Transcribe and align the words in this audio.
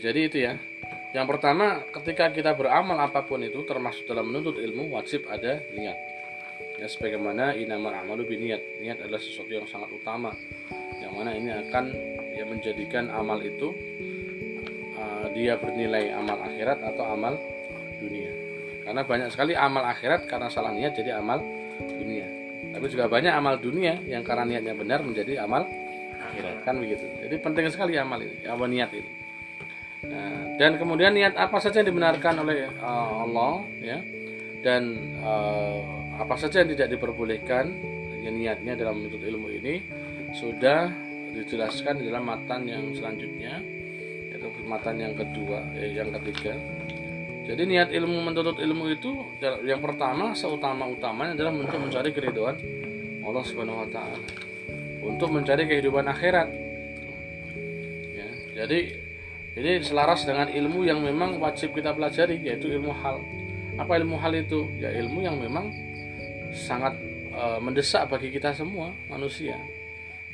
jadi 0.00 0.20
itu 0.28 0.38
ya. 0.44 0.54
Yang 1.16 1.26
pertama 1.32 1.80
ketika 1.96 2.28
kita 2.28 2.52
beramal 2.52 3.00
apa 3.00 3.24
pun 3.24 3.40
itu 3.40 3.64
termasuk 3.64 4.04
dalam 4.04 4.28
menuntut 4.28 4.60
ilmu 4.60 4.92
wajib 4.92 5.24
ada 5.32 5.64
niat. 5.72 5.96
Ya 6.76 6.86
sebagaimana 6.92 7.56
inamal 7.56 7.96
amalu 8.04 8.28
biniat 8.28 8.60
niat. 8.84 9.00
Adalah 9.00 9.22
sesuatu 9.22 9.48
yang 9.48 9.64
sangat 9.64 9.88
utama. 9.96 10.36
Yang 11.00 11.12
mana 11.16 11.30
ini 11.32 11.50
akan 11.52 11.84
ya 12.36 12.44
menjadikan 12.44 13.08
amal 13.08 13.40
itu 13.40 13.72
uh, 15.00 15.32
dia 15.32 15.56
bernilai 15.56 16.12
amal 16.12 16.36
akhirat 16.44 16.84
atau 16.84 17.04
amal 17.16 17.40
dunia. 17.96 18.32
Karena 18.84 19.02
banyak 19.02 19.28
sekali 19.32 19.56
amal 19.56 19.88
akhirat 19.88 20.28
karena 20.28 20.52
salah 20.52 20.76
niat 20.76 20.92
jadi 20.92 21.16
amal 21.16 21.40
dunia. 21.80 22.28
Tapi 22.76 22.92
juga 22.92 23.08
banyak 23.08 23.32
amal 23.32 23.56
dunia 23.56 24.04
yang 24.04 24.20
karena 24.20 24.44
niatnya 24.44 24.76
benar 24.76 25.00
menjadi 25.00 25.48
amal 25.48 25.64
akhirat. 26.28 26.60
Kan 26.60 26.76
begitu. 26.76 27.08
Jadi 27.24 27.40
penting 27.40 27.72
sekali 27.72 27.96
amal 27.96 28.20
ini 28.20 28.44
amal 28.44 28.68
niat 28.68 28.92
ini 28.92 29.25
nah, 30.10 30.56
dan 30.56 30.80
kemudian 30.80 31.12
niat 31.12 31.34
apa 31.36 31.58
saja 31.60 31.82
yang 31.82 31.92
dibenarkan 31.92 32.34
oleh 32.42 32.70
uh, 32.80 33.24
Allah 33.26 33.54
ya. 33.80 33.98
Dan 34.64 35.14
uh, 35.22 35.78
apa 36.18 36.34
saja 36.40 36.64
yang 36.64 36.74
tidak 36.74 36.96
diperbolehkan 36.96 37.70
niatnya 38.26 38.74
dalam 38.74 38.98
menuntut 38.98 39.22
ilmu 39.22 39.48
ini 39.54 39.74
sudah 40.34 40.90
dijelaskan 41.30 42.02
di 42.02 42.10
dalam 42.10 42.26
matan 42.26 42.66
yang 42.66 42.90
selanjutnya 42.96 43.62
yaitu 44.32 44.48
matan 44.66 44.98
yang 44.98 45.14
kedua 45.14 45.62
eh, 45.78 45.94
yang 45.94 46.10
ketiga. 46.20 46.56
Jadi 47.46 47.62
niat 47.62 47.94
ilmu 47.94 48.26
menuntut 48.26 48.58
ilmu 48.58 48.90
itu 48.90 49.22
yang 49.62 49.78
pertama 49.78 50.34
seutama 50.34 50.90
utamanya 50.90 51.38
adalah 51.38 51.54
untuk 51.54 51.78
mencari 51.78 52.10
keriduan 52.10 52.58
Allah 53.22 53.44
Subhanahu 53.46 53.86
Wa 53.86 53.88
Taala. 53.94 54.18
Untuk 55.06 55.30
mencari 55.30 55.70
kehidupan 55.70 56.02
akhirat. 56.10 56.48
Ya, 58.10 58.28
jadi 58.58 59.05
ini 59.56 59.80
selaras 59.80 60.28
dengan 60.28 60.52
ilmu 60.52 60.84
yang 60.84 61.00
memang 61.00 61.40
wajib 61.40 61.72
kita 61.72 61.96
pelajari 61.96 62.36
yaitu 62.44 62.68
ilmu 62.68 62.92
hal 62.92 63.24
apa 63.76 63.92
ilmu 63.96 64.16
hal 64.20 64.32
itu 64.36 64.68
ya 64.80 64.92
ilmu 64.92 65.24
yang 65.24 65.36
memang 65.40 65.72
sangat 66.56 66.96
e, 67.32 67.44
mendesak 67.60 68.08
bagi 68.08 68.32
kita 68.32 68.56
semua 68.56 68.92
manusia. 69.12 69.60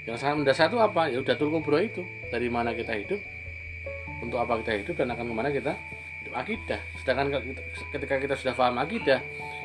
Yang 0.06 0.22
sangat 0.22 0.36
mendesak 0.42 0.66
itu 0.70 0.78
apa? 0.78 1.10
Ya 1.10 1.18
udah 1.22 1.34
kubro 1.38 1.78
itu. 1.78 2.02
Dari 2.30 2.46
mana 2.50 2.74
kita 2.74 2.94
hidup, 2.94 3.20
untuk 4.22 4.38
apa 4.38 4.62
kita 4.62 4.72
hidup 4.78 4.94
dan 4.98 5.10
akan 5.14 5.24
ke 5.30 5.34
mana 5.34 5.50
kita 5.50 5.72
hidup 6.22 6.34
akidah. 6.38 6.80
Sedangkan 7.02 7.26
ketika 7.90 8.14
kita 8.22 8.34
sudah 8.38 8.54
paham 8.54 8.78
akidah, 8.78 9.18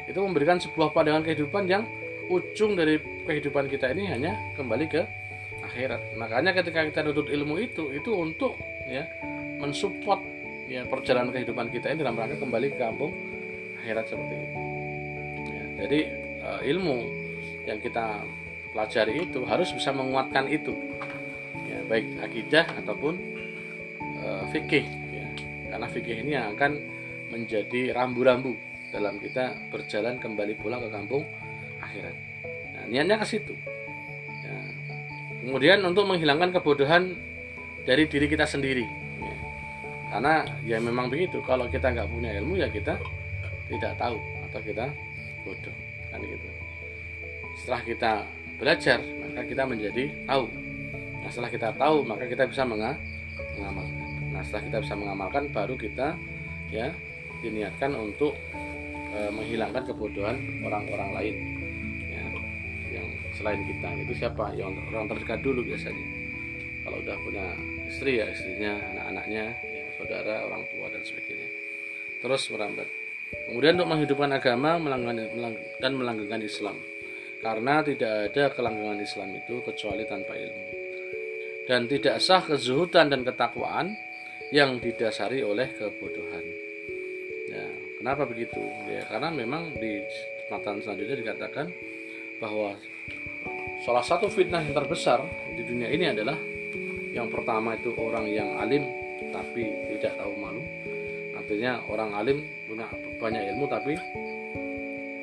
itu 0.09 0.17
memberikan 0.17 0.57
sebuah 0.57 0.93
pandangan 0.93 1.21
kehidupan 1.25 1.69
yang 1.69 1.85
ujung 2.27 2.75
dari 2.75 2.99
kehidupan 3.23 3.69
kita 3.71 3.93
ini 3.93 4.09
hanya 4.09 4.35
kembali 4.57 4.85
ke 4.89 5.01
akhirat. 5.63 6.17
Makanya 6.17 6.51
ketika 6.57 6.83
kita 6.85 6.99
nutut 7.05 7.29
ilmu 7.29 7.61
itu, 7.61 7.93
itu 7.93 8.11
untuk 8.13 8.57
ya 8.89 9.05
mensupport 9.57 10.21
ya 10.67 10.83
perjalanan 10.85 11.31
kehidupan 11.31 11.71
kita 11.71 11.91
ini 11.91 12.03
dalam 12.03 12.19
rangka 12.19 12.37
kembali 12.39 12.67
ke 12.75 12.77
kampung 12.77 13.11
akhirat 13.83 14.05
seperti 14.09 14.35
itu. 14.35 14.59
Ya, 15.47 15.63
jadi 15.85 15.99
uh, 16.43 16.61
ilmu 16.63 16.97
yang 17.67 17.79
kita 17.79 18.23
pelajari 18.71 19.27
itu 19.27 19.43
harus 19.47 19.71
bisa 19.71 19.95
menguatkan 19.95 20.47
itu 20.51 20.75
ya, 21.67 21.79
baik 21.87 22.07
akidah 22.19 22.65
ataupun 22.83 23.15
uh, 24.23 24.43
fikih 24.51 24.85
ya. 25.11 25.27
karena 25.71 25.87
fikih 25.87 26.17
ini 26.23 26.31
yang 26.35 26.53
akan 26.55 26.79
menjadi 27.31 27.95
rambu-rambu 27.95 28.55
dalam 28.91 29.19
kita 29.19 29.55
berjalan 29.67 30.15
kembali 30.19 30.55
pulang 30.63 30.79
ke 30.79 30.89
kampung 30.91 31.27
akhirat 31.83 32.15
nah, 32.71 32.85
niatnya 32.87 33.19
ke 33.19 33.25
situ 33.27 33.51
ya. 34.45 34.55
kemudian 35.43 35.83
untuk 35.83 36.07
menghilangkan 36.07 36.55
kebodohan 36.55 37.19
dari 37.87 38.03
diri 38.03 38.27
kita 38.27 38.43
sendiri. 38.43 39.06
Karena 40.07 40.47
ya 40.63 40.77
memang 40.79 41.11
begitu. 41.11 41.43
Kalau 41.43 41.67
kita 41.67 41.91
nggak 41.91 42.07
punya 42.07 42.31
ilmu 42.39 42.55
ya 42.55 42.67
kita 42.71 42.95
tidak 43.67 43.93
tahu. 43.99 44.17
Atau 44.47 44.59
kita 44.63 44.85
bodoh. 45.43 45.75
Kan 46.11 46.19
gitu. 46.23 46.47
Setelah 47.59 47.81
kita 47.83 48.11
belajar 48.57 48.99
maka 49.21 49.41
kita 49.43 49.63
menjadi 49.67 50.03
tahu. 50.25 50.45
Nah 51.21 51.29
setelah 51.29 51.51
kita 51.51 51.69
tahu 51.75 51.97
maka 52.07 52.23
kita 52.25 52.43
bisa 52.47 52.63
mengamalkan. 52.63 53.97
Nah 54.31 54.41
setelah 54.47 54.63
kita 54.71 54.77
bisa 54.87 54.93
mengamalkan 54.95 55.43
baru 55.51 55.75
kita 55.75 56.15
ya 56.71 56.91
diniatkan 57.43 57.93
untuk 57.93 58.33
e, 59.13 59.19
menghilangkan 59.29 59.83
kebodohan 59.91 60.39
orang-orang 60.63 61.09
lain. 61.13 61.35
Ya 62.07 62.25
yang 62.97 63.07
selain 63.35 63.61
kita. 63.67 63.87
Itu 64.07 64.13
siapa? 64.15 64.55
Yang 64.55 64.79
orang 64.89 65.11
terdekat 65.11 65.39
dulu 65.43 65.61
biasanya. 65.67 66.05
Kalau 66.87 67.03
udah 67.03 67.17
punya 67.19 67.45
istri 67.91 68.15
ya 68.15 68.31
istrinya 68.31 68.79
anak-anaknya 68.95 69.43
ya, 69.51 69.76
saudara 70.07 70.47
orang 70.47 70.63
tua 70.71 70.87
dan 70.87 71.03
sebagainya 71.03 71.49
terus 72.23 72.47
merambat 72.47 72.87
Kemudian 73.47 73.79
untuk 73.79 73.89
menghidupkan 73.91 74.31
agama 74.31 74.79
dan 75.79 75.91
melanggengkan 75.95 76.41
Islam. 76.43 76.77
Karena 77.43 77.83
tidak 77.85 78.33
ada 78.33 78.43
kelanggengan 78.51 78.99
Islam 79.03 79.29
itu 79.35 79.61
kecuali 79.63 80.03
tanpa 80.07 80.33
ilmu. 80.35 80.67
Dan 81.67 81.85
tidak 81.91 82.23
sah 82.23 82.43
kezuhudan 82.43 83.11
dan 83.11 83.21
ketakwaan 83.27 83.93
yang 84.55 84.79
didasari 84.79 85.43
oleh 85.43 85.75
kebodohan. 85.75 86.45
Ya, 87.51 87.67
kenapa 87.99 88.23
begitu? 88.23 88.63
Ya, 88.87 89.03
karena 89.11 89.29
memang 89.31 89.75
di 89.75 89.99
matan 90.47 90.79
selanjutnya 90.79 91.19
dikatakan 91.19 91.67
bahwa 92.39 92.79
salah 93.83 94.03
satu 94.03 94.31
fitnah 94.31 94.63
yang 94.63 94.75
terbesar 94.75 95.19
di 95.55 95.63
dunia 95.67 95.91
ini 95.91 96.05
adalah 96.07 96.39
yang 97.11 97.27
pertama 97.27 97.75
itu 97.75 97.91
orang 97.99 98.27
yang 98.31 98.55
alim 98.59 98.87
tapi 99.35 99.67
tidak 99.97 100.15
tahu 100.21 100.33
malu. 100.37 100.61
Artinya 101.37 101.81
orang 101.87 102.09
alim 102.17 102.37
punya 102.65 102.85
banyak 103.21 103.43
ilmu 103.53 103.65
tapi 103.69 103.93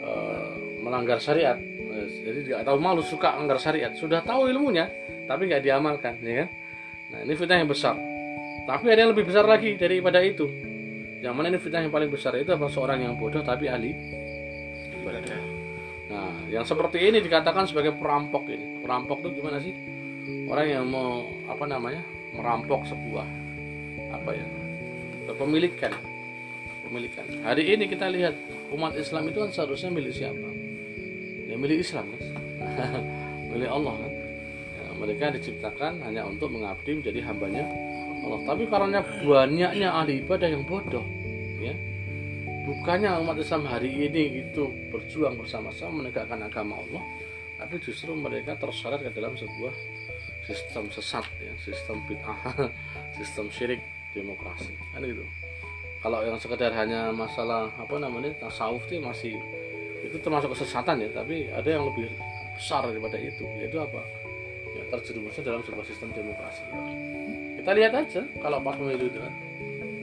e, 0.01 0.13
melanggar 0.83 1.19
syariat. 1.19 1.59
Jadi 1.95 2.51
tidak 2.51 2.67
tahu 2.67 2.79
malu 2.83 3.03
suka 3.03 3.39
melanggar 3.39 3.59
syariat. 3.63 3.93
Sudah 3.95 4.23
tahu 4.23 4.51
ilmunya 4.51 4.91
tapi 5.27 5.49
nggak 5.49 5.63
diamalkan 5.63 6.21
ya 6.23 6.45
kan? 6.45 6.49
Nah 7.15 7.19
ini 7.23 7.33
fitnah 7.37 7.59
yang 7.63 7.71
besar. 7.71 7.95
Tapi 8.65 8.85
ada 8.89 9.01
yang 9.05 9.13
lebih 9.13 9.29
besar 9.29 9.45
lagi 9.45 9.77
daripada 9.77 10.25
itu. 10.25 10.49
Yang 11.21 11.35
mana 11.35 11.47
ini 11.53 11.59
fitnah 11.61 11.83
yang 11.85 11.93
paling 11.93 12.11
besar? 12.13 12.37
Itu 12.37 12.57
apa 12.57 12.69
seorang 12.69 13.05
yang 13.05 13.15
bodoh 13.17 13.45
tapi 13.45 13.69
ahli. 13.69 13.93
Ibadah 15.01 15.53
nah 16.05 16.31
yang 16.53 16.63
seperti 16.69 17.01
ini 17.01 17.19
dikatakan 17.25 17.69
sebagai 17.69 17.97
perampok 17.97 18.49
ini. 18.49 18.81
Perampok 18.81 19.25
itu 19.25 19.41
gimana 19.41 19.59
sih? 19.61 19.73
Orang 20.49 20.67
yang 20.69 20.85
mau 20.89 21.29
apa 21.49 21.65
namanya? 21.69 22.01
Merampok 22.33 22.89
sebuah 22.89 23.27
apa 24.15 24.31
ya 24.35 24.64
kepemilikan 25.29 25.93
kepemilikan. 26.85 27.25
Hari 27.43 27.65
ini 27.75 27.85
kita 27.89 28.07
lihat 28.13 28.37
umat 28.71 28.95
Islam 28.95 29.33
itu 29.33 29.41
kan 29.41 29.51
seharusnya 29.51 29.91
milik 29.91 30.13
siapa? 30.13 30.49
Ya 31.49 31.57
milik 31.57 31.81
Islam 31.81 32.07
kan, 32.13 32.23
milik 33.57 33.71
Allah 33.73 33.95
kan. 33.99 34.13
Ya, 34.79 34.85
mereka 35.01 35.25
diciptakan 35.35 36.05
hanya 36.05 36.29
untuk 36.29 36.53
mengabdi 36.53 37.01
menjadi 37.01 37.21
hambanya 37.25 37.65
Allah. 38.23 38.41
Tapi 38.47 38.63
karena 38.69 39.01
banyaknya 39.25 39.89
ahli 39.91 40.21
ibadah 40.21 40.49
yang 40.53 40.63
bodoh, 40.69 41.03
ya 41.59 41.75
bukannya 42.69 43.11
umat 43.25 43.37
Islam 43.41 43.65
hari 43.65 43.91
ini 43.93 44.45
itu 44.45 44.69
berjuang 44.93 45.41
bersama-sama 45.41 46.05
menegakkan 46.05 46.41
agama 46.41 46.79
Allah, 46.79 47.03
tapi 47.61 47.81
justru 47.81 48.13
mereka 48.13 48.57
terseret 48.61 49.01
ke 49.05 49.11
dalam 49.13 49.37
sebuah 49.37 49.73
sistem 50.45 50.89
sesat, 50.93 51.25
ya, 51.41 51.53
sistem 51.61 52.01
bid'ah, 52.09 52.69
sistem 53.21 53.49
syirik 53.53 53.81
demokrasi, 54.15 54.73
kan 54.95 55.03
gitu. 55.03 55.27
Kalau 56.05 56.21
yang 56.21 56.37
sekedar 56.37 56.69
hanya 56.77 57.09
masalah 57.17 57.73
apa 57.81 57.97
namanya 57.97 58.37
tasawuf 58.37 58.85
itu 58.93 59.01
masih 59.01 59.41
itu 60.05 60.21
termasuk 60.21 60.53
kesesatan 60.53 61.01
ya 61.01 61.09
tapi 61.17 61.49
ada 61.49 61.65
yang 61.65 61.89
lebih 61.89 62.13
besar 62.53 62.85
daripada 62.85 63.17
itu 63.17 63.41
yaitu 63.57 63.81
apa? 63.81 64.05
Ya 64.77 64.85
terjerumusnya 64.93 65.43
dalam 65.49 65.65
sebuah 65.65 65.81
sistem 65.89 66.13
demokrasi. 66.13 66.61
Kita 67.57 67.73
lihat 67.73 67.93
aja 67.97 68.21
kalau 68.37 68.61
pas 68.61 68.77
pemilu 68.77 69.09
itu 69.09 69.17
kan. 69.17 69.33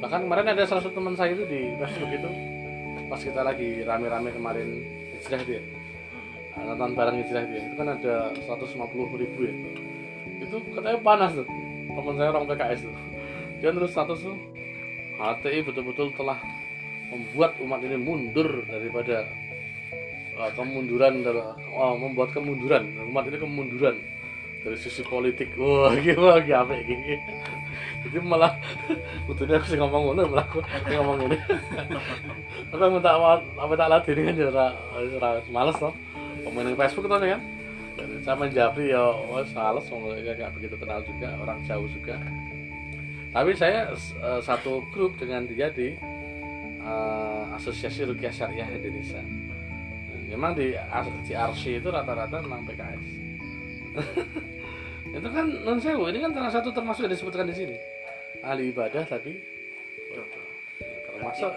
Bahkan 0.01 0.19
kemarin 0.25 0.47
ada 0.57 0.65
salah 0.65 0.81
satu 0.81 0.97
teman 0.97 1.13
saya 1.13 1.37
itu 1.37 1.45
di 1.45 1.69
Facebook 1.77 2.11
itu 2.17 2.29
pas 3.05 3.21
kita 3.21 3.45
lagi 3.45 3.85
rame-rame 3.85 4.33
kemarin 4.33 4.81
hijrah 5.21 5.39
itu 5.45 5.61
ya 5.61 5.63
nonton 6.65 6.97
barang 6.97 7.15
hijrah 7.21 7.43
ya 7.45 7.61
itu 7.61 7.75
kan 7.77 7.87
ada 7.93 8.33
150 8.49 9.21
ribu 9.21 9.39
ya. 9.45 9.53
Itu 10.41 10.65
katanya 10.73 10.97
panas 10.97 11.37
tuh. 11.37 11.45
Teman 11.93 12.15
saya 12.17 12.33
orang 12.33 12.49
PKS 12.49 12.89
tuh 12.89 13.10
dia 13.61 13.69
terus 13.69 13.93
status 13.93 14.25
tuh 14.25 14.37
HTI 15.21 15.61
betul-betul 15.61 16.09
telah 16.17 16.41
membuat 17.13 17.53
umat 17.61 17.85
ini 17.85 17.93
mundur 17.93 18.65
daripada 18.65 19.29
uh, 20.33 20.49
kemunduran 20.57 21.21
uh, 21.29 21.93
membuat 21.93 22.33
kemunduran 22.33 22.89
umat 23.13 23.29
ini 23.29 23.37
kemunduran 23.37 23.95
dari 24.65 24.77
sisi 24.81 25.05
politik. 25.05 25.53
Wah 25.61 25.93
gimana 26.01 26.41
lagi 26.41 26.53
apa 26.57 26.73
gini? 26.81 27.21
Jadi 28.01 28.17
malah 28.25 28.57
betulnya 29.29 29.61
aku 29.61 29.67
sih 29.69 29.77
ngomong 29.77 30.01
ngono 30.09 30.21
malah 30.33 30.45
aku 30.49 30.65
ngomong 30.89 31.29
ini 31.29 31.37
aku 32.73 32.81
minta 32.89 33.13
apa 33.13 33.73
tak 33.77 33.89
latih 33.93 34.13
ini 34.17 34.21
kan 34.25 34.35
jadi 34.41 35.51
males 35.53 35.77
loh 35.77 35.93
ngomongin 36.49 36.73
Facebook 36.73 37.05
tuh 37.05 37.21
kan? 37.21 37.41
Saya 38.25 38.33
menjawab 38.33 38.73
ya 38.81 39.05
wah 39.29 39.45
males 39.45 39.85
kayak 39.85 40.49
begitu 40.57 40.75
kenal 40.81 41.05
juga 41.05 41.29
orang 41.45 41.61
jauh 41.69 41.85
juga 41.93 42.17
tapi 43.31 43.55
saya 43.55 43.95
uh, 43.95 44.43
satu 44.43 44.83
grup 44.91 45.15
dengan 45.15 45.47
dia 45.47 45.71
di 45.71 45.95
uh, 46.83 47.55
Asosiasi 47.55 48.03
Rukiah 48.03 48.31
Syariah 48.31 48.67
Indonesia. 48.67 49.23
Memang 50.31 50.55
di 50.55 50.71
di 51.27 51.33
RC 51.35 51.83
itu 51.83 51.87
rata-rata 51.91 52.39
memang 52.39 52.63
PKS 52.63 53.03
itu 55.19 55.27
kan 55.27 55.43
non 55.67 55.75
sewu 55.83 56.07
ini 56.07 56.23
kan 56.23 56.31
salah 56.31 56.47
satu 56.47 56.71
termasuk 56.71 57.03
yang 57.03 57.13
disebutkan 57.15 57.51
di 57.51 57.55
sini. 57.55 57.75
Ahli 58.39 58.71
ibadah 58.71 59.03
tapi 59.03 59.35
termasuk 61.11 61.51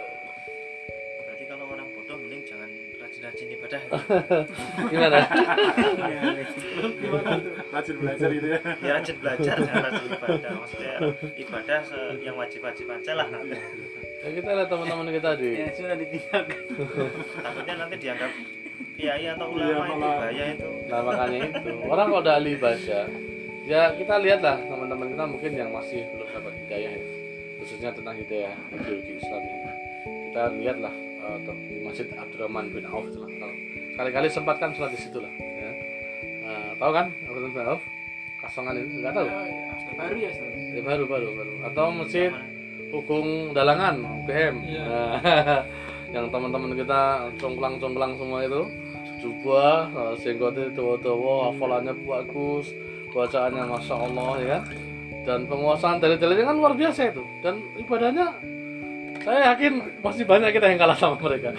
rajin-rajin 3.35 3.59
ibadah 3.59 3.81
gimana? 4.95 5.19
Rajin. 7.75 7.95
Belajar 7.99 8.29
gitu 8.31 8.47
ya. 8.47 8.59
Ya 8.79 8.93
rajin 8.95 9.17
belajar 9.19 9.55
jangan 9.59 9.83
rajin 9.91 10.07
ibadah. 10.07 10.51
Maksudnya 10.63 10.95
ibadah 11.35 11.81
yang 12.23 12.37
wajib-wajib 12.39 12.87
aja 12.87 13.13
lah 13.19 13.27
ya, 14.25 14.29
kita 14.33 14.51
lihat 14.57 14.69
teman-teman 14.71 15.07
kita 15.13 15.31
di 15.37 15.51
ya 15.59 15.67
sudah 15.75 15.97
ditinggalkan. 15.99 16.61
Takutnya 17.43 17.75
nanti 17.77 17.97
dianggap 17.99 18.31
kiai 18.95 19.27
atau 19.35 19.47
ulama 19.51 19.69
Iya, 19.69 19.79
itu 19.85 19.97
bahaya 19.99 20.45
itu. 20.55 20.69
Nah 20.89 21.01
makanya 21.03 21.39
itu. 21.51 21.71
Orang 21.91 22.07
kalau 22.09 22.23
udah 22.23 22.35
ahli 22.39 22.53
baca. 22.57 23.01
Ya 23.65 23.83
kita 23.97 24.15
lihatlah 24.21 24.57
teman-teman 24.65 25.07
kita 25.13 25.25
mungkin 25.29 25.53
yang 25.57 25.71
masih 25.75 26.07
belum 26.15 26.29
dapat 26.31 26.53
hidayah 26.65 26.93
ya. 26.95 27.05
Khususnya 27.61 27.91
tentang 27.97 28.17
hidayah 28.17 28.55
ideologi 28.71 29.13
Islam 29.19 29.43
ini. 29.43 29.59
Kita 30.05 30.43
lihatlah 30.57 30.95
eh, 31.25 31.39
di 31.73 31.77
masjid 31.81 32.07
Abdurrahman 32.13 32.69
bin 32.71 32.85
Auf 32.85 33.09
itu 33.09 33.19
lah 33.25 33.31
Kalau 33.33 33.55
kali-kali 33.97 34.29
sempat 34.29 34.57
kan 34.61 34.71
sholat 34.77 34.93
di 34.93 35.01
situ 35.01 35.19
lah 35.19 35.33
ya. 35.33 35.71
Nah, 36.45 36.71
tahu 36.77 36.91
kan 36.93 37.07
Abdurrahman 37.25 37.53
bin 37.57 37.65
Auf? 37.65 37.83
Kasongan 38.45 38.75
itu 38.77 39.01
nggak 39.01 39.15
tahu? 39.17 39.29
Baru 39.97 40.17
ya 40.21 40.31
ya, 40.31 40.83
baru 40.85 41.05
baru 41.09 41.29
baru. 41.33 41.53
Atau 41.65 41.87
masjid 41.97 42.31
Hukum 42.93 43.57
Dalangan 43.57 44.05
UGM 44.23 44.55
Nah, 44.85 45.19
yang 46.15 46.31
teman-teman 46.31 46.79
kita 46.79 47.33
congklang-congklang 47.41 48.15
semua 48.21 48.45
itu 48.45 48.63
jubah 49.25 49.89
eh, 49.89 50.15
senggotnya 50.21 50.69
tua-tua 50.77 51.51
hafalannya 51.51 51.97
bagus 52.05 52.69
bacaannya 53.15 53.65
masya 53.71 53.95
Allah 53.95 54.33
ya 54.43 54.49
kan? 54.59 54.63
Dan 55.25 55.41
penguasaan 55.49 56.03
dalil-dalilnya 56.03 56.53
kan 56.53 56.57
luar 56.61 56.75
biasa 56.77 57.01
itu. 57.09 57.25
Dan 57.41 57.65
ibadahnya 57.81 58.37
saya 59.25 59.57
yakin 59.57 60.05
masih 60.05 60.29
banyak 60.29 60.53
kita 60.53 60.69
yang 60.69 60.79
kalah 60.85 60.99
sama 61.01 61.17
mereka. 61.17 61.57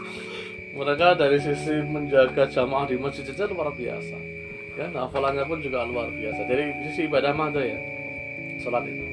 Mereka 0.78 1.20
dari 1.20 1.36
sisi 1.36 1.84
menjaga 1.84 2.48
jamaah 2.48 2.88
di 2.88 2.96
masjid 2.96 3.28
saja 3.28 3.44
luar 3.44 3.68
biasa. 3.76 4.16
Ya 4.78 4.88
hafalannya 4.94 5.44
pun 5.44 5.60
juga 5.60 5.84
luar 5.84 6.08
biasa. 6.08 6.48
Dari 6.48 6.72
sisi 6.88 7.04
ibadah 7.04 7.36
mah 7.36 7.52
ya 7.52 7.76
sholat 8.62 8.88
itu. 8.88 9.04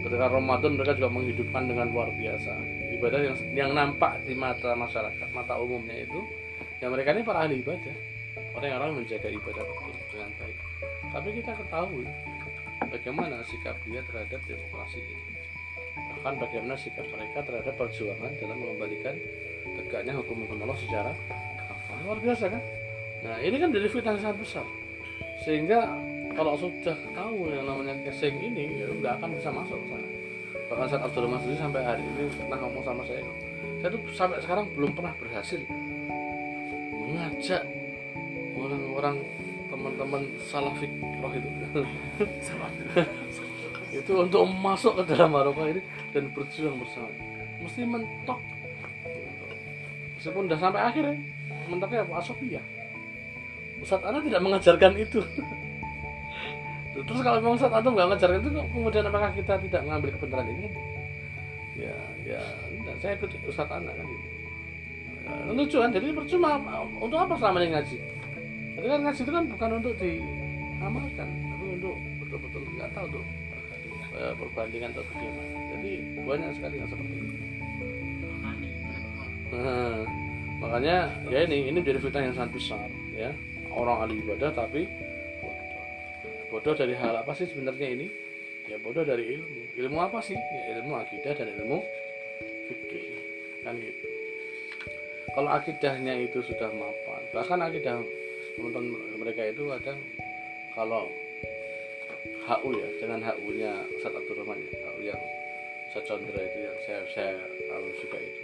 Ketika 0.00 0.32
Ramadan 0.32 0.80
mereka 0.80 0.96
juga 0.96 1.10
menghidupkan 1.12 1.68
dengan 1.68 1.92
luar 1.92 2.08
biasa. 2.14 2.56
Ibadah 2.96 3.20
yang 3.20 3.36
yang 3.52 3.70
nampak 3.76 4.24
di 4.24 4.32
mata 4.32 4.72
masyarakat 4.72 5.28
mata 5.36 5.60
umumnya 5.60 6.00
itu 6.00 6.24
ya 6.80 6.88
mereka 6.88 7.12
ini 7.12 7.20
para 7.20 7.44
ahli 7.44 7.60
ibadah. 7.60 7.96
Orang-orang 8.56 9.04
menjaga 9.04 9.28
ibadah 9.28 9.62
betul 9.66 9.94
dengan 10.08 10.30
baik. 10.40 10.58
Tapi 11.10 11.28
kita 11.42 11.52
ketahui 11.58 12.06
bagaimana 12.88 13.36
sikap 13.44 13.76
dia 13.84 14.00
terhadap 14.08 14.40
demokrasi 14.48 15.04
ini 15.04 15.29
bahkan 16.20 16.36
bagaimana 16.36 16.76
sikap 16.76 17.08
mereka 17.08 17.40
terhadap 17.48 17.74
perjuangan 17.80 18.28
dalam 18.36 18.56
mengembalikan 18.60 19.16
tegaknya 19.64 20.12
hukum-hukum 20.20 20.60
Allah 20.68 20.76
secara 20.76 21.12
kafah. 21.56 21.96
Luar 22.04 22.20
biasa 22.20 22.44
kan? 22.52 22.62
Nah 23.24 23.36
ini 23.40 23.56
kan 23.56 23.72
dari 23.72 23.88
fitnah 23.88 24.12
yang 24.16 24.20
sangat 24.20 24.38
besar. 24.44 24.66
Sehingga 25.48 25.96
kalau 26.36 26.60
sudah 26.60 26.96
tahu 27.16 27.48
yang 27.48 27.64
namanya 27.64 27.96
casing 28.04 28.36
ini 28.36 28.84
ya 28.84 28.86
nggak 28.92 29.16
akan 29.16 29.32
bisa 29.32 29.48
masuk 29.48 29.80
ke 29.80 29.86
sana. 29.96 30.08
Bahkan 30.68 30.86
saat 30.92 31.02
Abdul 31.08 31.24
sendiri 31.40 31.56
sampai 31.56 31.80
hari 31.80 32.04
ini 32.04 32.28
pernah 32.36 32.58
ngomong 32.60 32.84
sama 32.84 33.02
saya 33.08 33.24
saya 33.80 33.96
tuh 33.96 34.02
sampai 34.12 34.36
sekarang 34.44 34.68
belum 34.76 34.92
pernah 34.92 35.16
berhasil 35.16 35.56
mengajak 36.92 37.64
orang-orang 38.52 39.24
teman-teman 39.72 40.22
salafik 40.44 40.92
roh 41.24 41.32
itu 41.40 41.80
itu 43.90 44.12
untuk 44.14 44.46
masuk 44.46 45.02
ke 45.02 45.14
dalam 45.14 45.34
Maroko 45.34 45.66
ini 45.66 45.82
dan 46.14 46.30
berjuang 46.30 46.78
bersama. 46.78 47.10
Mesti 47.60 47.82
mentok. 47.82 48.40
Meskipun 50.16 50.46
udah 50.46 50.58
sampai 50.60 50.80
akhir 50.84 51.04
ya 51.10 51.16
mentoknya 51.70 52.02
apa 52.04 52.20
Asofia 52.20 52.60
Ustadz 53.80 54.04
Ana 54.04 54.20
tidak 54.20 54.40
mengajarkan 54.44 54.92
itu. 55.00 55.24
Terus 57.08 57.20
kalau 57.24 57.40
memang 57.40 57.56
Ustadz 57.56 57.80
Antum 57.80 57.96
nggak 57.96 58.08
mengajarkan 58.12 58.38
itu 58.44 58.50
kemudian 58.76 59.04
apakah 59.08 59.30
kita 59.32 59.54
tidak 59.64 59.80
mengambil 59.88 60.10
kebenaran 60.20 60.48
ini? 60.52 60.68
Ya 61.80 61.96
ya 62.28 62.42
enggak, 62.68 62.96
saya 63.00 63.16
ikut 63.16 63.30
Ustadz 63.48 63.72
Ana 63.72 63.90
kan 63.96 64.04
gitu. 64.04 64.28
Ya, 65.20 65.32
lucu 65.56 65.76
kan 65.80 65.90
jadi 65.92 66.06
percuma 66.12 66.60
untuk 67.00 67.16
apa 67.16 67.34
selama 67.40 67.64
ini 67.64 67.68
ngaji? 67.72 67.96
Jadi 68.76 68.86
kan 68.92 69.00
ngaji 69.08 69.20
itu 69.24 69.32
kan 69.32 69.44
bukan 69.48 69.70
untuk 69.80 69.92
diamalkan 69.96 71.28
tapi 71.32 71.64
untuk 71.80 71.96
betul-betul 72.20 72.62
nggak 72.76 72.90
tahu 72.92 73.06
tuh 73.16 73.24
eh, 74.16 74.32
perbandingan 74.34 74.90
atau 74.94 75.04
bagaimana 75.06 75.58
jadi 75.76 75.92
banyak 76.26 76.50
sekali 76.58 76.74
yang 76.78 76.88
seperti 76.90 77.14
itu. 77.14 77.36
Makanya 80.60 80.96
ya 81.32 81.38
ini 81.48 81.72
ini 81.72 81.78
menjadi 81.80 81.98
fitnah 81.98 82.22
yang 82.28 82.36
sangat 82.36 82.52
besar 82.54 82.88
ya. 83.16 83.30
Orang 83.70 84.06
ahli 84.06 84.20
ibadah 84.20 84.50
tapi 84.52 84.86
bodoh. 85.40 85.86
Bodoh 86.52 86.74
dari 86.76 86.94
hal 86.94 87.14
apa 87.16 87.32
sih 87.34 87.48
sebenarnya 87.48 87.88
ini? 87.96 88.06
Ya 88.68 88.76
bodoh 88.78 89.02
dari 89.02 89.34
ilmu. 89.34 89.62
Ilmu 89.78 89.98
apa 89.98 90.20
sih? 90.22 90.36
Ya 90.36 90.78
ilmu 90.78 90.94
akidah 91.00 91.32
dan 91.34 91.48
ilmu 91.58 91.80
fikih. 92.70 93.06
Kan 93.64 93.74
gitu. 93.80 94.06
Kalau 95.30 95.50
akidahnya 95.54 96.14
itu 96.26 96.42
sudah 96.42 96.70
mapan 96.74 97.22
bahkan 97.30 97.58
akidah 97.62 98.02
teman-teman 98.58 98.98
mereka 99.22 99.46
itu 99.46 99.62
kadang 99.78 99.98
kalau 100.74 101.06
HU 102.50 102.70
ya 102.74 102.88
dengan 102.98 103.20
HU 103.22 103.48
nya 103.54 103.72
Ustaz 103.94 104.10
Abdul 104.10 104.42
Rahman 104.42 104.58
ya. 104.58 104.90
HU 104.90 105.00
yang 105.06 105.22
saya 105.94 106.02
Condra 106.02 106.42
itu 106.42 106.58
yang 106.66 106.78
saya 106.82 107.00
saya 107.14 107.34
anu 107.70 107.94
suka 108.02 108.18
itu. 108.18 108.42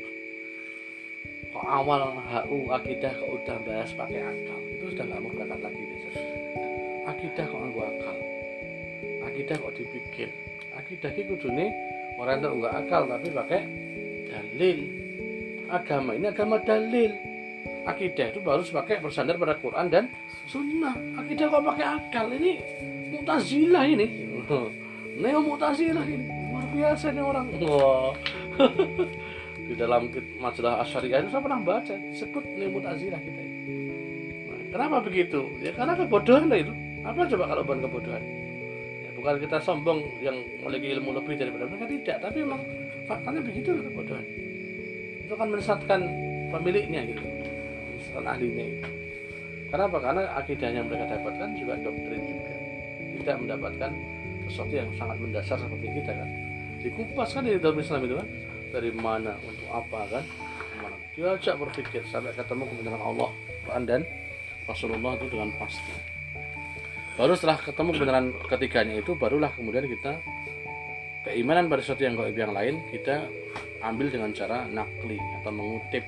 Kok 1.51 1.67
awal 1.67 2.15
HU 2.15 2.71
akidah 2.71 3.11
kok 3.19 3.31
udah 3.43 3.59
bahas 3.67 3.91
pakai 3.99 4.23
akal? 4.23 4.61
Itu 4.79 4.85
sudah 4.95 5.05
nggak 5.11 5.21
mau 5.27 5.31
berangkat 5.35 5.61
lagi 5.67 5.83
biasanya 5.83 6.23
akidah 7.07 7.45
kok 7.51 7.59
nganggo 7.59 7.83
akal? 7.83 8.17
Akidah 9.27 9.57
kok 9.59 9.73
dipikir? 9.75 10.29
Akidah 10.77 11.11
itu 11.17 11.33
kudune 11.35 11.67
orang 12.21 12.39
itu 12.39 12.49
nggak 12.63 12.75
akal 12.87 13.03
tapi 13.11 13.27
pakai 13.35 13.61
dalil. 14.31 14.79
Agama 15.67 16.11
ini 16.15 16.27
agama 16.31 16.57
dalil. 16.63 17.11
Akidah 17.87 18.27
itu 18.31 18.39
baru 18.43 18.63
pakai 18.63 19.03
bersandar 19.03 19.35
pada 19.39 19.59
Quran 19.59 19.87
dan 19.91 20.05
Sunnah. 20.47 20.95
Akidah 21.19 21.51
kok 21.51 21.63
pakai 21.75 21.87
akal? 21.87 22.27
Ini 22.35 22.53
mutazilah 23.21 23.85
ini. 23.89 24.07
Neo 25.17 25.41
mutazilah 25.41 26.07
ini. 26.07 26.27
Luar 26.53 26.67
biasa 26.73 27.07
nih 27.13 27.25
orang. 27.25 27.47
Wah. 27.65 28.13
Di 29.67 29.75
dalam 29.75 30.07
majalah 30.39 30.87
Asyariah 30.87 31.27
itu 31.27 31.29
saya 31.35 31.43
pernah 31.43 31.59
baca 31.59 31.95
disebut 31.99 32.45
neo 32.55 32.71
mutazilah 32.71 33.19
kita 33.19 33.41
ini. 33.43 33.59
Nah, 34.47 34.61
kenapa 34.71 34.97
begitu? 35.03 35.51
Ya 35.59 35.75
karena 35.75 35.99
kebodohan 35.99 36.47
itu. 36.55 36.73
Apa 37.03 37.27
coba 37.27 37.45
kalau 37.51 37.63
bukan 37.67 37.81
kebodohan? 37.87 38.23
Ya, 39.03 39.11
bukan 39.19 39.35
kita 39.43 39.59
sombong 39.63 40.07
yang 40.23 40.39
memiliki 40.63 40.87
ilmu 40.95 41.11
lebih 41.19 41.35
daripada 41.35 41.67
mereka 41.67 41.87
tidak. 41.91 42.17
Tapi 42.23 42.39
memang 42.47 42.63
faktanya 43.11 43.43
begitu 43.43 43.75
kebodohan. 43.75 44.27
Itu 45.27 45.35
kan 45.35 45.47
menyesatkan 45.51 46.01
pemiliknya 46.55 47.01
gitu. 47.11 47.25
Menyesatkan 47.27 48.25
ahlinya 48.31 48.65
itu 48.71 48.89
Kenapa? 49.67 49.99
Karena 49.99 50.23
akidah 50.39 50.71
yang 50.71 50.87
mereka 50.87 51.11
dapatkan 51.11 51.49
juga 51.59 51.75
doktrin 51.83 52.23
juga. 52.23 52.46
Tidak 53.21 53.37
mendapatkan 53.41 53.91
sesuatu 54.47 54.73
yang 54.73 54.89
sangat 54.95 55.17
mendasar 55.19 55.57
seperti 55.59 55.87
kita 55.91 56.13
kan. 56.13 56.29
Dikupas 56.81 57.29
kan 57.35 57.43
dari 57.43 57.59
dalam 57.59 57.79
Islam 57.81 58.01
itu 58.07 58.15
kan. 58.21 58.29
Dari 58.67 58.91
mana, 58.93 59.33
untuk 59.43 59.69
apa 59.73 60.01
kan. 60.11 60.25
Ke 60.53 60.77
mana. 60.81 60.97
Diajak 61.17 61.55
berpikir 61.57 62.03
sampai 62.09 62.37
ketemu 62.37 62.63
kebenaran 62.69 63.03
Allah 63.03 63.31
Quran 63.65 63.83
dan 63.89 64.01
Rasulullah 64.69 65.13
itu 65.17 65.27
dengan 65.33 65.51
pasti. 65.57 65.95
Baru 67.17 67.33
setelah 67.33 67.57
ketemu 67.57 67.91
kebenaran 67.97 68.27
ketiganya 68.45 68.95
itu, 69.01 69.17
barulah 69.17 69.49
kemudian 69.57 69.89
kita 69.89 70.21
keimanan 71.27 71.67
pada 71.67 71.83
sesuatu 71.83 72.07
yang 72.07 72.15
gaib 72.15 72.39
yang 72.39 72.55
lain 72.55 72.79
kita 72.95 73.27
ambil 73.83 74.07
dengan 74.07 74.31
cara 74.31 74.63
nakli 74.71 75.19
atau 75.43 75.51
mengutip 75.51 76.07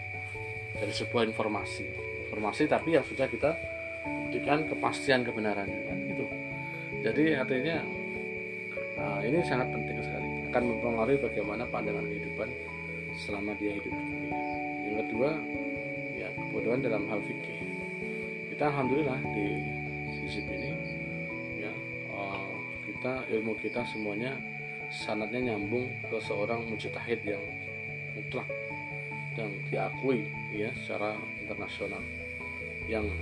dari 0.79 0.95
sebuah 0.95 1.27
informasi 1.27 1.91
informasi 2.31 2.71
tapi 2.71 2.95
yang 2.95 3.03
sudah 3.03 3.27
kita 3.27 3.51
buktikan 4.07 4.71
kepastian 4.71 5.27
kebenarannya 5.27 5.81
kan 5.91 5.99
jadi 7.09 7.41
artinya 7.41 7.81
nah, 9.01 9.19
ini 9.25 9.41
sangat 9.41 9.73
penting 9.73 9.97
sekali. 10.05 10.29
Akan 10.53 10.65
mempengaruhi 10.69 11.17
bagaimana 11.25 11.65
pandangan 11.73 12.05
kehidupan 12.05 12.49
selama 13.17 13.57
dia 13.57 13.73
hidup. 13.73 13.97
Yang 14.85 14.97
kedua 15.09 15.31
ya 16.21 16.29
kebodohan 16.37 16.85
dalam 16.85 17.09
hal 17.09 17.21
fikih. 17.25 17.65
Kita 18.53 18.69
alhamdulillah 18.69 19.21
di 19.33 19.49
sisi 20.21 20.45
ini 20.45 20.73
ya 21.65 21.73
eh, 22.13 22.53
kita 22.93 23.25
ilmu 23.33 23.57
kita 23.65 23.89
semuanya 23.89 24.37
sanatnya 24.93 25.53
nyambung 25.53 25.89
ke 26.13 26.17
seorang 26.21 26.69
mujtahid 26.69 27.25
yang 27.25 27.41
mutlak 28.17 28.49
dan 29.33 29.49
diakui 29.73 30.29
ya 30.53 30.69
secara 30.85 31.17
internasional. 31.41 32.05
Yang 32.85 33.17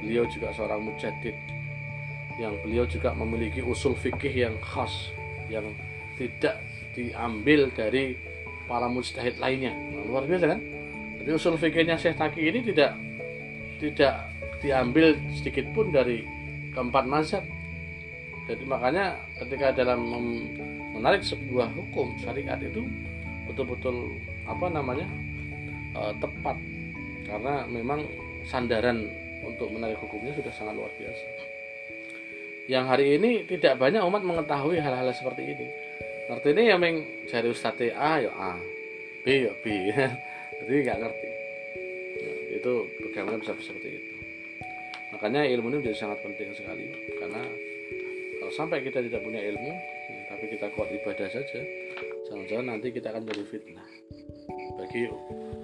beliau 0.00 0.24
juga 0.32 0.48
seorang 0.56 0.80
mujadid 0.80 1.36
yang 2.38 2.54
beliau 2.62 2.86
juga 2.86 3.10
memiliki 3.12 3.60
usul 3.60 3.98
fikih 3.98 4.48
yang 4.48 4.56
khas 4.62 5.10
yang 5.50 5.66
tidak 6.14 6.62
diambil 6.94 7.66
dari 7.74 8.14
para 8.70 8.86
mujtahid 8.86 9.38
lainnya. 9.42 9.74
Nah, 9.74 10.06
luar 10.06 10.24
biasa 10.24 10.54
kan? 10.54 10.60
Jadi 11.18 11.30
usul 11.34 11.58
fikihnya 11.58 11.98
Syekh 11.98 12.14
Taki 12.14 12.42
ini 12.46 12.60
tidak 12.62 12.94
tidak 13.82 14.14
diambil 14.62 15.18
sedikit 15.34 15.66
pun 15.74 15.90
dari 15.90 16.22
keempat 16.74 17.04
mazhab. 17.10 17.42
Jadi 18.46 18.64
makanya 18.64 19.18
ketika 19.42 19.74
dalam 19.74 20.00
menarik 20.94 21.20
sebuah 21.26 21.68
hukum 21.74 22.16
syariat 22.22 22.58
itu 22.62 22.86
betul-betul 23.50 24.14
apa 24.46 24.66
namanya 24.70 25.06
eh, 25.98 26.12
tepat. 26.22 26.56
Karena 27.28 27.66
memang 27.68 28.06
sandaran 28.46 29.04
untuk 29.44 29.68
menarik 29.74 30.00
hukumnya 30.00 30.32
sudah 30.32 30.52
sangat 30.54 30.74
luar 30.80 30.92
biasa 30.96 31.57
yang 32.68 32.84
hari 32.84 33.16
ini 33.16 33.48
tidak 33.48 33.80
banyak 33.80 34.04
umat 34.04 34.20
mengetahui 34.20 34.76
hal-hal 34.76 35.08
seperti 35.16 35.56
ini. 35.56 35.66
Ngerti 36.28 36.48
ini 36.52 36.62
ya 36.68 36.76
meng 36.76 36.96
dari 37.24 37.48
Ustadz 37.48 37.96
A 37.96 38.20
ya 38.20 38.32
A. 38.36 38.52
B 39.24 39.48
ya 39.48 39.52
B. 39.64 39.66
Jadi 40.60 40.72
nggak 40.84 40.98
ngerti. 41.00 41.30
Ya, 42.20 42.32
itu 42.60 42.72
bagaimana 43.08 43.40
bisa 43.40 43.56
seperti 43.56 43.88
itu. 43.88 44.12
Makanya 45.16 45.48
ilmu 45.48 45.72
ini 45.72 45.76
menjadi 45.80 45.96
sangat 45.96 46.20
penting 46.20 46.52
sekali. 46.52 46.92
Karena 47.16 47.40
kalau 48.38 48.52
sampai 48.52 48.84
kita 48.84 49.00
tidak 49.00 49.24
punya 49.24 49.40
ilmu 49.40 49.72
ya, 50.12 50.20
tapi 50.28 50.44
kita 50.52 50.68
kuat 50.76 50.92
ibadah 50.92 51.28
saja 51.32 51.60
jangan-jangan 52.28 52.76
nanti 52.76 52.92
kita 52.92 53.08
akan 53.08 53.24
jadi 53.24 53.44
fitnah 53.48 53.88
bagi 54.76 55.08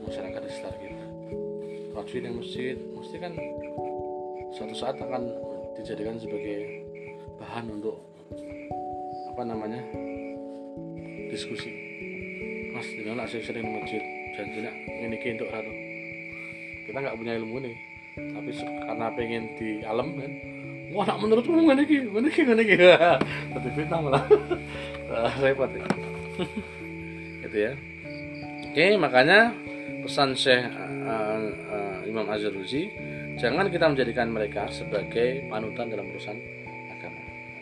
masyarakat 0.08 0.40
di 0.40 0.50
sekitar 0.50 0.74
kita. 0.80 1.04
Rajin 1.94 2.24
yang 2.24 2.36
masjid 2.40 2.76
mesti 2.76 3.16
kan 3.20 3.32
suatu 4.56 4.74
saat 4.74 4.96
akan 4.96 5.22
dijadikan 5.76 6.16
sebagai 6.16 6.83
bahan 7.40 7.66
untuk 7.70 7.96
apa 9.34 9.42
namanya 9.42 9.82
diskusi. 11.30 11.70
Mas 12.74 12.86
mana 13.06 13.26
saya 13.26 13.42
sering 13.42 13.66
masjid 13.70 14.02
dan 14.34 14.46
tidak 14.50 14.74
ini 14.74 15.16
untuk 15.38 15.48
ratu. 15.50 15.72
Kita 16.90 16.98
nggak 17.00 17.16
punya 17.18 17.32
ilmu 17.38 17.56
nih 17.62 17.76
tapi 18.14 18.50
karena 18.58 19.06
pengen 19.14 19.44
di 19.58 19.68
alam 19.82 20.08
kan. 20.18 20.32
Wah 20.94 21.04
nak 21.10 21.18
menurutmu 21.18 21.66
ngene 21.66 21.82
iki 21.82 21.98
ngene 22.06 22.28
iki 22.30 22.42
ngene 22.46 22.62
iki 22.62 22.76
tapi 23.54 23.68
fitnah 23.74 24.00
malah. 24.02 24.24
Ah, 25.04 25.30
repot 25.38 25.68
ya. 25.70 25.84
Gitu 27.44 27.56
ya. 27.60 27.72
Oke 28.72 28.98
makanya 28.98 29.54
pesan 30.02 30.34
Syekh 30.34 30.64
uh, 31.06 31.38
uh, 31.70 31.96
Imam 32.08 32.26
Azharuzi 32.26 32.90
jangan 33.38 33.70
kita 33.70 33.86
menjadikan 33.86 34.32
mereka 34.32 34.66
sebagai 34.72 35.46
panutan 35.46 35.92
dalam 35.92 36.10
urusan 36.10 36.63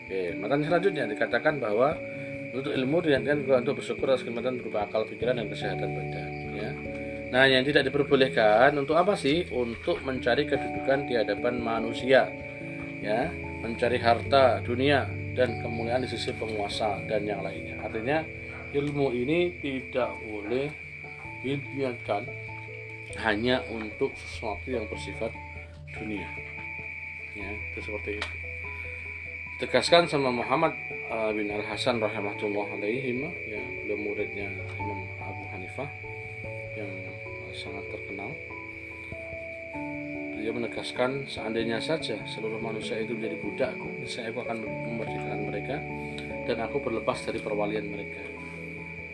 oke 0.03 0.21
maka 0.37 0.53
selanjutnya 0.59 1.07
dikatakan 1.07 1.63
bahwa 1.63 1.95
untuk 2.53 2.69
ilmu 2.69 3.01
juga 3.01 3.57
untuk 3.57 3.81
bersyukur 3.81 4.13
atas 4.13 4.21
kenikmatan 4.21 4.61
berupa 4.61 4.85
akal 4.85 5.09
pikiran 5.09 5.41
dan 5.41 5.49
kesehatan 5.49 5.89
badan 5.89 6.29
ya. 6.53 6.69
Nah 7.33 7.49
yang 7.49 7.65
tidak 7.65 7.89
diperbolehkan 7.89 8.77
untuk 8.77 8.93
apa 8.93 9.17
sih? 9.17 9.49
Untuk 9.49 10.05
mencari 10.05 10.45
kedudukan 10.45 11.09
di 11.09 11.17
hadapan 11.17 11.57
manusia 11.57 12.29
ya. 13.01 13.33
Mencari 13.65 13.97
harta 13.97 14.61
dunia 14.61 15.09
dan 15.33 15.65
kemuliaan 15.65 16.05
di 16.05 16.09
sisi 16.13 16.29
penguasa 16.37 17.01
dan 17.09 17.25
yang 17.25 17.41
lainnya. 17.41 17.81
Artinya 17.81 18.21
ilmu 18.69 19.09
ini 19.17 19.57
tidak 19.57 20.13
boleh 20.29 20.69
diniatkan 21.41 22.29
hanya 23.17 23.65
untuk 23.73 24.13
sesuatu 24.13 24.69
yang 24.69 24.85
bersifat 24.85 25.33
dunia 25.97 26.29
ya. 27.33 27.49
Itu 27.73 27.81
seperti 27.81 28.21
itu 28.21 28.42
tegaskan 29.63 30.03
sama 30.11 30.27
Muhammad 30.27 30.75
uh, 31.07 31.31
bin 31.31 31.47
Al 31.47 31.63
Hasan 31.63 31.95
rahimahullah 32.03 32.67
alaihi 32.75 33.15
ya 33.47 33.63
beliau 33.79 33.95
muridnya 33.95 34.51
Imam 34.75 35.07
Abu 35.23 35.43
Hanifah 35.55 35.87
yang 36.75 36.91
uh, 37.07 37.51
sangat 37.55 37.87
terkenal. 37.87 38.27
Dia 40.43 40.51
menegaskan 40.51 41.23
seandainya 41.31 41.79
saja 41.79 42.19
seluruh 42.27 42.59
manusia 42.59 42.99
itu 42.99 43.15
menjadi 43.15 43.39
budakku 43.39 43.87
niscaya 44.03 44.35
aku 44.35 44.43
akan 44.43 44.67
memerdekakan 44.67 45.39
mereka 45.47 45.79
dan 46.43 46.59
aku 46.59 46.83
berlepas 46.83 47.23
dari 47.23 47.39
perwalian 47.39 47.87
mereka. 47.87 48.19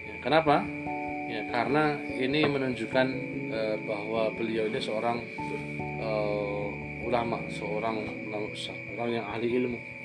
Ya, 0.09 0.15
kenapa? 0.17 0.65
Ya 1.29 1.45
karena 1.53 2.01
ini 2.17 2.49
menunjukkan 2.49 3.07
eh, 3.53 3.77
bahwa 3.85 4.33
beliau 4.33 4.65
ini 4.65 4.81
seorang 4.81 5.21
eh, 5.77 6.67
ulama 7.05 7.37
seorang 7.53 8.01
orang 8.97 9.09
yang 9.13 9.25
ahli 9.29 9.53
ilmu 9.53 9.98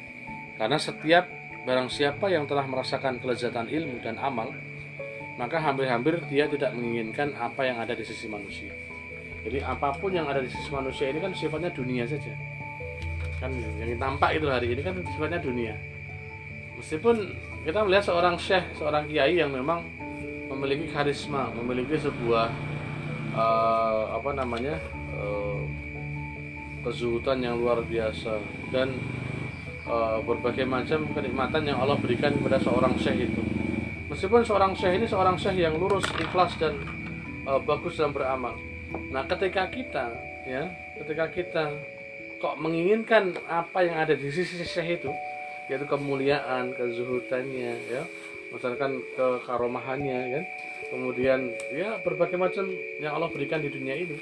karena 0.56 0.78
setiap 0.78 1.24
barang 1.64 1.88
siapa 1.88 2.28
yang 2.28 2.44
telah 2.44 2.68
merasakan 2.68 3.18
kelezatan 3.18 3.66
ilmu 3.70 4.00
dan 4.04 4.20
amal 4.20 4.52
maka 5.34 5.58
hampir-hampir 5.58 6.22
dia 6.30 6.46
tidak 6.46 6.76
menginginkan 6.76 7.34
apa 7.34 7.66
yang 7.66 7.82
ada 7.82 7.96
di 7.96 8.06
sisi 8.06 8.30
manusia 8.30 8.70
jadi 9.44 9.60
apa 9.60 9.92
pun 10.00 10.08
yang 10.08 10.24
ada 10.24 10.40
di 10.40 10.48
sisi 10.48 10.72
manusia 10.72 11.12
ini 11.12 11.20
kan 11.20 11.36
sifatnya 11.36 11.68
dunia 11.68 12.08
saja. 12.08 12.32
Kan 13.36 13.52
yang 13.76 14.00
tampak 14.00 14.40
itu 14.40 14.48
hari 14.48 14.72
ini 14.72 14.80
kan 14.80 14.96
sifatnya 15.04 15.36
dunia. 15.36 15.76
Meskipun 16.80 17.28
kita 17.68 17.84
melihat 17.84 18.08
seorang 18.08 18.40
syekh, 18.40 18.64
seorang 18.80 19.04
kiai 19.04 19.36
yang 19.36 19.52
memang 19.52 19.84
memiliki 20.48 20.88
karisma, 20.88 21.52
memiliki 21.52 22.00
sebuah 22.00 22.48
eh, 23.36 24.02
apa 24.16 24.30
namanya 24.32 24.80
eh, 25.12 25.60
kezuhudan 26.80 27.44
yang 27.44 27.60
luar 27.60 27.84
biasa 27.84 28.40
dan 28.72 28.96
eh, 29.88 30.18
berbagai 30.24 30.66
macam 30.68 31.08
kenikmatan 31.12 31.62
yang 31.68 31.78
Allah 31.80 31.96
berikan 32.00 32.32
kepada 32.34 32.58
seorang 32.60 32.96
syekh 33.00 33.28
itu. 33.30 33.42
Meskipun 34.08 34.44
seorang 34.44 34.72
syekh 34.76 35.00
ini 35.00 35.06
seorang 35.08 35.36
syekh 35.40 35.58
yang 35.58 35.74
lurus, 35.76 36.04
ikhlas 36.20 36.54
dan 36.60 36.76
eh, 37.44 37.60
bagus 37.64 37.96
dalam 38.00 38.12
beramal. 38.12 38.54
Nah, 39.10 39.26
ketika 39.26 39.66
kita 39.70 40.14
ya, 40.46 40.70
ketika 41.00 41.26
kita 41.32 41.64
kok 42.38 42.60
menginginkan 42.60 43.34
apa 43.48 43.82
yang 43.82 43.96
ada 43.98 44.14
di 44.14 44.28
sisi 44.28 44.60
syekh 44.62 45.00
itu, 45.00 45.10
yaitu 45.72 45.88
kemuliaan, 45.88 46.76
kezuhudannya 46.76 47.72
ya, 47.88 48.02
misalkan 48.52 49.00
kekaromahannya 49.16 50.18
kan. 50.30 50.44
Kemudian 50.84 51.50
ya 51.74 51.98
berbagai 52.06 52.38
macam 52.38 52.70
yang 53.02 53.18
Allah 53.18 53.26
berikan 53.32 53.58
di 53.58 53.72
dunia 53.72 53.98
ini. 53.98 54.14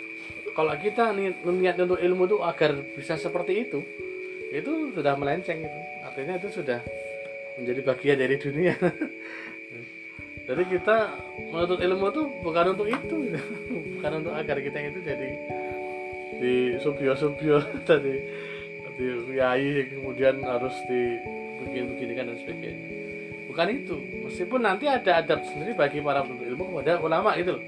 Kalau 0.56 0.72
kita 0.78 1.12
ni- 1.12 1.34
niat 1.44 1.76
untuk 1.76 2.00
ilmu 2.00 2.24
itu 2.30 2.38
agar 2.40 2.80
bisa 2.96 3.18
seperti 3.18 3.66
itu, 3.66 3.84
itu 4.52 4.92
sudah 4.92 5.16
melenceng 5.16 5.64
itu. 5.64 5.78
Artinya 6.04 6.36
itu 6.36 6.48
sudah 6.52 6.80
menjadi 7.56 7.80
bagian 7.80 8.16
dari 8.20 8.36
dunia. 8.36 8.74
Jadi 10.48 10.62
kita 10.68 10.96
menuntut 11.48 11.80
ilmu 11.80 12.06
itu 12.12 12.22
bukan 12.44 12.64
untuk 12.76 12.88
itu, 12.90 13.16
bukan 13.96 14.12
untuk 14.20 14.34
agar 14.34 14.58
kita 14.58 14.74
itu 14.90 14.98
jadi 15.06 15.28
di 16.42 16.54
subio-subio 16.82 17.62
tadi 17.88 18.18
di 18.98 19.06
kiai 19.30 19.86
kemudian 19.86 20.42
harus 20.42 20.74
dibikin 20.90 21.94
beginikan 21.94 22.34
dan 22.34 22.36
sebagainya. 22.42 22.86
Bukan 23.46 23.66
itu. 23.70 23.96
Meskipun 24.26 24.60
nanti 24.66 24.90
ada 24.90 25.22
adab 25.22 25.46
sendiri 25.46 25.78
bagi 25.78 26.02
para 26.02 26.26
penuntut 26.26 26.50
ilmu 26.50 26.74
kepada 26.74 26.98
ulama 26.98 27.38
itu 27.38 27.54
loh. 27.54 27.64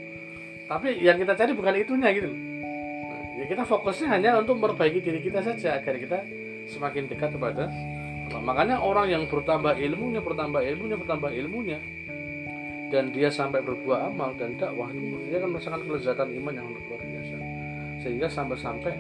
Tapi 0.67 0.99
yang 0.99 1.17
kita 1.23 1.39
cari 1.39 1.55
bukan 1.55 1.79
itunya 1.79 2.11
gitu 2.11 2.27
loh. 2.27 2.41
Ya 3.39 3.45
kita 3.47 3.63
fokusnya 3.63 4.19
hanya 4.19 4.31
untuk 4.43 4.59
memperbaiki 4.59 4.99
diri 4.99 5.23
kita 5.23 5.47
saja 5.47 5.79
agar 5.79 5.95
kita 5.95 6.19
semakin 6.69 7.09
dekat 7.09 7.35
kepada 7.35 7.69
Allah. 8.31 8.43
Makanya 8.43 8.77
orang 8.81 9.07
yang 9.13 9.23
bertambah 9.29 9.77
ilmunya, 9.77 10.21
bertambah 10.25 10.61
ilmunya, 10.65 10.97
bertambah 10.97 11.31
ilmunya, 11.31 11.79
dan 12.89 13.13
dia 13.13 13.29
sampai 13.29 13.61
berbuah 13.61 14.11
amal 14.11 14.33
dan 14.39 14.57
dakwah 14.57 14.89
dia 15.29 15.39
akan 15.43 15.51
merasakan 15.55 15.81
kelezatan 15.87 16.29
iman 16.43 16.55
yang 16.55 16.67
luar 16.71 17.01
biasa. 17.01 17.37
Sehingga 18.01 18.29
sampai-sampai 18.29 18.93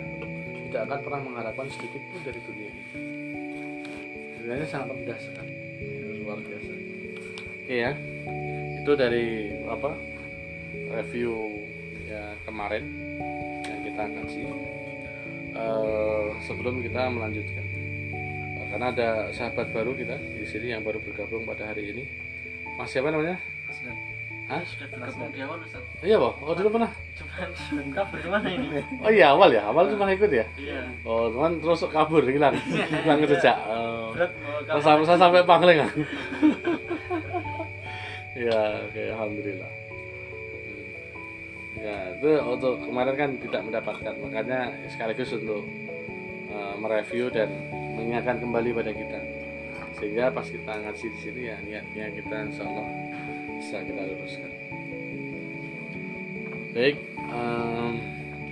tidak 0.71 0.83
akan 0.90 0.99
pernah 1.06 1.21
mengharapkan 1.23 1.66
sedikit 1.71 2.02
pun 2.11 2.21
dari 2.25 2.40
dunia 2.42 2.68
ini. 2.68 2.85
Dunianya 4.40 4.66
sangat 4.68 4.92
rendah 4.92 5.18
sekali. 5.21 5.54
Luar 6.25 6.38
biasa. 6.40 6.73
Oke 7.64 7.75
ya. 7.75 7.92
Itu 8.85 8.92
dari 8.92 9.54
apa 9.64 9.97
review 10.92 11.33
ya 12.04 12.37
kemarin 12.44 12.85
yang 13.64 13.80
kita 13.88 14.04
kasih 14.04 14.47
Eh, 15.54 16.26
sebelum 16.42 16.82
kita 16.82 17.06
melanjutkan 17.08 17.62
Eh, 18.54 18.66
karena 18.70 18.87
ada 18.90 19.08
sahabat 19.30 19.70
baru 19.70 19.94
kita 19.94 20.18
di 20.18 20.42
sini 20.42 20.75
yang 20.75 20.82
baru 20.82 20.99
bergabung 20.99 21.46
pada 21.46 21.70
hari 21.70 21.94
ini 21.94 22.04
Mas 22.75 22.90
siapa 22.90 23.14
namanya? 23.14 23.38
Hah? 24.44 24.61
Sudah 24.66 24.90
bergabung 24.90 25.30
di 25.30 25.40
awal 25.40 25.56
Ustaz. 25.62 25.80
Iya, 26.04 26.18
Boh. 26.20 26.34
Oh, 26.42 26.52
dulu 26.52 26.76
pernah. 26.76 26.90
Cuman 27.16 27.49
belum 27.54 27.88
kabur 27.96 28.18
ke 28.20 28.28
mana 28.28 28.49
ini? 28.50 28.66
Oh 29.00 29.08
iya, 29.08 29.32
awal 29.32 29.49
ya. 29.49 29.62
Awal 29.70 29.94
cuma 29.94 30.11
ikut 30.12 30.28
ya. 30.28 30.44
Iya. 30.58 30.84
Oh, 31.06 31.32
teman 31.32 31.62
terus 31.64 31.80
kabur 31.88 32.20
hilang. 32.26 32.52
Hilang 32.68 33.18
jejak. 33.25 33.56
Oh. 33.73 34.12
Berat 34.12 34.30
kabur. 34.68 34.82
sampai 34.84 35.16
sampai 35.16 35.40
Pangling. 35.49 35.78
ah. 35.80 35.90
ya 38.44 38.61
oke 38.84 39.02
alhamdulillah. 39.16 39.70
Ya 41.78 42.14
itu 42.14 42.30
untuk 42.42 42.82
kemarin 42.86 43.14
kan 43.14 43.30
tidak 43.38 43.62
mendapatkan. 43.66 44.14
Makanya 44.22 44.60
sekaligus 44.90 45.34
untuk 45.34 45.66
uh, 46.50 46.74
mereview 46.78 47.30
dan 47.30 47.50
mengingatkan 47.94 48.42
kembali 48.42 48.70
pada 48.74 48.92
kita. 48.94 49.20
Sehingga 49.98 50.34
pas 50.34 50.46
kita 50.46 50.72
ngaji 50.74 51.06
di 51.06 51.18
sini 51.22 51.42
ya 51.46 51.56
niatnya 51.62 52.06
kita 52.18 52.34
insya 52.50 52.64
Allah 52.66 52.86
bisa 53.58 53.76
kita 53.86 54.02
luruskan. 54.02 54.50
Baik 56.74 56.96
em, 57.30 57.92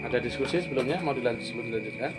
ada 0.06 0.18
diskusi 0.22 0.62
sebelumnya? 0.62 1.02
Mau 1.02 1.10
dilanjut 1.10 1.42
sebelum 1.42 1.74
dilanjutkan 1.74 2.14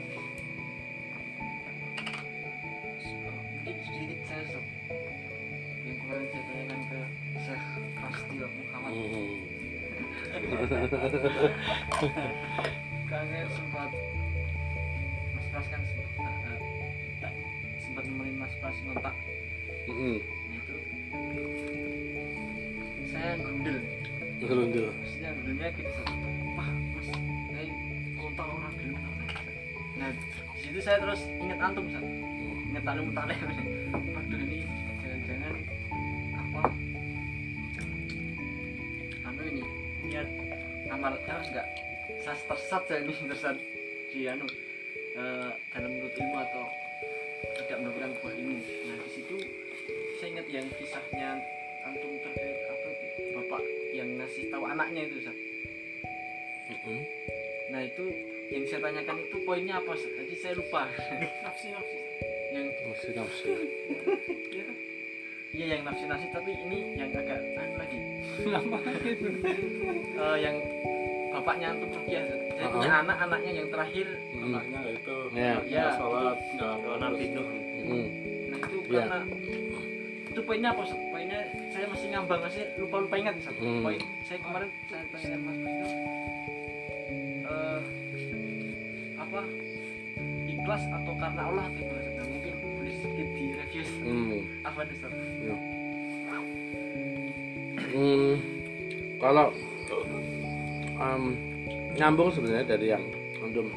Taklim 32.83 33.15
taklih 33.15 33.39
waduh 34.11 34.39
ini 34.43 34.59
jangan-jangan 34.99 35.55
apa 36.35 36.61
anu 39.23 39.41
ini 39.47 39.63
niat 40.03 40.27
amal 40.91 41.15
ya 41.15 41.35
enggak 41.47 41.67
saya 42.27 42.35
tersesat 42.43 42.83
saya 42.91 42.99
ini 43.07 43.15
tersesat 43.23 43.55
di 44.11 44.27
anu 44.27 44.43
eh, 45.15 45.51
dalam 45.71 45.95
menurut 45.95 46.11
ilmu 46.11 46.35
atau 46.43 46.63
tidak 47.63 47.77
mendapatkan 47.87 48.11
buah 48.19 48.33
ilmu 48.35 48.59
nah 48.59 48.97
di 48.99 49.09
situ 49.15 49.35
saya 50.19 50.27
ingat 50.35 50.47
yang 50.51 50.67
kisahnya 50.75 51.39
antum 51.87 52.11
terkait 52.19 52.67
apa 52.67 52.87
itu 52.99 53.07
bapak 53.31 53.63
yang 53.95 54.09
ngasih 54.19 54.51
tahu 54.51 54.63
anaknya 54.67 55.07
itu 55.07 55.23
Ustaz. 55.23 55.37
Hmm. 56.83 56.99
nah 57.71 57.79
itu 57.79 58.11
yang 58.51 58.67
saya 58.67 58.91
tanyakan 58.91 59.23
itu 59.23 59.37
poinnya 59.47 59.79
apa 59.79 59.95
Ustaz? 59.95 60.11
tadi 60.19 60.35
saya 60.35 60.53
lupa 60.59 60.91
nafsi 61.47 61.71
nafsi 61.71 62.02
Nafsi 62.93 63.09
nafsi. 63.17 63.49
Iya 65.49 65.65
yang 65.65 65.81
nafsi 65.81 66.05
nafsi 66.05 66.27
tapi 66.29 66.53
ini 66.53 66.93
yang 66.93 67.09
agak 67.09 67.41
anu 67.57 67.73
lagi. 67.81 67.97
Eh, 70.13 70.37
yang 70.45 70.55
bapaknya 71.33 71.73
antum 71.73 71.89
rukiah. 71.89 72.21
Saya 72.53 72.69
punya 72.69 72.91
anak 73.01 73.17
anaknya 73.17 73.51
yang 73.57 73.67
terakhir. 73.73 74.07
Hmm. 74.29 74.45
anaknya 74.53 74.79
itu 74.93 75.15
Ya. 75.33 75.57
Ya. 75.65 75.89
nggak 75.89 75.93
sholat 75.97 76.37
nggak 76.53 76.97
Nabi 77.01 77.25
Nuh 77.33 77.47
Hmm. 77.83 78.05
Nah 78.53 78.59
itu 78.61 78.77
Iya. 78.93 79.01
karena 79.09 79.19
itu 80.29 80.41
poinnya 80.45 80.69
apa? 80.69 80.81
Poinnya 80.93 81.39
saya 81.73 81.85
masih 81.89 82.07
ngambang 82.13 82.41
masih 82.45 82.63
lupa 82.77 82.95
lupa 83.01 83.15
ingat 83.17 83.33
Ustaz. 83.41 83.55
Hmm. 83.57 83.81
Poin 83.81 83.99
saya 84.29 84.37
kemarin 84.37 84.69
saya 84.85 85.03
tanya 85.09 85.37
Mas 85.41 85.57
eh, 87.41 87.81
apa 89.17 89.41
ikhlas 90.45 90.83
atau 90.93 91.13
karena 91.17 91.41
Allah 91.49 91.65
atau 91.73 91.85
di 93.11 93.45
review 93.57 93.83
Hmm. 94.03 94.41
apa 94.63 94.79
nih 94.85 94.95
Ustaz? 94.95 95.13
Hmm, 97.93 98.33
kalau 99.21 99.47
em, 100.97 101.23
nyambung 101.93 102.29
sebenarnya 102.33 102.65
dari 102.65 102.87
yang 102.89 103.03
antum 103.43 103.69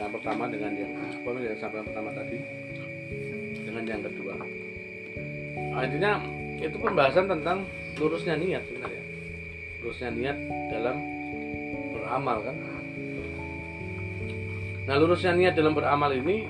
yang 0.00 0.12
pertama 0.16 0.48
dengan 0.48 0.72
yang 0.72 0.92
apa 0.96 1.28
yang 1.44 1.58
sampai 1.60 1.76
yang 1.84 1.88
pertama 1.92 2.10
tadi 2.16 2.38
dengan 3.68 3.84
yang 3.84 4.02
kedua. 4.06 4.34
Intinya 5.84 6.12
itu 6.56 6.76
pembahasan 6.80 7.26
tentang 7.28 7.68
lurusnya 8.00 8.40
niat 8.40 8.64
sebenarnya. 8.64 9.02
Lurusnya 9.84 10.10
niat 10.12 10.36
dalam 10.72 10.96
beramal 11.92 12.38
kan? 12.40 12.56
Nah 14.88 14.94
lurusnya 14.96 15.32
niat 15.36 15.54
dalam 15.54 15.76
beramal 15.76 16.10
ini 16.16 16.48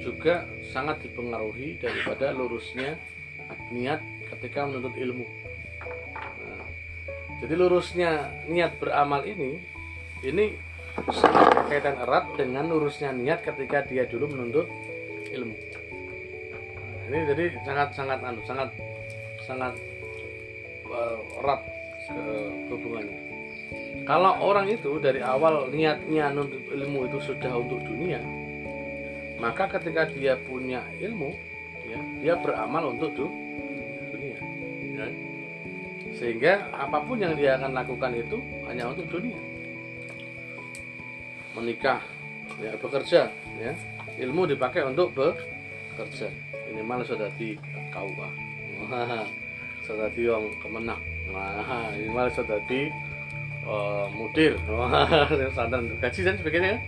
juga 0.00 0.48
sangat 0.70 1.02
dipengaruhi 1.02 1.76
daripada 1.82 2.30
lurusnya 2.30 2.94
niat 3.74 3.98
ketika 4.30 4.70
menuntut 4.70 4.94
ilmu. 4.94 5.26
Nah, 6.46 6.64
jadi 7.42 7.54
lurusnya 7.58 8.10
niat 8.46 8.78
beramal 8.78 9.26
ini, 9.26 9.58
ini 10.22 10.54
sangat 11.10 11.50
berkaitan 11.54 11.98
erat 12.06 12.24
dengan 12.38 12.70
lurusnya 12.70 13.10
niat 13.10 13.42
ketika 13.42 13.82
dia 13.90 14.06
dulu 14.06 14.30
menuntut 14.30 14.70
ilmu. 15.34 15.56
Nah, 16.54 16.62
ini 17.10 17.18
jadi 17.34 17.44
sangat 17.66 17.88
sangat 17.98 18.18
anu 18.22 18.40
sangat 18.46 18.70
sangat 19.42 19.74
eh, 20.86 21.18
erat 21.42 21.60
ke 22.06 22.24
hubungannya. 22.70 23.18
Kalau 24.06 24.32
orang 24.42 24.66
itu 24.66 24.98
dari 24.98 25.22
awal 25.22 25.70
niatnya 25.70 26.30
menuntut 26.30 26.62
ilmu 26.70 27.06
itu 27.10 27.18
sudah 27.22 27.52
untuk 27.54 27.82
dunia, 27.86 28.18
maka 29.40 29.64
ketika 29.80 30.04
dia 30.12 30.36
punya 30.36 30.84
ilmu, 31.00 31.32
ya, 31.88 31.98
dia 32.20 32.34
beramal 32.36 32.92
untuk 32.92 33.16
du- 33.16 33.36
dunia 34.12 34.36
ya. 34.36 35.08
sehingga 36.20 36.68
apa 36.76 37.00
pun 37.00 37.16
yang 37.16 37.32
dia 37.32 37.56
akan 37.56 37.72
lakukan 37.72 38.12
itu 38.12 38.36
hanya 38.68 38.92
untuk 38.92 39.08
dunia. 39.08 39.40
Menikah 41.56 42.04
ya 42.60 42.76
bekerja 42.76 43.32
ya. 43.56 43.72
Ilmu 44.20 44.44
dipakai 44.44 44.84
untuk 44.84 45.16
bekerja. 45.16 46.28
Minimal 46.70 47.02
sudah 47.02 47.32
di 47.40 47.56
Wah, 47.90 49.26
sudah 49.86 50.08
di 50.14 50.22
yang 50.24 50.46
kemenak 50.62 51.00
Wah, 51.34 51.90
minimal 51.96 52.28
sudah 52.30 52.58
di 52.68 52.92
eh, 53.64 54.06
mudir. 54.14 54.54
Untuk 54.68 55.98
gaji 55.98 56.20
dan 56.22 56.34
sebagainya. 56.38 56.78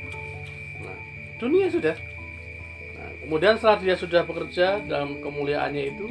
Nah 0.82 0.98
dunia 1.42 1.66
sudah. 1.72 1.94
Nah, 1.98 2.11
kemudian 3.24 3.54
setelah 3.56 3.78
dia 3.80 3.94
sudah 3.96 4.22
bekerja 4.26 4.82
dalam 4.84 5.18
kemuliaannya 5.22 5.82
itu, 5.94 6.06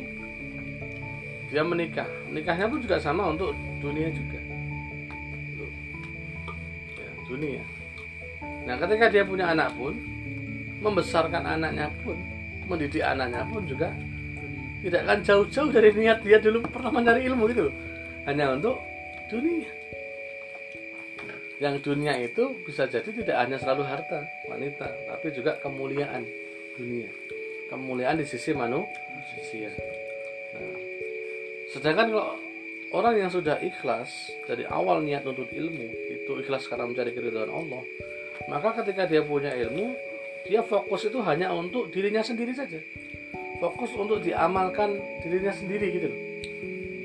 dia 1.51 1.61
menikah. 1.67 2.07
Nikahnya 2.31 2.65
pun 2.71 2.79
juga 2.79 2.97
sama 2.97 3.27
untuk 3.27 3.51
dunia 3.83 4.07
juga. 4.09 4.39
Ya, 6.95 7.11
dunia. 7.27 7.63
Nah, 8.63 8.75
ketika 8.79 9.05
dia 9.11 9.23
punya 9.27 9.51
anak 9.51 9.75
pun, 9.75 9.93
membesarkan 10.81 11.43
anaknya 11.43 11.91
pun, 12.01 12.15
mendidik 12.65 13.03
anaknya 13.03 13.43
pun 13.51 13.67
juga 13.67 13.91
tidak 14.81 15.01
akan 15.05 15.19
jauh-jauh 15.21 15.69
dari 15.69 15.93
niat 15.93 16.25
dia 16.25 16.41
dulu 16.41 16.65
pernah 16.65 16.89
mencari 16.89 17.21
ilmu 17.29 17.45
itu. 17.53 17.69
Hanya 18.25 18.57
untuk 18.57 18.81
dunia. 19.29 19.69
Yang 21.61 21.75
dunia 21.85 22.17
itu 22.17 22.57
bisa 22.65 22.89
jadi 22.89 23.05
tidak 23.05 23.37
hanya 23.37 23.57
selalu 23.61 23.85
harta, 23.85 24.25
wanita, 24.49 24.89
tapi 25.05 25.29
juga 25.29 25.61
kemuliaan 25.61 26.25
dunia. 26.75 27.09
Kemuliaan 27.71 28.19
di 28.19 28.27
sisi 28.27 28.51
manusia. 28.51 29.71
Nah, 30.51 30.77
sedangkan 31.71 32.07
kalau 32.11 32.35
orang 32.91 33.15
yang 33.15 33.31
sudah 33.31 33.59
ikhlas 33.63 34.11
dari 34.43 34.67
awal 34.67 34.99
niat 34.99 35.23
untuk 35.23 35.47
ilmu 35.47 35.87
itu 36.11 36.31
ikhlas 36.43 36.67
karena 36.67 36.87
mencari 36.87 37.15
keridhaan 37.15 37.47
Allah, 37.47 37.83
maka 38.51 38.83
ketika 38.83 39.07
dia 39.07 39.23
punya 39.23 39.55
ilmu, 39.55 39.95
dia 40.43 40.59
fokus 40.65 41.07
itu 41.07 41.23
hanya 41.23 41.55
untuk 41.55 41.87
dirinya 41.93 42.19
sendiri 42.19 42.51
saja. 42.51 42.79
Fokus 43.61 43.93
untuk 43.93 44.25
diamalkan 44.25 44.97
dirinya 45.21 45.53
sendiri 45.53 45.87
gitu 45.93 46.07
loh. 46.09 46.19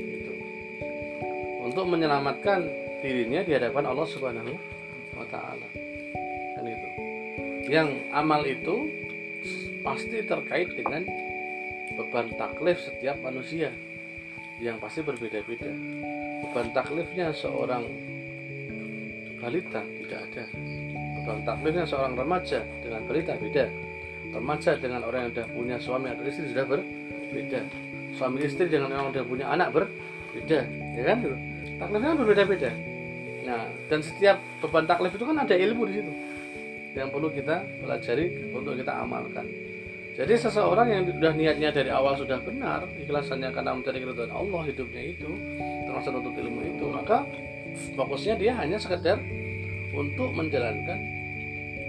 Gitu. 0.09 0.33
Untuk 1.69 1.85
menyelamatkan 1.87 2.65
dirinya 3.05 3.45
di 3.45 3.53
hadapan 3.55 3.85
Allah 3.87 4.07
Subhanahu 4.09 4.53
wa 5.15 5.27
taala. 5.29 5.69
Kan 6.57 6.65
itu. 6.65 6.89
Yang 7.71 7.89
amal 8.11 8.43
itu 8.49 9.06
pasti 9.87 10.19
terkait 10.27 10.75
dengan 10.75 11.07
beban 11.95 12.27
taklif 12.35 12.83
setiap 12.83 13.15
manusia 13.23 13.71
yang 14.59 14.83
pasti 14.83 15.07
berbeda-beda. 15.07 15.71
Beban 16.43 16.75
taklifnya 16.75 17.31
seorang 17.31 17.87
balita 19.39 19.87
tidak 19.87 20.21
ada. 20.27 20.45
Beban 21.23 21.39
taklifnya 21.47 21.85
seorang 21.87 22.19
remaja 22.19 22.67
dengan 22.83 23.07
balita 23.07 23.39
beda. 23.39 23.65
Remaja 24.35 24.75
dengan 24.75 25.07
orang 25.07 25.31
yang 25.31 25.33
sudah 25.39 25.49
punya 25.55 25.77
suami 25.79 26.07
atau 26.11 26.27
istri 26.27 26.51
sudah 26.51 26.67
berbeda. 26.67 27.61
Suami 28.19 28.39
istri 28.43 28.67
dengan 28.67 28.91
orang 28.91 28.99
yang 28.99 29.15
sudah 29.15 29.27
punya 29.31 29.47
anak 29.55 29.69
berbeda, 29.71 30.61
ya 30.99 31.03
kan? 31.07 31.19
Taklifnya 31.79 32.09
kan 32.11 32.19
berbeda-beda. 32.19 32.71
Nah, 33.47 33.63
dan 33.87 34.01
setiap 34.03 34.43
beban 34.59 34.83
taklif 34.91 35.15
itu 35.15 35.23
kan 35.23 35.39
ada 35.47 35.55
ilmu 35.55 35.87
di 35.87 35.95
situ 36.03 36.13
yang 36.97 37.13
perlu 37.13 37.29
kita 37.29 37.61
pelajari 37.85 38.51
untuk 38.57 38.73
kita 38.73 39.05
amalkan 39.05 39.66
Jadi 40.17 40.33
seseorang 40.33 40.89
yang 40.89 41.05
sudah 41.13 41.33
niatnya 41.37 41.69
dari 41.77 41.93
awal 41.93 42.17
sudah 42.17 42.41
benar, 42.41 42.89
ikhlasannya 42.97 43.53
karena 43.53 43.77
mencari 43.77 44.01
keridhaan 44.01 44.33
Allah 44.33 44.63
hidupnya 44.65 45.03
itu, 45.13 45.29
termasuk 45.85 46.13
untuk 46.17 46.33
ilmu 46.33 46.61
itu, 46.65 46.85
maka 46.89 47.29
fokusnya 47.93 48.41
dia 48.41 48.57
hanya 48.57 48.81
sekedar 48.81 49.21
untuk 49.93 50.33
menjalankan 50.33 50.97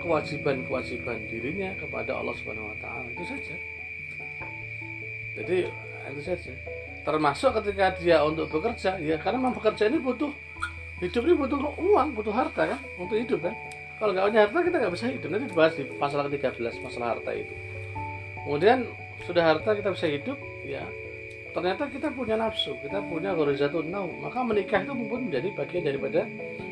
kewajiban-kewajiban 0.03 1.23
dirinya 1.31 1.71
kepada 1.79 2.19
Allah 2.19 2.35
Subhanahu 2.35 2.67
wa 2.67 2.77
taala. 2.83 3.07
Itu 3.15 3.23
saja. 3.23 3.55
Jadi 5.39 5.57
itu 6.11 6.21
saja. 6.27 6.51
Termasuk 7.07 7.55
ketika 7.63 7.95
dia 7.95 8.19
untuk 8.27 8.51
bekerja, 8.51 8.99
ya 8.99 9.15
karena 9.23 9.39
memang 9.39 9.55
bekerja 9.55 9.87
ini 9.87 10.03
butuh 10.03 10.35
hidup 10.99 11.23
ini 11.23 11.35
butuh 11.39 11.59
uang, 11.79 12.11
butuh 12.11 12.35
harta 12.35 12.75
kan 12.75 12.79
untuk 12.99 13.15
hidup 13.15 13.39
kan. 13.39 13.55
Kalau 14.03 14.11
nggak 14.11 14.25
punya 14.27 14.39
harta 14.43 14.59
kita 14.67 14.75
nggak 14.83 14.93
bisa 14.99 15.05
hidup. 15.15 15.29
Nanti 15.31 15.45
dibahas 15.47 15.73
di 15.79 15.83
pasal 15.95 16.27
ke-13 16.27 16.75
masalah 16.83 17.15
harta 17.15 17.31
itu. 17.31 17.55
Kemudian 18.47 18.87
sudah 19.27 19.43
harta 19.43 19.75
kita 19.75 19.91
bisa 19.91 20.07
hidup, 20.07 20.39
ya 20.63 20.87
ternyata 21.51 21.83
kita 21.91 22.07
punya 22.15 22.39
nafsu, 22.39 22.79
kita 22.79 23.03
punya 23.03 23.35
ghorizatun 23.35 23.91
naum. 23.91 24.23
Maka 24.23 24.39
menikah 24.39 24.87
itu 24.87 24.95
pun 24.95 25.27
menjadi 25.27 25.51
bagian 25.51 25.83
daripada 25.83 26.23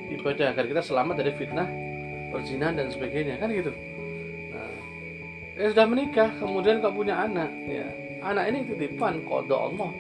ibadah 0.08 0.56
agar 0.56 0.64
kita 0.72 0.80
selamat 0.80 1.20
dari 1.20 1.36
fitnah, 1.36 1.68
perzinahan 2.32 2.80
dan 2.80 2.88
sebagainya 2.96 3.36
kan 3.44 3.52
gitu. 3.52 3.76
Nah, 4.56 4.72
ya 5.60 5.68
sudah 5.76 5.88
menikah, 5.92 6.32
kemudian 6.40 6.80
kau 6.80 6.96
punya 6.96 7.28
anak, 7.28 7.52
ya 7.68 7.92
anak 8.24 8.56
ini 8.56 8.60
titipan 8.72 9.20
kode 9.28 9.52
Allah, 9.52 9.92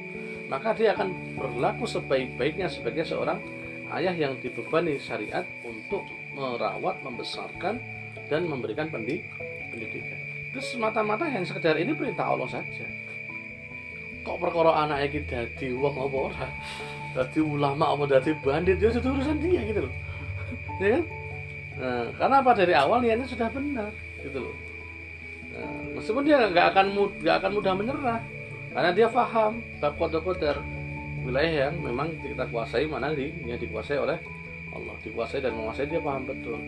maka 0.47 0.71
dia 0.79 0.95
akan 0.95 1.11
berlaku 1.35 1.83
sebaik-baiknya 1.91 2.71
sebagai 2.71 3.03
seorang 3.03 3.43
ayah 3.99 4.15
yang 4.15 4.39
dibebani 4.39 4.95
syariat 4.95 5.43
untuk 5.67 6.07
merawat, 6.31 7.03
membesarkan 7.03 7.83
dan 8.31 8.47
memberikan 8.47 8.87
pendi- 8.87 9.27
pendidikan. 9.75 10.24
Itu 10.55 10.63
semata-mata 10.63 11.27
yang 11.27 11.43
sekedar 11.43 11.75
ini 11.75 11.91
perintah 11.91 12.31
Allah 12.31 12.47
saja. 12.47 12.87
Kok 14.23 14.39
perkara 14.39 14.87
anaknya 14.87 15.07
kita 15.11 15.51
dadi 15.51 15.75
wong 15.75 15.99
apa 15.99 16.17
ora? 16.31 16.47
Dadi 17.11 17.39
ulama 17.43 17.91
apa 17.91 18.07
dadi 18.07 18.31
bandit 18.39 18.79
ya 18.79 18.87
sudah 18.87 19.19
urusan 19.19 19.43
dia 19.43 19.67
gitu 19.67 19.83
loh. 19.83 19.93
ya 20.79 20.89
kan? 20.95 21.03
Nah, 21.75 22.03
karena 22.15 22.35
apa 22.39 22.51
dari 22.55 22.71
awal 22.71 23.03
niatnya 23.03 23.27
sudah 23.27 23.51
benar 23.51 23.91
gitu 24.23 24.47
loh. 24.47 24.55
Nah, 25.59 25.99
meskipun 25.99 26.23
dia 26.23 26.39
nggak 26.47 26.67
akan 26.71 26.85
nggak 27.19 27.35
akan 27.43 27.51
mudah 27.51 27.73
menyerah 27.75 28.19
karena 28.71 28.91
dia 28.95 29.07
paham 29.11 29.59
bab 29.83 29.93
kodar-kodar 29.99 30.63
wilayah 31.27 31.67
yang 31.67 31.75
memang 31.83 32.15
kita 32.23 32.47
kuasai 32.47 32.87
mana 32.87 33.11
di 33.11 33.27
yang 33.43 33.59
dikuasai 33.59 33.99
oleh 33.99 34.15
Allah 34.71 34.95
dikuasai 35.03 35.43
dan 35.43 35.51
menguasai 35.51 35.91
dia 35.91 35.99
paham 35.99 36.23
betul 36.23 36.59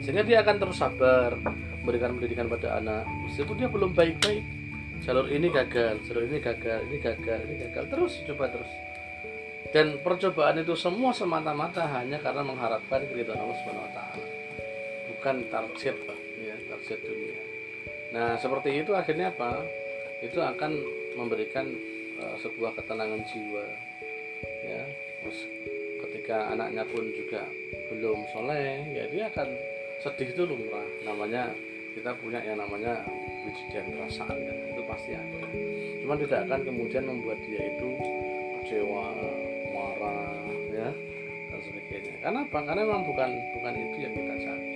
sehingga 0.00 0.24
dia 0.24 0.40
akan 0.40 0.56
terus 0.56 0.80
sabar 0.80 1.36
memberikan 1.80 2.16
pendidikan 2.16 2.46
pada 2.46 2.78
anak. 2.78 3.04
Meskipun 3.26 3.54
dia 3.56 3.68
belum 3.68 3.92
baik-baik 3.96 4.42
jalur 5.00 5.32
ini 5.32 5.48
gagal 5.48 5.96
jalur 6.04 6.28
ini 6.28 6.38
gagal 6.38 6.80
ini 6.88 6.96
gagal 7.00 7.40
ini 7.48 7.54
gagal. 7.68 7.84
Terus 7.88 8.12
coba 8.28 8.44
terus. 8.52 8.72
Dan 9.70 10.02
percobaan 10.02 10.60
itu 10.60 10.74
semua 10.74 11.14
semata-mata 11.14 11.86
hanya 11.94 12.18
karena 12.18 12.42
mengharapkan 12.42 13.06
keridhaan 13.06 13.38
Allah 13.38 13.56
Subhanahu 13.62 13.86
wa 13.86 13.92
taala. 13.94 14.26
Bukan 15.14 15.36
target 15.48 15.96
ya 16.42 16.54
target 16.68 16.98
dunia. 17.00 17.40
Nah 18.10 18.34
seperti 18.36 18.82
itu 18.82 18.92
akhirnya 18.92 19.30
apa? 19.30 19.62
Itu 20.20 20.42
akan 20.42 20.72
memberikan 21.16 21.70
uh, 22.18 22.36
sebuah 22.42 22.76
ketenangan 22.76 23.22
jiwa. 23.30 23.64
Ya 24.66 24.82
terus 25.20 25.38
ketika 26.08 26.50
anaknya 26.50 26.82
pun 26.88 27.04
juga 27.12 27.44
belum 27.92 28.24
soleh 28.32 28.88
ya 28.96 29.04
dia 29.12 29.24
akan 29.28 29.48
sedih 30.00 30.32
itu 30.32 30.42
lumrah 30.48 30.88
namanya 31.04 31.52
kita 31.94 32.10
punya 32.18 32.38
yang 32.46 32.58
namanya 32.58 33.02
wijidan 33.46 33.90
perasaan 33.94 34.36
kan? 34.36 34.56
Itu 34.70 34.82
pasti 34.86 35.10
ada. 35.16 35.40
Cuman 36.02 36.16
tidak 36.22 36.40
akan 36.46 36.60
kemudian 36.66 37.04
membuat 37.06 37.38
dia 37.46 37.62
itu 37.66 37.88
kecewa 38.60 39.14
marah 39.74 40.46
ya 40.70 40.90
dan 41.50 41.60
sebagainya. 41.64 42.14
Karena 42.22 42.40
apa? 42.46 42.58
Karena 42.62 42.82
memang 42.86 43.02
bukan 43.06 43.30
bukan 43.58 43.72
itu 43.74 43.96
yang 44.02 44.14
kita 44.14 44.34
cari. 44.46 44.70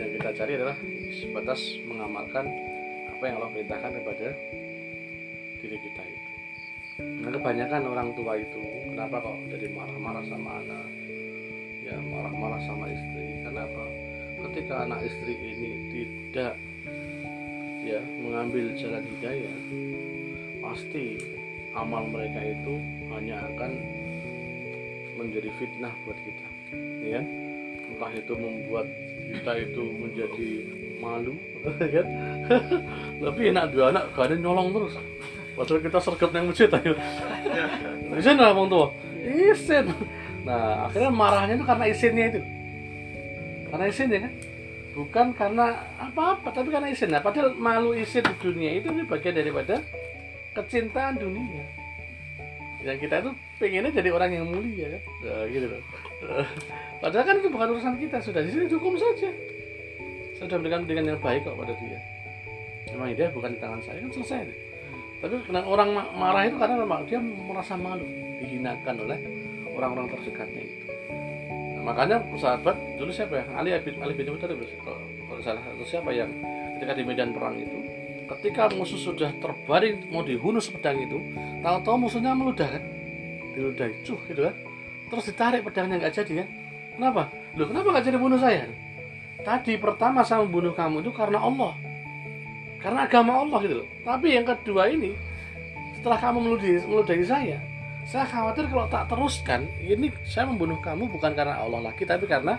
Yang 0.00 0.10
kita 0.16 0.30
cari 0.32 0.52
adalah 0.56 0.76
sebatas 1.12 1.60
mengamalkan 1.84 2.44
apa 3.12 3.22
yang 3.28 3.36
Allah 3.36 3.52
perintahkan 3.52 3.90
kepada 4.00 4.28
diri 5.60 5.78
kita 5.78 6.02
itu. 6.08 6.30
Nah 7.00 7.30
kebanyakan 7.32 7.82
orang 7.84 8.08
tua 8.16 8.36
itu 8.36 8.62
kenapa 8.92 9.20
kok 9.20 9.36
jadi 9.52 9.66
marah-marah 9.72 10.24
sama 10.28 10.50
anak? 10.64 10.88
Ya 11.84 11.96
marah-marah 12.00 12.60
sama 12.64 12.88
istri 12.92 13.44
kenapa 13.44 13.84
ketika 14.48 14.86
anak 14.88 15.04
istri 15.04 15.34
ini 15.36 15.70
tidak 15.92 16.54
ya 17.80 18.00
mengambil 18.20 18.72
jalan 18.76 19.04
hidayah 19.04 19.58
pasti 20.60 21.20
amal 21.72 22.04
mereka 22.08 22.40
itu 22.44 22.74
hanya 23.12 23.40
akan 23.52 23.72
menjadi 25.16 25.50
fitnah 25.60 25.92
buat 26.04 26.18
kita 26.24 26.46
ya. 27.04 27.20
Kan? 27.20 27.26
entah 27.90 28.12
itu 28.14 28.32
membuat 28.38 28.86
kita 29.34 29.52
itu 29.60 29.84
menjadi 29.98 30.50
malu 31.02 31.34
kan 31.94 32.06
lebih 33.24 33.44
enak 33.52 33.64
dua 33.74 33.84
anak 33.92 34.04
gak 34.16 34.24
ada 34.30 34.36
nyolong 34.38 34.72
terus. 34.72 34.94
Padahal 35.52 35.82
kita 35.84 35.98
sergap 36.00 36.30
yang 36.32 36.48
masjid 36.48 36.70
ayo. 36.72 36.94
Isin 38.20 38.36
lah 38.40 38.56
bang 38.56 38.68
tua 38.70 38.86
isin. 39.20 39.84
Nah 40.44 40.88
akhirnya 40.88 41.10
marahnya 41.12 41.54
itu 41.60 41.64
karena 41.68 41.84
isinnya 41.88 42.24
itu 42.32 42.40
karena 43.70 43.86
isinnya 43.88 44.18
kan? 44.26 44.32
Bukan 44.90 45.26
karena 45.38 45.66
apa-apa 46.02 46.50
tapi 46.50 46.68
karena 46.74 46.90
isin. 46.90 47.14
Nah 47.14 47.22
padahal 47.22 47.54
malu 47.54 47.94
isin 47.94 48.26
di 48.26 48.34
dunia 48.42 48.70
itu 48.74 48.90
bagian 49.06 49.38
daripada 49.38 49.78
kecintaan 50.52 51.16
dunia. 51.16 51.62
Yang 52.82 53.06
kita 53.06 53.14
itu 53.22 53.30
pengennya 53.60 53.90
jadi 53.92 54.08
orang 54.10 54.30
yang 54.34 54.46
mulia 54.48 54.86
kan? 54.96 55.02
Nah, 55.20 55.44
gitu 55.52 55.66
loh. 55.68 55.82
Padahal 57.04 57.24
kan 57.28 57.36
itu 57.36 57.48
bukan 57.52 57.68
urusan 57.76 57.94
kita 58.00 58.24
sudah 58.24 58.40
di 58.40 58.50
sini 58.52 58.64
hukum 58.72 58.96
saja. 58.96 59.28
Saya 60.36 60.48
sudah 60.48 60.56
memberikan 60.56 60.88
pendidikan 60.88 61.12
yang 61.12 61.20
baik 61.20 61.44
kok 61.44 61.56
pada 61.60 61.76
dia. 61.76 62.00
Memang 62.92 63.12
dia 63.12 63.28
bukan 63.28 63.52
di 63.52 63.58
tangan 63.60 63.80
saya 63.84 64.00
kan 64.00 64.10
selesai 64.16 64.40
deh. 64.48 64.58
tapi 65.20 65.36
kena 65.44 65.60
orang 65.68 65.92
ma- 65.92 66.12
marah 66.16 66.48
itu 66.48 66.56
karena 66.56 66.80
memang 66.80 67.04
dia 67.04 67.20
merasa 67.20 67.76
malu 67.76 68.08
dihinakan 68.40 69.04
oleh 69.04 69.20
orang-orang 69.76 70.08
terdekatnya 70.16 70.64
itu 70.64 70.76
makanya 71.82 72.22
sahabat 72.36 72.76
dulu 72.96 73.10
siapa 73.10 73.40
ya? 73.40 73.44
Ali 73.56 73.74
bin 73.80 73.96
Ali 74.00 74.12
bin 74.14 74.28
Abi 74.30 74.38
kalau 74.40 75.42
salah 75.42 75.62
atau 75.62 75.86
siapa 75.86 76.10
yang 76.12 76.30
ketika 76.76 76.92
di 76.96 77.04
medan 77.04 77.32
perang 77.32 77.56
itu 77.56 77.78
ketika 78.36 78.70
musuh 78.76 78.98
sudah 78.98 79.34
terbaring 79.42 80.06
mau 80.14 80.22
dihunus 80.22 80.70
pedang 80.70 81.02
itu 81.02 81.18
tahu-tahu 81.64 82.06
musuhnya 82.06 82.36
meludah 82.36 82.68
kan? 82.68 82.82
Diludahi 83.56 83.92
cuh 84.06 84.20
gitu 84.30 84.40
kan? 84.46 84.54
Terus 85.10 85.24
ditarik 85.26 85.60
pedangnya 85.66 85.98
nggak 85.98 86.14
jadi 86.14 86.32
kan? 86.44 86.48
Kenapa? 86.94 87.22
Loh 87.58 87.66
kenapa 87.66 87.86
nggak 87.90 88.06
jadi 88.06 88.18
bunuh 88.20 88.38
saya? 88.38 88.70
Tadi 89.40 89.74
pertama 89.80 90.20
saya 90.22 90.44
membunuh 90.44 90.76
kamu 90.76 91.02
itu 91.02 91.10
karena 91.10 91.40
Allah. 91.42 91.74
Karena 92.80 93.08
agama 93.08 93.40
Allah 93.40 93.58
gitu 93.64 93.74
loh. 93.84 93.88
Tapi 94.04 94.36
yang 94.36 94.46
kedua 94.46 94.88
ini 94.88 95.12
setelah 95.98 96.16
kamu 96.16 96.38
meludahi, 96.40 96.76
meludahi 96.86 97.24
saya 97.26 97.69
saya 98.08 98.24
khawatir 98.26 98.64
kalau 98.66 98.86
tak 98.88 99.06
teruskan 99.12 99.68
ini 99.82 100.08
saya 100.24 100.48
membunuh 100.48 100.80
kamu 100.80 101.06
bukan 101.10 101.32
karena 101.36 101.60
Allah 101.60 101.92
lagi 101.92 102.02
tapi 102.08 102.24
karena 102.24 102.56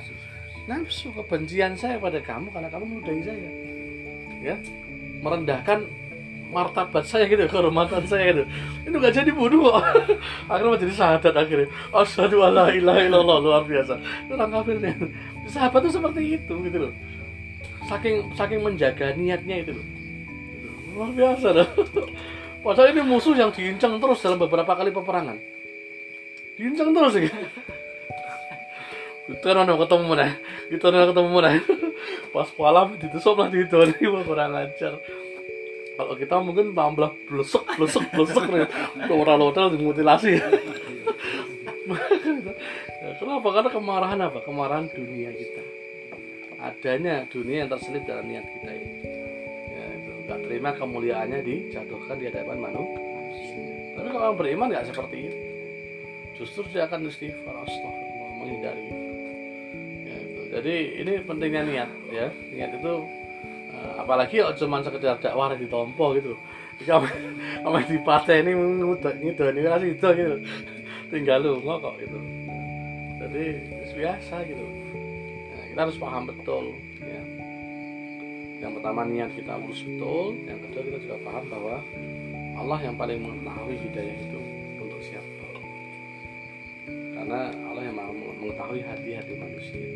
nafsu 0.70 1.10
kebencian 1.12 1.74
saya 1.74 1.98
pada 1.98 2.22
kamu 2.22 2.54
karena 2.54 2.70
kamu 2.70 2.86
meludahi 2.88 3.22
saya. 3.26 3.50
Ya 4.42 4.56
merendahkan 5.22 5.86
martabat 6.52 7.06
saya 7.08 7.26
gitu 7.30 7.48
kehormatan 7.48 8.04
saya 8.06 8.34
gitu. 8.34 8.44
Itu 8.86 8.96
gak 9.00 9.16
jadi 9.16 9.32
bunuh 9.32 9.72
kok. 9.72 9.78
Akhirnya 10.52 10.72
menjadi 10.76 10.94
sahabat 10.98 11.34
akhirnya. 11.34 11.68
Asyhadu 11.96 12.38
alla 12.44 12.74
ilaha 12.74 13.00
illallah 13.08 13.38
luar 13.40 13.64
biasa. 13.64 13.96
Itu 14.28 14.32
orang 14.36 14.52
kafirnya 14.52 14.92
sahabat 15.48 15.80
tuh 15.88 15.94
seperti 15.94 16.22
itu 16.38 16.54
gitu 16.68 16.78
loh. 16.88 16.94
Saking 17.88 18.16
saking 18.36 18.60
menjaga 18.62 19.16
niatnya 19.16 19.56
itu 19.64 19.72
loh. 19.74 19.86
Luar 20.92 21.12
biasa 21.16 21.48
loh 21.56 21.70
padahal 22.62 22.94
ini 22.94 23.02
musuh 23.04 23.34
yang 23.36 23.50
diincang 23.52 23.98
terus 23.98 24.22
dalam 24.22 24.38
beberapa 24.38 24.74
kali 24.74 24.94
peperangan. 24.94 25.38
Diincang 26.58 26.94
terus 26.94 27.14
gitu 27.18 27.38
kita 29.32 29.56
nonton 29.56 29.78
ketemu 29.80 30.04
mana. 30.12 30.28
Kita 30.68 30.86
nonton 30.92 31.08
ketemu 31.14 31.30
mana. 31.32 31.50
Pas 32.34 32.50
malam 32.60 32.88
ditusuk 33.00 33.36
lah 33.40 33.48
di 33.48 33.64
ini 33.64 34.06
kurang 34.28 34.56
ajar. 34.56 34.94
Kalau 35.96 36.14
kita 36.18 36.36
mungkin 36.42 36.74
tambah 36.74 37.12
blusuk 37.30 37.64
blusuk 37.78 38.04
blusuk 38.12 38.44
nih. 38.50 38.68
Orang 39.08 39.42
hotel 39.44 39.76
dimutilasi 39.76 40.40
Ya, 43.02 43.18
kenapa? 43.18 43.48
Karena 43.50 43.70
kemarahan 43.74 44.20
apa? 44.22 44.40
Kemarahan 44.46 44.86
dunia 44.94 45.34
kita. 45.34 45.64
Adanya 46.62 47.26
dunia 47.28 47.66
yang 47.66 47.70
terselip 47.74 48.06
dalam 48.06 48.30
niat 48.30 48.46
kita 48.46 48.70
ini 48.70 48.91
itu 50.32 50.40
nggak 50.40 50.48
terima 50.48 50.70
kemuliaannya 50.80 51.40
dijatuhkan 51.44 52.16
di 52.16 52.26
hadapan 52.32 52.58
manusia 52.72 53.12
tapi 54.02 54.08
kalau 54.08 54.24
orang 54.32 54.38
beriman 54.40 54.68
nggak 54.72 54.88
seperti 54.88 55.18
itu. 55.28 55.40
Justru 56.40 56.64
dia 56.72 56.88
akan 56.88 57.12
istighfar 57.12 57.54
astagfirullah 57.54 58.32
menghindari. 58.40 58.84
Itu. 58.88 58.98
Ya, 60.08 60.16
itu. 60.18 60.42
jadi 60.58 60.76
ini 61.04 61.14
pentingnya 61.28 61.62
niat 61.68 61.90
ya. 62.10 62.28
Niat 62.56 62.72
itu 62.80 62.94
Nah, 63.72 64.04
apalagi 64.04 64.44
kok 64.44 64.62
cuman 64.62 64.84
sekedar 64.84 65.18
dakwah 65.18 65.56
ditompo 65.58 66.14
gitu. 66.14 66.38
Kamu 66.86 67.08
kamu 67.66 67.78
di 67.88 67.98
partai 68.04 68.46
ini 68.46 68.52
ngudon 68.54 69.16
ngidoni 69.22 69.60
ora 69.64 69.80
sida 69.80 70.10
gitu. 70.12 70.36
Tinggal 71.10 71.40
lu 71.42 71.62
kok 71.64 71.96
gitu. 71.98 72.20
Jadi 73.22 73.46
biasa 73.96 74.36
gitu. 74.46 74.66
Nah, 75.50 75.66
kita 75.72 75.82
harus 75.88 75.98
paham 75.98 76.30
betul 76.30 76.78
yang 78.62 78.78
pertama 78.78 79.02
niat 79.10 79.34
kita 79.34 79.58
urus 79.58 79.82
betul 79.82 80.38
yang 80.46 80.62
kedua 80.70 80.82
kita 80.86 80.98
juga 81.02 81.18
paham 81.26 81.46
bahwa 81.50 81.78
Allah 82.62 82.80
yang 82.86 82.94
paling 82.94 83.18
mengetahui 83.18 83.76
hidayah 83.90 84.16
itu 84.22 84.40
untuk 84.78 85.02
siapa. 85.02 85.48
Karena 86.86 87.50
Allah 87.70 87.84
yang 87.90 87.98
mengetahui 88.38 88.82
hati-hati 88.86 89.34
manusia. 89.34 89.88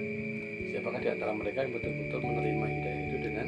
Siapakah 0.74 0.98
di 0.98 1.10
antara 1.14 1.32
mereka 1.34 1.62
yang 1.62 1.74
betul-betul 1.78 2.20
menerima 2.26 2.66
hidayah 2.66 3.02
itu 3.06 3.18
dengan 3.22 3.48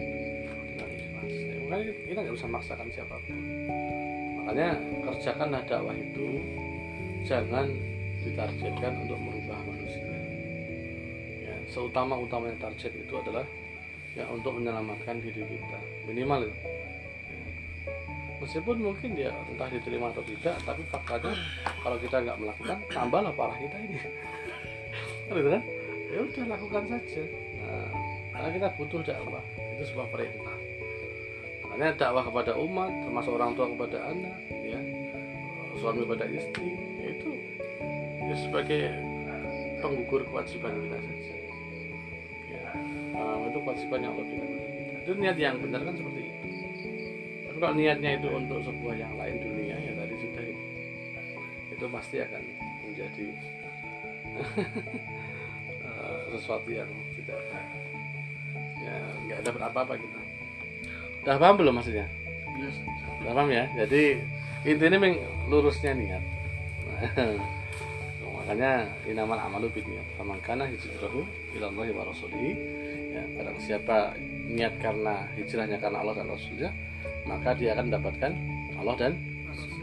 dengan 0.70 0.90
ikhlas? 0.92 1.34
Ya, 1.34 1.56
makanya 1.66 1.84
kita 2.06 2.20
nggak 2.22 2.36
bisa 2.38 2.48
maksakan 2.48 2.88
siapa 2.94 3.16
pun. 3.26 3.38
Makanya 4.38 4.70
kerjakanlah 5.02 5.62
dakwah 5.66 5.96
itu 5.98 6.28
jangan 7.26 7.68
ditargetkan 8.22 8.94
untuk 9.02 9.18
merubah 9.18 9.60
manusia. 9.66 10.06
Ya, 11.42 11.56
seutama-utamanya 11.74 12.58
target 12.62 12.92
itu 12.94 13.14
adalah 13.18 13.46
ya 14.18 14.26
untuk 14.34 14.58
menyelamatkan 14.58 15.22
diri 15.22 15.46
kita. 15.46 15.80
Minimal 16.10 16.50
itu. 16.50 16.58
Ya. 16.58 16.66
meskipun 18.38 18.78
mungkin 18.82 19.10
dia 19.18 19.34
entah 19.50 19.70
diterima 19.70 20.14
atau 20.14 20.22
tidak 20.26 20.58
tapi 20.62 20.82
faktanya 20.90 21.34
kalau 21.82 21.98
kita 21.98 22.18
nggak 22.22 22.38
melakukan 22.42 22.78
tambahlah 22.90 23.34
parah 23.38 23.58
kita 23.62 23.78
ini. 23.78 23.98
Kan? 25.28 25.64
Ya 26.08 26.20
udah 26.24 26.46
lakukan 26.56 26.84
saja. 26.88 27.24
Nah, 27.60 27.90
karena 28.32 28.50
kita 28.56 28.68
butuh 28.80 29.02
dakwah. 29.04 29.44
Itu 29.76 29.84
sebuah 29.92 30.08
perintah. 30.10 30.58
Makanya 31.68 31.94
dakwah 32.00 32.24
kepada 32.26 32.52
umat 32.58 32.92
termasuk 33.06 33.32
orang 33.38 33.52
tua 33.54 33.68
kepada 33.70 33.98
anak 34.10 34.38
ya. 34.50 34.80
Suami 35.78 36.10
kepada 36.10 36.26
istri 36.26 36.74
ya 36.98 37.08
itu 37.14 37.32
ya 38.28 38.36
sebagai 38.40 38.82
penggugur 39.78 40.26
kewajiban 40.26 40.74
kita 40.74 40.98
saja. 40.98 41.34
ya 41.38 41.47
um, 43.18 43.50
itu 43.50 43.58
kewajiban 43.66 44.00
yang 44.06 44.14
kita 44.16 44.68
itu 45.08 45.16
niat 45.16 45.38
yang 45.40 45.56
benar 45.64 45.88
kan 45.88 45.96
seperti 45.96 46.20
itu. 46.20 46.48
Tapi 47.48 47.58
kalau 47.64 47.76
niatnya 47.80 48.20
itu 48.20 48.28
untuk 48.28 48.60
sebuah 48.60 48.96
yang 49.00 49.16
lain 49.16 49.40
dunia 49.40 49.80
ya 49.80 49.92
tadi 49.96 50.16
sudah 50.20 50.44
itu. 50.44 50.66
Itu 51.72 51.86
pasti 51.88 52.16
akan 52.20 52.44
menjadi 52.84 53.26
eh, 55.88 56.20
sesuatu 56.36 56.68
yang 56.68 56.92
tidak 57.16 57.40
ya 58.84 58.96
nggak 59.32 59.38
ada 59.48 59.50
apa-apa 59.72 59.96
kita. 59.96 60.20
Udah 61.24 61.40
paham 61.40 61.56
belum 61.56 61.80
maksudnya? 61.80 62.12
Biasa 62.60 62.80
udah 63.24 63.32
paham 63.32 63.48
ya? 63.48 63.64
Jadi 63.80 64.20
intinya 64.68 65.00
memang 65.00 65.24
lurusnya 65.48 65.96
niat. 65.96 66.24
Makanya 68.44 68.92
inamal 69.08 69.40
amalu 69.40 69.72
bin 69.72 69.88
niat. 69.88 70.08
Faman 70.20 70.44
kana 70.44 70.68
hijrahu 70.68 71.24
ila 71.56 71.72
Allah 71.72 71.88
wa 71.96 72.04
rasulihi 72.12 72.87
ya 73.18 73.24
barang 73.42 73.58
siapa 73.58 73.98
niat 74.48 74.74
karena 74.78 75.26
hijrahnya 75.34 75.78
karena 75.82 75.98
Allah 76.06 76.16
dan 76.22 76.28
Rasulnya 76.30 76.70
maka 77.28 77.50
dia 77.58 77.76
akan 77.76 77.86
mendapatkan 77.92 78.32
Allah 78.80 78.96
dan 78.96 79.14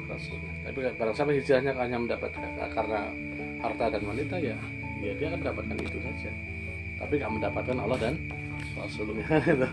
Rasulnya. 0.09 0.53
Tapi 0.65 0.79
barang 0.97 1.15
siapa 1.17 1.33
hijrahnya 1.35 1.73
hanya 1.77 1.99
mendapatkan 2.01 2.51
karena 2.73 3.01
harta 3.61 3.85
dan 3.93 4.03
wanita 4.05 4.37
ya 4.41 4.57
ya 5.01 5.13
dia 5.17 5.27
akan 5.33 5.41
mendapatkan 5.45 5.77
itu 5.83 5.99
saja. 6.01 6.31
Tapi 7.01 7.13
nggak 7.21 7.33
mendapatkan 7.41 7.77
Allah 7.81 7.99
dan 8.01 8.15
Rasulnya. 8.79 9.27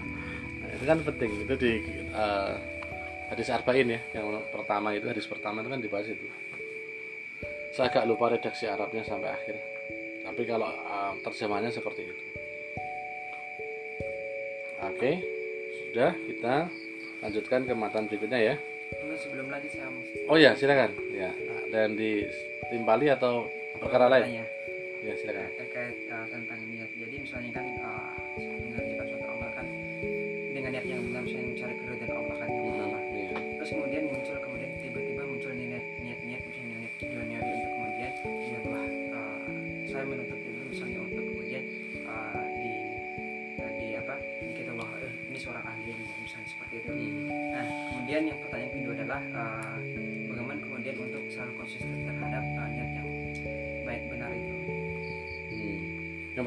Nah, 0.61 0.77
itu 0.77 0.85
kan 0.87 0.99
penting. 1.03 1.31
Itu 1.41 1.55
di 1.57 1.73
eh, 2.15 2.53
hadis 3.27 3.49
arba'in 3.51 3.91
ya 3.91 3.99
yang 4.15 4.39
pertama 4.55 4.95
itu 4.95 5.09
hadis 5.09 5.27
pertama 5.27 5.59
itu 5.59 5.69
kan 5.73 5.81
dibahas 5.83 6.07
itu. 6.07 6.27
Saya 7.75 7.91
agak 7.91 8.07
lupa 8.07 8.31
redaksi 8.31 8.69
Arabnya 8.69 9.03
sampai 9.03 9.35
akhir. 9.35 9.55
Tapi 10.21 10.47
kalau 10.47 10.69
uh, 10.69 11.11
terjemahnya 11.25 11.73
seperti 11.73 12.07
itu 12.07 12.23
oke 14.81 15.11
sudah 15.91 16.11
kita 16.25 16.55
lanjutkan 17.21 17.61
ke 17.69 17.73
matan 17.77 18.09
berikutnya 18.09 18.39
ya. 18.41 18.55
Sebelum 18.91 19.47
lagi 19.47 19.67
saya 19.71 19.87
mau 19.87 20.03
oh 20.33 20.37
ya 20.37 20.51
silakan. 20.57 20.91
Ya 21.13 21.31
dan 21.71 21.95
ditimpali 21.95 23.07
atau 23.07 23.47
perkara 23.79 24.09
lain? 24.11 24.43
Ya 25.01 25.13
silakan. 25.15 25.49
Terkait 25.55 25.95
uh, 26.09 26.25
tentang 26.27 26.59
niat. 26.67 26.89
Jadi 26.97 27.15
misalnya 27.21 27.51
kan 27.55 27.65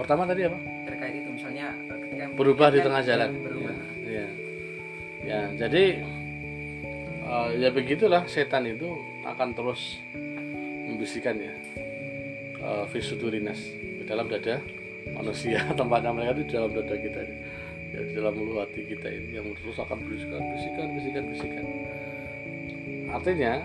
pertama 0.04 0.28
tadi 0.28 0.44
apa? 0.44 0.58
Terkait 0.84 1.14
itu 1.16 1.30
misalnya 1.32 1.72
uh, 1.88 1.96
ketika 2.04 2.24
berubah 2.36 2.68
di 2.68 2.80
tengah 2.84 3.00
jalan. 3.00 3.30
berubah. 3.40 3.74
ya, 4.04 4.12
ya. 4.12 4.26
ya 5.24 5.40
jadi 5.64 5.84
eh, 7.24 7.48
ya 7.56 7.68
begitulah 7.72 8.28
setan 8.28 8.68
itu 8.68 8.92
akan 9.24 9.56
terus 9.56 9.96
membisikkan 10.84 11.40
ya 11.40 11.56
uh, 12.60 12.84
visudurinas 12.92 13.64
di 13.72 14.04
dalam 14.04 14.28
dada 14.28 14.60
manusia. 15.16 15.64
Tempatnya 15.80 16.12
mereka 16.12 16.36
itu 16.36 16.42
di 16.44 16.52
dalam 16.52 16.70
dada 16.76 16.94
kita 17.00 17.20
ini. 17.24 17.36
Ya, 17.94 18.00
di 18.04 18.12
dalam 18.18 18.34
mulut 18.34 18.66
hati 18.66 18.90
kita 18.90 19.06
ini 19.06 19.38
yang 19.38 19.46
terus 19.54 19.78
akan 19.78 20.02
bisikan 20.10 20.42
bisikan 20.50 20.86
bisikan 20.98 21.24
bisikan 21.30 21.64
artinya 23.06 23.62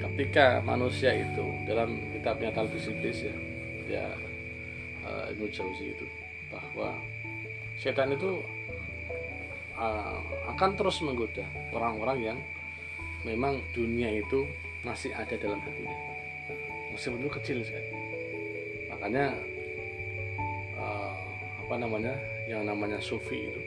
ketika 0.00 0.64
manusia 0.64 1.12
itu 1.12 1.44
dalam 1.68 2.00
kitabnya 2.16 2.48
Talbis 2.48 2.88
Iblis 2.88 3.28
ya 3.28 3.34
ya 3.92 4.04
uh, 5.08 5.32
Ibnu 5.32 5.48
Jauzi 5.48 5.96
itu. 5.96 6.04
Bahwa 6.52 6.92
setan 7.80 8.12
itu 8.12 8.44
uh, 9.80 10.20
akan 10.52 10.70
terus 10.76 11.00
menggoda 11.00 11.44
orang-orang 11.72 12.18
yang 12.34 12.38
memang 13.24 13.58
dunia 13.72 14.20
itu 14.20 14.44
masih 14.84 15.10
ada 15.16 15.34
dalam 15.40 15.58
hatinya. 15.64 15.96
Meskipun 16.92 17.24
itu 17.24 17.30
kecil 17.40 17.58
sekali. 17.64 17.90
Makanya 18.92 19.34
uh, 20.78 21.14
apa 21.66 21.74
namanya 21.76 22.14
yang 22.48 22.64
namanya 22.64 22.96
sufi 22.96 23.52
itu 23.52 23.60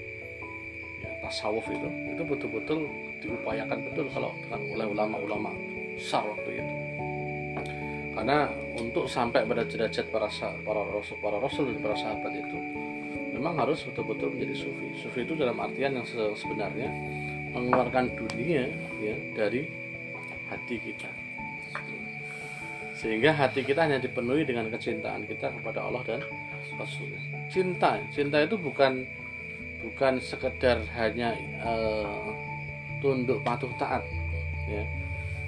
ya 1.05 1.11
tasawuf 1.21 1.65
itu 1.69 1.87
itu 2.09 2.23
betul-betul 2.25 2.89
diupayakan 3.21 3.77
betul 3.89 4.09
kalau 4.09 4.33
oleh 4.49 4.85
ulama-ulama 4.89 5.53
besar 5.95 6.25
waktu 6.25 6.57
itu. 6.57 6.73
Karena 8.11 8.49
untuk 8.77 9.05
sampai 9.07 9.43
pada 9.43 9.67
derajat 9.67 10.07
para 10.07 10.31
para 10.63 10.81
rasul 10.87 11.17
para 11.19 11.37
rasul 11.41 11.63
dan 11.71 11.79
para 11.83 11.95
sahabat 11.97 12.31
itu. 12.31 12.57
Memang 13.35 13.57
harus 13.57 13.81
betul-betul 13.87 14.37
menjadi 14.37 14.55
sufi. 14.67 14.87
Sufi 15.01 15.19
itu 15.25 15.33
dalam 15.33 15.57
artian 15.57 15.97
yang 15.97 16.05
se- 16.05 16.35
sebenarnya 16.37 16.87
mengeluarkan 17.51 18.13
dunia 18.15 18.69
ya 19.01 19.15
dari 19.33 19.65
hati 20.47 20.77
kita. 20.77 21.09
Sehingga 22.95 23.33
hati 23.33 23.65
kita 23.65 23.89
hanya 23.89 23.97
dipenuhi 23.97 24.45
dengan 24.45 24.69
kecintaan 24.69 25.25
kita 25.25 25.49
kepada 25.57 25.81
Allah 25.81 26.05
dan 26.05 26.21
Rasulnya. 26.77 27.17
Cinta 27.49 27.97
cinta 28.13 28.37
itu 28.45 28.55
bukan 28.61 29.03
bukan 29.81 30.21
sekedar 30.21 30.85
hanya 30.93 31.33
eh, 31.65 32.29
tunduk 33.01 33.41
patuh 33.41 33.73
taat 33.81 34.05
ya. 34.69 34.85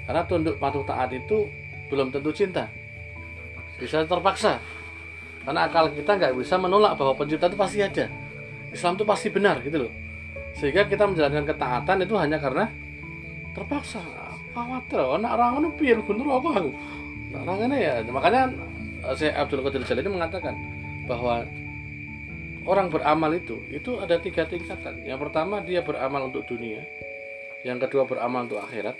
Karena 0.04 0.22
tunduk 0.26 0.58
patuh 0.58 0.82
taat 0.82 1.14
itu 1.14 1.46
belum 1.88 2.10
tentu 2.10 2.34
cinta 2.34 2.66
bisa 3.78 4.06
terpaksa. 4.06 4.62
Karena 5.44 5.68
akal 5.68 5.92
kita 5.92 6.16
nggak 6.16 6.32
bisa 6.40 6.56
menolak 6.56 6.96
bahwa 6.96 7.12
pencipta 7.20 7.52
itu 7.52 7.58
pasti 7.58 7.78
ada. 7.84 8.08
Islam 8.72 8.96
itu 8.96 9.04
pasti 9.04 9.28
benar 9.28 9.60
gitu 9.60 9.86
loh. 9.86 9.92
Sehingga 10.56 10.88
kita 10.88 11.04
menjalankan 11.04 11.44
ketaatan 11.44 11.96
itu 12.02 12.14
hanya 12.16 12.38
karena 12.40 12.64
terpaksa. 13.52 14.00
Khawatir 14.54 15.02
oh, 15.02 15.18
nak 15.18 15.34
orang 15.34 15.66
itu 15.66 15.70
piye 15.82 15.94
bener 15.98 16.26
aku 16.30 16.70
nak 17.34 17.40
orang 17.42 17.58
ini 17.66 17.76
ya. 17.82 17.94
Makanya 18.06 18.42
eh, 19.10 19.14
saya 19.18 19.34
Abdul 19.42 19.66
Qadir 19.66 19.82
Jalani 19.82 20.10
mengatakan 20.14 20.54
bahwa 21.10 21.42
orang 22.64 22.86
beramal 22.88 23.34
itu 23.34 23.58
itu 23.68 23.98
ada 23.98 24.16
tiga 24.22 24.46
tingkatan. 24.46 25.02
Yang 25.02 25.28
pertama 25.28 25.58
dia 25.60 25.82
beramal 25.82 26.30
untuk 26.30 26.46
dunia. 26.46 26.86
Yang 27.66 27.90
kedua 27.90 28.06
beramal 28.06 28.46
untuk 28.46 28.62
akhirat. 28.62 28.94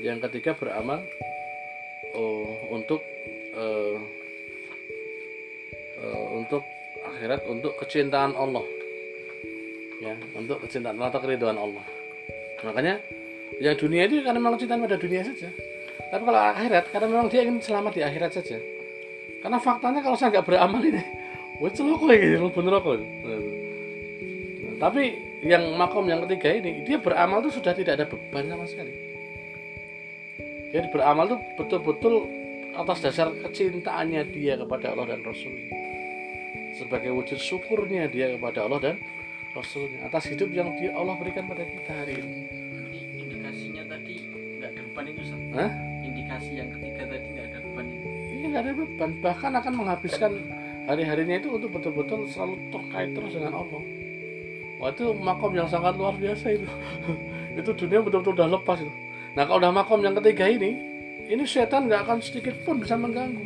Yang 0.00 0.26
ketiga 0.26 0.58
beramal 0.58 1.04
oh, 2.16 2.72
untuk 2.74 3.04
eh, 3.54 3.96
eh, 6.02 6.24
untuk 6.34 6.62
akhirat 7.14 7.40
untuk 7.46 7.72
kecintaan 7.78 8.34
Allah. 8.34 8.64
Ya 10.02 10.14
untuk 10.34 10.60
kecintaan 10.66 10.98
atau 10.98 11.22
keriduan 11.22 11.56
Allah. 11.56 11.84
Makanya 12.66 12.98
yang 13.62 13.76
dunia 13.78 14.10
itu 14.10 14.24
karena 14.24 14.40
memang 14.42 14.58
cinta 14.58 14.74
pada 14.74 14.98
dunia 14.98 15.22
saja. 15.22 15.48
Tapi 16.10 16.22
kalau 16.26 16.40
akhirat 16.40 16.84
karena 16.90 17.06
memang 17.10 17.26
dia 17.30 17.40
ingin 17.46 17.62
selamat 17.62 17.92
di 17.94 18.02
akhirat 18.02 18.30
saja. 18.34 18.58
Karena 19.40 19.58
faktanya 19.60 20.00
kalau 20.00 20.16
saya 20.16 20.32
nggak 20.34 20.46
beramal 20.48 20.80
ini 20.80 21.04
wah 21.60 21.70
celoko 21.70 22.08
ya 22.10 22.16
gitu 22.40 22.48
bener 22.50 22.80
Nah, 22.80 23.40
tapi 24.80 25.14
yang 25.44 25.76
makom 25.76 26.08
yang 26.08 26.24
ketiga 26.24 26.56
ini 26.56 26.82
dia 26.88 26.96
beramal 26.96 27.44
tuh 27.44 27.52
sudah 27.52 27.76
tidak 27.76 28.00
ada 28.00 28.06
beban 28.08 28.48
sama 28.48 28.64
sekali. 28.64 28.92
Dia 30.72 30.88
beramal 30.90 31.30
tuh 31.30 31.40
betul-betul 31.60 32.43
atas 32.74 32.98
dasar 33.02 33.30
kecintaannya 33.30 34.22
dia 34.34 34.58
kepada 34.58 34.92
Allah 34.92 35.14
dan 35.14 35.20
Rasul 35.22 35.54
sebagai 36.74 37.14
wujud 37.14 37.38
syukurnya 37.38 38.10
dia 38.10 38.34
kepada 38.34 38.66
Allah 38.66 38.80
dan 38.82 38.96
Rasulnya 39.54 40.10
atas 40.10 40.26
hidup 40.26 40.50
yang 40.50 40.74
dia 40.76 40.90
Allah 40.92 41.14
berikan 41.14 41.46
pada 41.46 41.62
kita 41.62 41.92
hari 41.94 42.18
ini 42.18 42.34
indikasinya 43.14 43.82
tadi 43.86 44.14
nggak 44.58 44.70
ada 44.74 44.80
beban 44.80 45.04
itu. 45.12 45.22
Hah? 45.54 45.70
indikasi 46.04 46.50
yang 46.56 46.68
ketiga 46.72 47.02
tadi 47.04 47.26
nggak 47.36 47.46
ada 47.52 47.58
beban 47.60 47.86
itu 47.88 48.08
Ini 48.34 48.46
nggak 48.48 48.62
ada 48.64 48.72
beban, 48.72 49.10
bahkan 49.20 49.52
akan 49.56 49.72
menghabiskan 49.76 50.32
hari-harinya 50.88 51.36
itu 51.40 51.48
untuk 51.52 51.70
betul-betul 51.72 52.28
selalu 52.28 52.54
terkait 52.72 53.10
terus 53.16 53.32
dengan 53.36 53.52
Allah. 53.60 53.82
Wah 54.80 54.90
itu 54.92 55.04
makom 55.16 55.52
yang 55.56 55.68
sangat 55.70 55.96
luar 55.96 56.16
biasa 56.16 56.46
itu. 56.56 56.68
itu 57.60 57.70
dunia 57.72 58.00
betul-betul 58.04 58.34
udah 58.36 58.48
lepas 58.58 58.78
itu. 58.80 58.92
Nah 59.36 59.42
kalau 59.48 59.58
udah 59.60 59.72
makom 59.72 60.00
yang 60.04 60.16
ketiga 60.18 60.44
ini, 60.48 60.93
ini 61.28 61.42
setan 61.48 61.88
nggak 61.88 62.04
akan 62.04 62.18
sedikit 62.20 62.54
pun 62.64 62.80
bisa 62.80 62.94
mengganggu. 62.98 63.44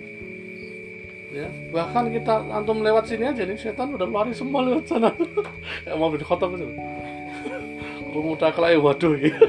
Ya, 1.29 1.45
bahkan 1.69 2.09
kita 2.09 2.41
antum 2.49 2.81
lewat 2.81 3.05
sini 3.05 3.29
aja 3.29 3.45
nih, 3.45 3.61
setan 3.61 3.93
udah 3.93 4.09
lari 4.09 4.33
semua 4.33 4.65
lewat 4.65 4.89
sana. 4.89 5.13
ya, 5.87 5.93
mau 5.93 6.09
di 6.09 6.25
kota 6.25 6.49
itu. 6.49 6.65
Pemuda 8.13 8.49
kelai 8.57 8.81
waduh 8.81 9.13
gitu. 9.21 9.37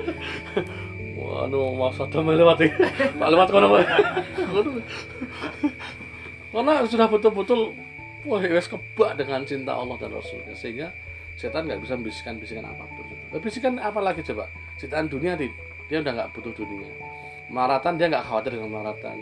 Anu 1.30 1.78
masa 1.80 2.04
damai 2.12 2.36
lewat. 2.36 2.68
Pak 3.15 3.30
lewat 3.32 3.48
kono. 3.48 3.80
Ngono. 3.80 4.72
Karena 6.50 6.74
sudah 6.84 7.08
betul-betul 7.08 7.72
wah 8.28 8.44
wes 8.44 8.68
kebak 8.68 9.15
dengan 9.15 9.46
cinta 9.48 9.78
Allah 9.78 9.96
dan 10.02 10.12
Rasulnya 10.12 10.52
sehingga 10.58 10.92
setan 11.39 11.70
nggak 11.70 11.80
bisa 11.80 11.96
bisikan-bisikan 11.96 12.65
apa 12.68 12.84
pun. 12.84 13.08
Bisikan 13.39 13.80
apa 13.80 14.04
lagi 14.04 14.26
coba? 14.26 14.52
Cintaan 14.76 15.08
dunia 15.08 15.39
dia 15.39 15.98
udah 16.02 16.12
nggak 16.12 16.30
butuh 16.36 16.52
dunia. 16.58 16.89
Maratan 17.50 17.98
dia 17.98 18.08
nggak 18.10 18.26
khawatir 18.26 18.58
dengan 18.58 18.70
maratan. 18.82 19.18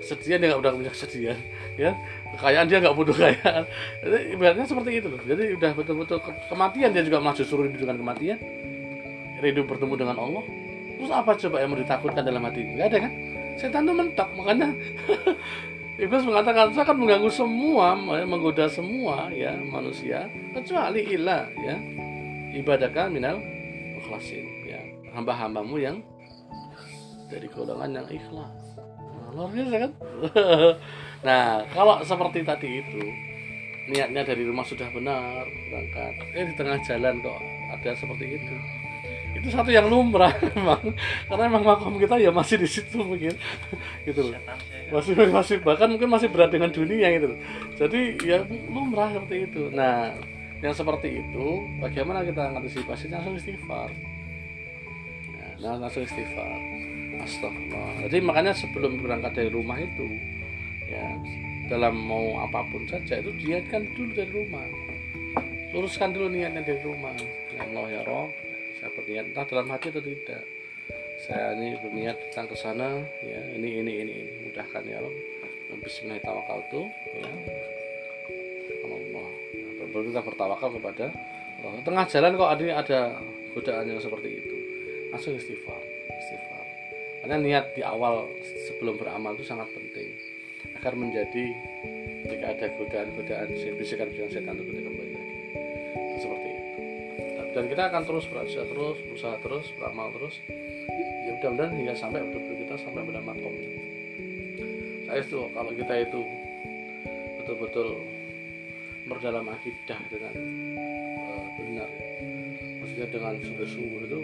Kesedihan 0.00 0.40
dia 0.40 0.48
nggak 0.52 0.62
udah 0.64 0.72
punya 0.72 0.92
kesedihan, 0.92 1.38
ya. 1.76 1.92
Kekayaan 2.36 2.66
dia 2.72 2.78
nggak 2.80 2.96
butuh 2.96 3.14
kekayaan. 3.16 3.64
Jadi 4.00 4.18
ibaratnya 4.32 4.64
seperti 4.64 4.90
itu 4.96 5.08
loh. 5.12 5.20
Jadi 5.24 5.44
udah 5.60 5.70
betul-betul 5.76 6.18
ke- 6.24 6.40
kematian 6.48 6.90
dia 6.96 7.02
juga 7.04 7.18
malah 7.20 7.36
justru 7.36 7.64
rindu 7.64 7.76
dengan 7.80 8.00
kematian. 8.00 8.38
Rindu 9.44 9.64
bertemu 9.68 9.94
dengan 9.96 10.16
Allah. 10.16 10.44
Terus 11.00 11.12
apa 11.12 11.32
coba 11.36 11.56
yang 11.60 11.70
mau 11.72 11.80
ditakutkan 11.80 12.22
dalam 12.24 12.44
hati? 12.44 12.60
Gak 12.76 12.86
ada 12.92 12.98
kan? 13.08 13.12
Setan 13.60 13.84
tuh 13.84 13.92
mentok, 13.92 14.28
makanya 14.36 14.72
Iblis 16.00 16.24
mengatakan 16.24 16.72
saya 16.72 16.88
akan 16.88 16.96
mengganggu 16.96 17.28
semua, 17.28 17.92
menggoda 18.24 18.72
semua 18.72 19.28
ya 19.36 19.52
manusia 19.52 20.32
kecuali 20.56 21.04
ilah 21.12 21.44
ya 21.60 21.76
ibadahkan 22.56 23.12
minal 23.12 23.36
ikhlasin 24.00 24.48
ya 24.64 24.80
hamba-hambamu 25.12 25.76
yang 25.76 26.00
dari 27.30 27.46
golongan 27.46 28.02
yang 28.02 28.08
ikhlas. 28.10 28.54
Nah, 28.98 29.28
luar 29.32 29.48
biasa 29.54 29.76
kan? 29.78 29.92
nah 31.26 31.62
kalau 31.70 32.02
seperti 32.02 32.42
tadi 32.42 32.82
itu 32.82 33.02
niatnya 33.90 34.22
dari 34.26 34.42
rumah 34.46 34.66
sudah 34.66 34.90
benar 34.90 35.46
berangkat, 35.46 36.14
eh 36.34 36.44
di 36.50 36.54
tengah 36.58 36.78
jalan 36.82 37.14
kok 37.22 37.40
ada 37.78 37.90
seperti 37.94 38.26
itu. 38.38 38.54
Itu 39.30 39.46
satu 39.54 39.70
yang 39.70 39.86
lumrah 39.86 40.34
memang 40.58 40.90
karena 41.30 41.42
memang 41.46 41.62
makom 41.62 41.96
kita 42.02 42.18
ya 42.18 42.34
masih 42.34 42.58
di 42.58 42.68
situ 42.68 42.98
mungkin. 42.98 43.34
Gitu 44.06 44.34
loh. 44.34 44.40
Masih 44.90 45.14
masih 45.30 45.56
bahkan 45.62 45.86
mungkin 45.86 46.10
masih 46.10 46.26
berat 46.34 46.50
dengan 46.50 46.74
dunia 46.74 47.06
gitu 47.14 47.30
loh. 47.30 47.38
jadi 47.78 48.00
ya 48.26 48.38
lumrah 48.66 49.14
seperti 49.14 49.36
itu. 49.46 49.62
Nah 49.70 50.18
yang 50.60 50.74
seperti 50.74 51.22
itu 51.22 51.46
bagaimana 51.78 52.26
kita 52.26 52.58
antisipasi 52.58 53.06
langsung 53.08 53.38
istighfar. 53.38 53.88
Nah, 55.60 55.78
langsung 55.78 56.02
istighfar 56.02 56.80
astagfirullah. 57.24 58.06
Jadi 58.08 58.18
makanya 58.24 58.52
sebelum 58.56 59.00
berangkat 59.00 59.32
dari 59.36 59.50
rumah 59.52 59.78
itu 59.80 60.06
ya 60.90 61.06
dalam 61.70 61.94
mau 61.94 62.42
apa 62.42 62.66
pun 62.66 62.82
saja 62.88 63.22
itu 63.22 63.30
niatkan 63.36 63.86
dulu 63.94 64.10
dari 64.14 64.32
rumah. 64.32 64.64
Luruskan 65.70 66.10
dulu 66.10 66.26
niatnya 66.32 66.66
dari 66.66 66.82
rumah. 66.82 67.14
Ya 67.54 67.62
Allah 67.70 67.86
ya 67.88 68.02
Rob 68.02 68.30
saya 68.80 68.90
berniat 68.96 69.24
entah 69.30 69.44
dalam 69.44 69.66
hati 69.70 69.86
atau 69.92 70.02
tidak. 70.02 70.42
Saya 71.20 71.52
ini 71.52 71.76
berniat 71.76 72.16
datang 72.16 72.48
ke 72.48 72.56
sana 72.56 72.88
ya 73.22 73.40
ini 73.54 73.68
ini 73.84 73.92
ini 74.02 74.14
ini. 74.18 74.34
Mudahkan 74.50 74.82
ya 74.88 74.98
Rob. 74.98 75.14
Bismillahirrahmanirrahim. 75.70 76.86
Ya. 77.14 77.32
Allah 78.84 79.28
baru 79.90 80.04
kita 80.10 80.20
bertawakal 80.22 80.70
kepada 80.80 81.06
Allah. 81.62 81.82
Tengah 81.84 82.04
jalan 82.08 82.32
kok 82.34 82.50
ada 82.50 82.64
ada 82.82 83.00
godaan 83.54 83.84
yang 83.86 84.00
seperti 84.02 84.28
itu. 84.42 84.56
Langsung 85.10 85.34
istighfar 85.34 85.79
karena 87.20 87.36
niat 87.36 87.64
di 87.76 87.82
awal 87.84 88.28
sebelum 88.68 88.96
beramal 88.96 89.36
itu 89.36 89.44
sangat 89.44 89.68
penting. 89.76 90.08
Agar 90.80 90.96
menjadi 90.96 91.44
jika 92.28 92.46
ada 92.56 92.66
godaan-godaan 92.76 93.48
bisikan-bisikan 93.76 94.28
setan 94.32 94.56
itu 94.56 94.64
tidak 94.72 94.84
kembali 94.88 95.10
lagi. 95.12 95.36
Seperti 96.20 96.48
itu. 96.48 96.82
Dan 97.52 97.64
kita 97.68 97.82
akan 97.92 98.02
terus 98.08 98.24
berusaha 98.28 98.64
terus 98.64 98.98
berusaha 99.04 99.36
terus 99.44 99.66
beramal 99.76 100.08
terus. 100.16 100.34
Ya 101.28 101.30
mudah-mudahan 101.36 101.72
hingga 101.76 101.94
sampai 101.96 102.24
betul-betul 102.24 102.56
kita 102.64 102.74
sampai 102.80 103.04
pada 103.04 103.20
makom. 103.20 103.54
Saya 105.04 105.20
itu 105.20 105.40
kalau 105.52 105.72
kita 105.74 105.94
itu 106.00 106.20
betul-betul 107.40 107.88
berdalam 109.10 109.46
akidah 109.50 110.00
dengan 110.06 110.34
eh, 110.78 111.44
benar. 111.58 111.90
Ya. 111.90 111.98
maksudnya 112.80 113.06
dengan 113.10 113.34
sungguh-sungguh 113.42 114.00
itu 114.08 114.20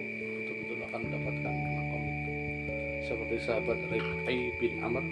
betul-betul 0.46 0.78
akan 0.88 1.00
mendapatkan 1.10 1.54
seperti 3.06 3.38
sahabat 3.40 3.78
Rifai 3.86 4.36
bin 4.58 4.82
Amr 4.82 5.04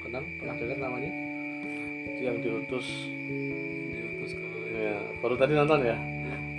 kenal 0.00 0.24
pernah 0.36 0.54
dengar 0.56 0.78
namanya? 0.80 1.10
Itu 2.08 2.20
yang 2.22 2.38
diutus. 2.40 2.86
Diutus 3.92 4.32
ke 4.32 4.46
ya 4.74 4.96
baru 5.20 5.34
tadi 5.36 5.52
nonton 5.52 5.80
ya? 5.84 5.96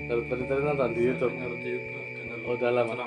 Baru 0.05 0.21
tadi 0.27 0.43
tadi 0.45 0.61
nonton 0.61 0.89
di 0.93 1.01
YouTube. 1.01 1.33
di 1.59 1.69
YouTube 1.73 2.01
Oh, 2.43 2.59
dalam. 2.59 2.85
itu. 2.91 2.99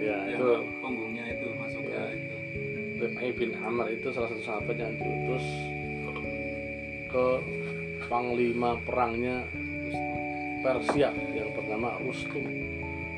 Ya 0.00 0.16
yang 0.26 0.40
itu. 0.40 0.48
punggungnya 0.80 1.24
itu 1.28 1.46
masuk 1.54 1.82
Ya. 1.84 2.08
ke 2.08 2.16
itu 2.16 2.36
Rifai 3.00 3.28
bin 3.32 3.50
Amr 3.56 3.86
itu 3.90 4.08
salah 4.10 4.28
satu 4.28 4.42
sahabat 4.42 4.76
yang 4.76 4.92
diutus 4.96 5.44
ke 7.10 7.26
panglima 8.06 8.80
perangnya 8.82 9.44
Persia 10.60 11.08
yang 11.32 11.48
bernama 11.52 11.96
Rustum. 12.00 12.44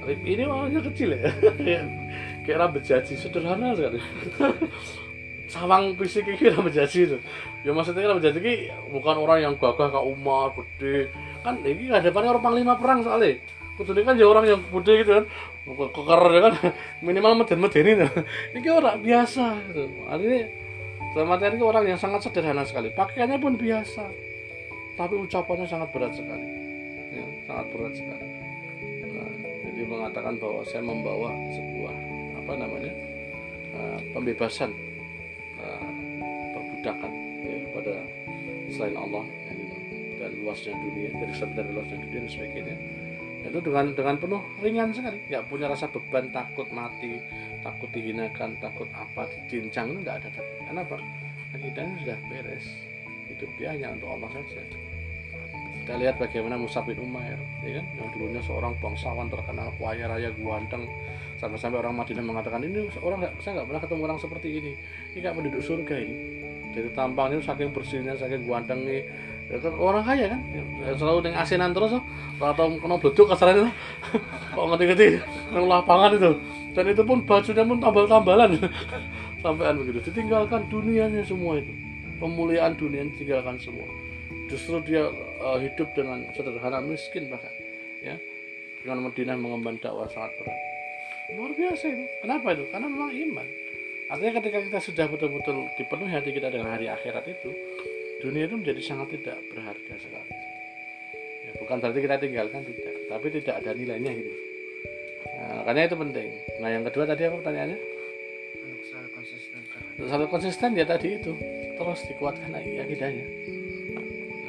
Rif 0.03 0.19
ini 0.23 0.43
orangnya 0.43 0.83
kecil 0.83 1.15
ya, 1.15 1.31
kayak 2.43 2.59
rambut 2.59 2.83
jaji 2.83 3.15
sederhana 3.15 3.75
sekali. 3.75 3.99
Sawang 5.53 5.93
fisik 6.01 6.25
ini 6.29 6.49
rambut 6.49 6.73
jaji 6.73 6.99
itu. 7.07 7.19
Ya 7.63 7.71
maksudnya 7.77 8.09
rambut 8.09 8.25
jaji 8.25 8.39
ini 8.41 8.55
bukan 8.89 9.17
orang 9.21 9.39
yang 9.45 9.55
gagah 9.61 9.93
kayak 9.93 10.07
Umar 10.07 10.57
gede. 10.57 11.13
Kan 11.45 11.61
ini 11.67 11.91
hadapannya 11.91 12.33
orang 12.33 12.45
panglima 12.45 12.75
perang 12.79 13.05
soalnya. 13.05 13.37
Kudu 13.77 13.97
kan 14.05 14.15
ya 14.21 14.29
orang 14.29 14.45
yang 14.49 14.61
gede 14.69 14.93
gitu 15.05 15.13
kan. 15.23 15.25
Keker 15.63 16.23
ya 16.35 16.41
kan 16.51 16.55
minimal 17.01 17.45
meden-meden 17.45 17.87
itu. 17.87 18.07
Ini 18.57 18.69
orang 18.73 18.99
biasa 18.99 19.45
gitu. 19.71 19.85
Artinya 20.11 20.41
dalam 21.13 21.29
materi 21.29 21.61
orang 21.61 21.85
yang 21.85 22.01
sangat 22.01 22.25
sederhana 22.25 22.65
sekali. 22.65 22.89
Pakaiannya 22.91 23.39
pun 23.39 23.55
biasa. 23.61 24.05
Tapi 24.93 25.15
ucapannya 25.17 25.65
sangat 25.69 25.89
berat 25.93 26.13
sekali. 26.13 26.47
Ya, 27.13 27.25
sangat 27.49 27.67
berat 27.73 27.93
sekali. 27.97 28.27
Nah, 29.13 29.31
jadi 29.69 29.83
mengatakan 29.89 30.35
bahwa 30.37 30.61
saya 30.69 30.83
membawa 30.85 31.33
sebuah 31.53 31.95
apa 32.43 32.53
namanya 32.59 32.93
uh, 33.79 33.99
pembebasan 34.11 34.71
uh, 35.63 35.91
perbudakan 36.53 37.13
ya, 37.47 37.57
pada 37.71 37.95
selain 38.73 38.97
Allah 38.99 39.25
ya, 39.47 39.53
gitu. 39.55 39.77
dan 40.19 40.31
luasnya 40.43 40.75
dunia 40.75 41.09
dari 41.15 41.35
dari 41.35 41.71
luasnya 41.71 41.99
dunia 42.03 42.19
dan 42.19 42.31
sebagainya. 42.31 42.77
Itu 43.43 43.59
dengan 43.59 43.87
dengan 43.93 44.17
penuh 44.19 44.43
ringan 44.63 44.91
sekali. 44.95 45.19
Nggak 45.27 45.45
punya 45.51 45.67
rasa 45.67 45.91
beban 45.91 46.31
takut 46.31 46.67
mati 46.71 47.19
takut 47.63 47.91
dihinakan 47.95 48.59
takut 48.59 48.87
apa 48.95 49.27
dicincang 49.51 49.95
itu 49.95 49.99
nggak 50.03 50.17
ada. 50.23 50.29
Tapi 50.35 50.53
kenapa 50.67 50.97
akidahnya 51.55 51.95
sudah 52.03 52.19
beres. 52.31 52.67
Hidup 53.31 53.51
dia 53.59 53.75
hanya 53.75 53.95
untuk 53.95 54.09
Allah 54.15 54.31
saja. 54.35 54.63
Kita 55.83 55.99
lihat 55.99 56.15
bagaimana 56.23 56.55
Musa 56.55 56.79
bin 56.87 57.03
Umair 57.03 57.39
ya 57.67 57.83
kan? 57.83 57.87
Yang 57.99 58.09
dulunya 58.15 58.43
seorang 58.47 58.79
bangsawan 58.79 59.27
terkenal 59.27 59.75
kaya 59.83 60.07
raya 60.07 60.31
ganteng 60.39 60.87
sampai-sampai 61.43 61.83
orang 61.83 61.99
Madinah 61.99 62.23
mengatakan 62.23 62.63
ini 62.63 62.87
orang 63.03 63.19
nggak 63.19 63.35
saya 63.43 63.59
nggak 63.59 63.67
pernah 63.67 63.83
ketemu 63.83 64.03
orang 64.07 64.19
seperti 64.23 64.49
ini. 64.63 64.73
Ini 65.11 65.19
kayak 65.19 65.35
penduduk 65.35 65.63
surga 65.67 65.95
ini. 65.99 66.15
Dari 66.71 66.89
tampangnya 66.95 67.43
saking 67.43 67.75
bersihnya 67.75 68.15
saking 68.15 68.47
gantengnya. 68.47 69.03
Ya 69.51 69.59
kan 69.59 69.75
orang 69.75 70.07
kaya 70.07 70.31
kan? 70.31 70.41
Ya, 70.55 70.95
selalu 70.95 71.19
dengan 71.27 71.43
asinan 71.43 71.75
terus 71.75 71.99
oh. 71.99 72.03
atau 72.39 72.79
kena 72.79 72.97
beduk 73.03 73.27
kasaran 73.27 73.59
itu. 73.59 73.67
Kok 74.55 74.65
ngerti-ngerti? 74.71 75.07
Nang 75.51 75.67
lapangan 75.67 76.11
itu. 76.15 76.31
Dan 76.73 76.85
itu 76.95 77.03
pun 77.03 77.19
bajunya 77.27 77.67
pun 77.67 77.79
tambal-tambalan. 77.83 78.51
Sampean 79.43 79.83
begitu. 79.83 79.99
Ditinggalkan 80.09 80.71
dunianya 80.71 81.27
semua 81.27 81.59
itu. 81.59 81.75
Pemuliaan 82.23 82.79
dunia 82.79 83.03
ditinggalkan 83.03 83.59
semua. 83.59 83.85
Justru 84.47 84.79
dia 84.87 85.11
uh, 85.43 85.59
hidup 85.59 85.91
dengan 85.91 86.23
sederhana 86.39 86.79
miskin 86.79 87.27
bahkan 87.27 87.51
ya. 87.99 88.15
Dengan 88.87 89.11
Madinah 89.11 89.37
mengemban 89.37 89.77
dakwah 89.83 90.07
sangat 90.07 90.33
berat 90.39 90.72
luar 91.37 91.53
biasa 91.57 91.85
itu. 91.89 92.05
Kenapa 92.21 92.47
itu? 92.55 92.65
Karena 92.69 92.87
memang 92.89 93.11
iman. 93.13 93.49
Artinya 94.13 94.33
ketika 94.45 94.59
kita 94.69 94.79
sudah 94.85 95.07
betul-betul 95.09 95.57
dipenuhi 95.81 96.13
hati 96.13 96.31
kita 96.37 96.53
dengan 96.53 96.77
hari 96.77 96.87
akhirat 96.93 97.25
itu 97.33 97.51
dunia 98.21 98.45
itu 98.45 98.57
menjadi 98.61 98.83
sangat 98.85 99.17
tidak 99.17 99.41
berharga 99.49 99.95
sekali. 99.97 100.33
Ya, 101.49 101.53
bukan 101.57 101.77
berarti 101.81 102.01
kita 102.05 102.17
tinggalkan 102.21 102.61
tidak. 102.69 102.95
Tapi 103.09 103.27
tidak 103.41 103.55
ada 103.65 103.71
nilainya 103.73 104.13
gitu. 104.13 104.33
Nah, 105.33 105.53
makanya 105.65 105.83
itu 105.89 105.97
penting. 105.97 106.29
Nah 106.61 106.69
yang 106.71 106.85
kedua 106.87 107.05
tadi 107.09 107.23
apa 107.25 107.37
pertanyaannya? 107.41 107.79
Untuk 108.63 108.85
selalu 108.85 109.09
konsisten 109.17 109.59
untuk 109.93 110.07
selalu 110.09 110.27
konsisten 110.29 110.71
ya 110.77 110.85
tadi 110.85 111.09
itu. 111.17 111.33
Terus 111.73 112.01
dikuatkan 112.13 112.51
lagi 112.53 112.73
akidahnya. 112.79 113.27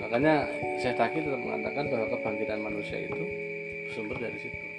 Makanya 0.04 0.34
saya 0.84 0.94
Taki 1.00 1.24
tetap 1.24 1.40
mengatakan 1.40 1.88
bahwa 1.88 2.06
kebangkitan 2.12 2.60
manusia 2.60 3.00
itu 3.00 3.24
bersumber 3.88 4.20
dari 4.20 4.38
situ 4.38 4.74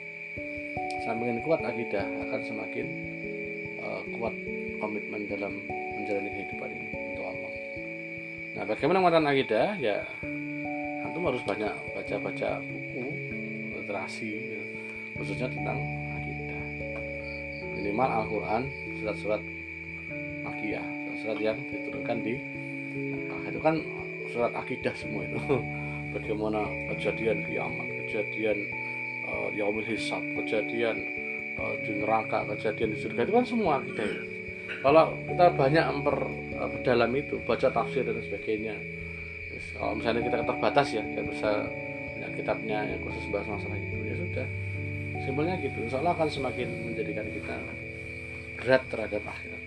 semakin 1.05 1.45
kuat 1.45 1.61
akidah 1.61 2.05
akan 2.25 2.41
semakin 2.41 2.87
uh, 3.85 4.03
kuat 4.17 4.35
komitmen 4.81 5.29
dalam 5.29 5.53
menjalani 5.69 6.31
kehidupan 6.33 6.69
ini 6.73 6.89
untuk 7.13 7.25
Allah. 7.29 7.53
Nah 8.57 8.65
bagaimana 8.65 8.99
menguatkan 9.05 9.29
akidah? 9.29 9.77
Ya 9.77 10.09
antum 11.05 11.29
harus 11.29 11.45
banyak 11.45 11.73
baca-baca 11.93 12.65
buku 12.65 13.05
literasi 13.77 14.57
ya, 14.57 14.63
khususnya 15.21 15.53
tentang 15.53 15.79
akidah. 16.17 16.65
Minimal 17.77 18.09
Al-Quran 18.25 18.63
surat-surat 19.05 19.43
makiyah 20.41 20.85
surat-surat 20.85 21.39
yang 21.39 21.59
diturunkan 21.69 22.17
di 22.25 22.35
Mekah. 22.97 23.41
Itu 23.53 23.61
kan 23.61 23.77
surat 24.33 24.53
akidah 24.57 24.95
semua 24.97 25.29
itu. 25.29 25.37
Bagaimana 26.15 26.63
kejadian 26.95 27.43
kiamat 27.43 27.89
kejadian 28.07 28.71
yaumil 29.55 29.87
hisab 29.87 30.23
kejadian 30.43 31.01
uh, 31.59 31.75
di 31.83 32.03
neraka 32.03 32.47
kejadian 32.55 32.95
di 32.95 32.99
surga 32.99 33.21
itu 33.27 33.33
kan 33.33 33.45
semua 33.47 33.73
akidah 33.81 34.05
itu 34.05 34.35
kalau 34.85 35.17
kita 35.25 35.47
banyak 35.57 35.85
memper 35.97 36.17
uh, 36.61 36.69
berdalam 36.69 37.11
itu 37.17 37.41
baca 37.45 37.69
tafsir 37.73 38.05
dan 38.05 38.21
sebagainya. 38.21 38.77
Terus, 39.49 39.67
kalau 39.77 39.97
misalnya 39.97 40.23
kita 40.29 40.39
terbatas 40.45 40.87
ya 40.93 41.03
nggak 41.05 41.27
bisa 41.33 41.51
banyak 42.15 42.31
kitabnya 42.37 42.79
yang 42.89 43.01
khusus 43.01 43.25
bahas 43.33 43.49
masalah 43.49 43.77
itu 43.81 43.97
ya 44.05 44.15
sudah. 44.17 44.47
Simpelnya 45.25 45.55
gitu. 45.61 45.79
Insya 45.89 45.99
Allah 46.05 46.13
akan 46.17 46.29
semakin 46.29 46.69
menjadikan 46.91 47.27
kita 47.33 47.57
berat 48.61 48.83
terhadap 48.93 49.23
akhirat. 49.25 49.63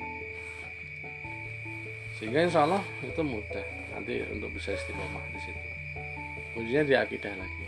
Sehingga 2.21 2.39
insya 2.45 2.65
Allah 2.69 2.81
itu 3.01 3.21
mudah. 3.25 3.65
Nanti 3.97 4.21
untuk 4.29 4.53
bisa 4.53 4.73
istiqomah 4.77 5.25
di 5.33 5.39
situ. 5.41 5.65
Kuncinya 6.53 6.83
di 6.85 6.93
akidah 6.93 7.33
lagi. 7.33 7.57
ya 7.57 7.66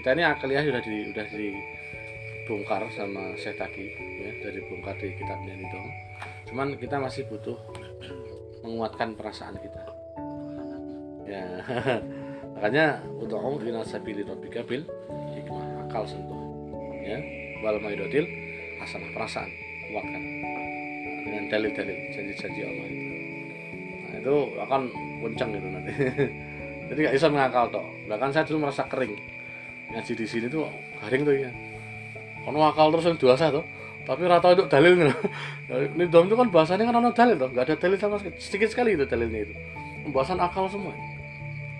kita 0.00 0.16
ini 0.16 0.24
akaliah 0.24 0.64
sudah 0.64 0.80
di 0.80 1.12
sudah 1.12 1.26
dibongkar 1.28 2.88
sama 2.96 3.36
Syekh 3.36 3.60
Taki 3.60 3.84
ya 4.16 4.32
dari 4.40 4.64
bongkar 4.64 4.96
di 4.96 5.12
kitabnya 5.12 5.60
itu 5.60 5.80
cuman 6.48 6.72
kita 6.80 6.96
masih 6.96 7.28
butuh 7.28 7.60
menguatkan 8.64 9.12
perasaan 9.12 9.60
kita. 9.60 9.82
Ya 11.28 11.44
makanya 12.56 13.04
untuk 13.20 13.44
Allah 13.44 13.60
ila 13.60 13.80
sabili 13.84 14.24
rabbika 14.24 14.64
bil 14.64 14.88
hikmah 15.36 15.84
akal 15.84 16.08
sentuh 16.08 16.40
ya. 17.04 17.20
Wal 17.60 17.76
maidotil 17.84 18.24
hasanah 18.80 19.12
perasaan 19.12 19.52
kuatkan. 19.92 20.22
Dengan 21.28 21.44
dalil-dalil 21.52 21.98
janji-janji 22.16 22.60
Allah 22.64 22.86
itu. 22.88 23.04
Nah 24.08 24.16
itu 24.16 24.36
akan 24.64 24.82
kencang 25.28 25.50
itu 25.52 25.68
nanti. 25.68 25.92
Jadi 26.88 26.98
nggak 27.04 27.16
bisa 27.20 27.28
mengakal 27.28 27.68
toh. 27.68 27.84
Bahkan 28.08 28.32
saya 28.32 28.48
dulu 28.48 28.64
merasa 28.64 28.88
kering 28.88 29.39
ngaji 29.90 30.12
di 30.14 30.26
sini 30.26 30.46
tuh 30.46 30.70
garing 31.02 31.22
tuh 31.26 31.34
ya 31.34 31.50
kalau 32.40 32.64
akal 32.64 32.88
terus 32.94 33.04
yang 33.04 33.18
dewasa 33.20 33.52
tuh. 33.52 33.64
Tapi 34.00 34.24
rata 34.26 34.56
itu 34.56 34.64
dalil 34.66 34.96
nih 34.96 35.12
ini 35.94 36.04
dom 36.08 36.26
itu 36.26 36.34
kan 36.34 36.48
bahasanya 36.48 36.88
kan 36.88 36.98
ono 36.98 37.12
dalil 37.12 37.36
tuh 37.36 37.48
nggak 37.52 37.64
ada 37.68 37.74
dalil 37.76 37.98
sama 38.00 38.16
sekali. 38.18 38.34
Sedikit 38.40 38.68
sekali 38.72 38.96
itu 38.96 39.04
dalilnya 39.04 39.44
itu. 39.44 39.54
Pembahasan 40.08 40.40
akal 40.40 40.66
semua. 40.72 40.96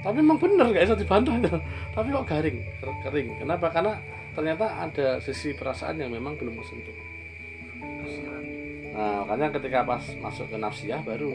Tapi 0.05 0.21
memang 0.21 0.39
benar 0.39 0.69
nggak 0.69 0.85
bisa 0.85 0.97
dibantah 1.01 1.35
itu. 1.41 1.49
Tapi 1.97 2.09
kok 2.13 2.27
garing? 2.29 2.59
Kering. 3.03 3.29
Kenapa? 3.41 3.67
Karena 3.73 3.97
ternyata 4.37 4.67
ada 4.79 5.19
sisi 5.25 5.57
perasaan 5.57 5.97
yang 5.97 6.13
memang 6.13 6.37
belum 6.37 6.55
kesentuh. 6.61 6.97
Nah 8.95 9.25
makanya 9.25 9.57
ketika 9.59 9.83
pas 9.83 10.05
masuk 10.21 10.47
ke 10.53 10.57
nafsiyah 10.61 11.01
baru 11.03 11.33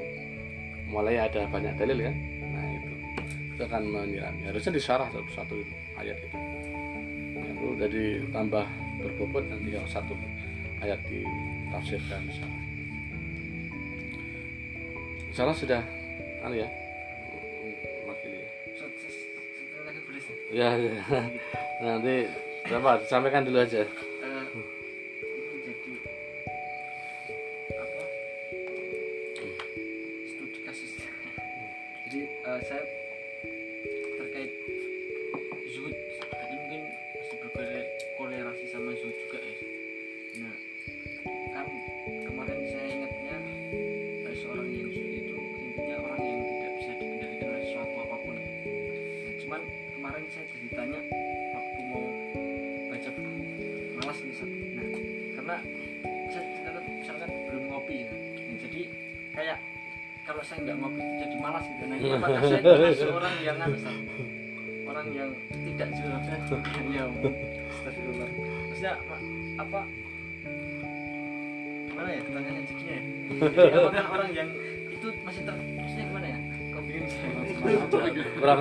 mulai 0.86 1.18
ada 1.18 1.50
banyak 1.50 1.76
dalil 1.82 1.98
kan 1.98 2.16
nah 2.54 2.66
itu. 2.72 2.94
Itu 3.58 3.62
akan 3.68 3.84
menyirami 3.90 4.48
harusnya 4.48 4.72
disyarah 4.78 5.10
satu-satu 5.10 5.54
itu 5.60 5.74
ayat 5.98 6.20
itu 6.22 6.55
itu 7.66 7.82
jadi 7.82 8.04
tambah 8.30 8.66
berbobot 9.02 9.42
nanti 9.50 9.74
kalau 9.74 9.90
satu 9.90 10.14
ayat 10.86 11.02
ditafsirkan 11.10 12.22
misalnya 12.30 12.62
misalnya 15.34 15.56
sudah 15.58 15.82
anu 16.46 16.56
ya 16.62 16.70
makili 18.06 18.40
ya, 20.54 20.70
ya. 20.78 20.94
nanti 21.82 22.30
berapa 22.70 23.02
sampaikan 23.10 23.50
dulu 23.50 23.66
aja 23.66 23.82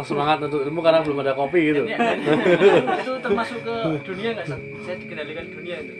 kurang 0.05 0.21
semangat 0.29 0.39
untuk 0.45 0.61
ilmu 0.63 0.81
karena 0.81 1.01
belum 1.01 1.19
ada 1.19 1.33
kopi 1.33 1.61
gitu 1.65 1.83
itu, 1.83 2.33
itu 2.95 3.13
termasuk 3.19 3.59
ke 3.59 3.75
dunia 4.05 4.29
nggak 4.35 4.47
saya 4.85 4.97
dikendalikan 4.97 5.47
dunia 5.49 5.77
itu 5.81 5.93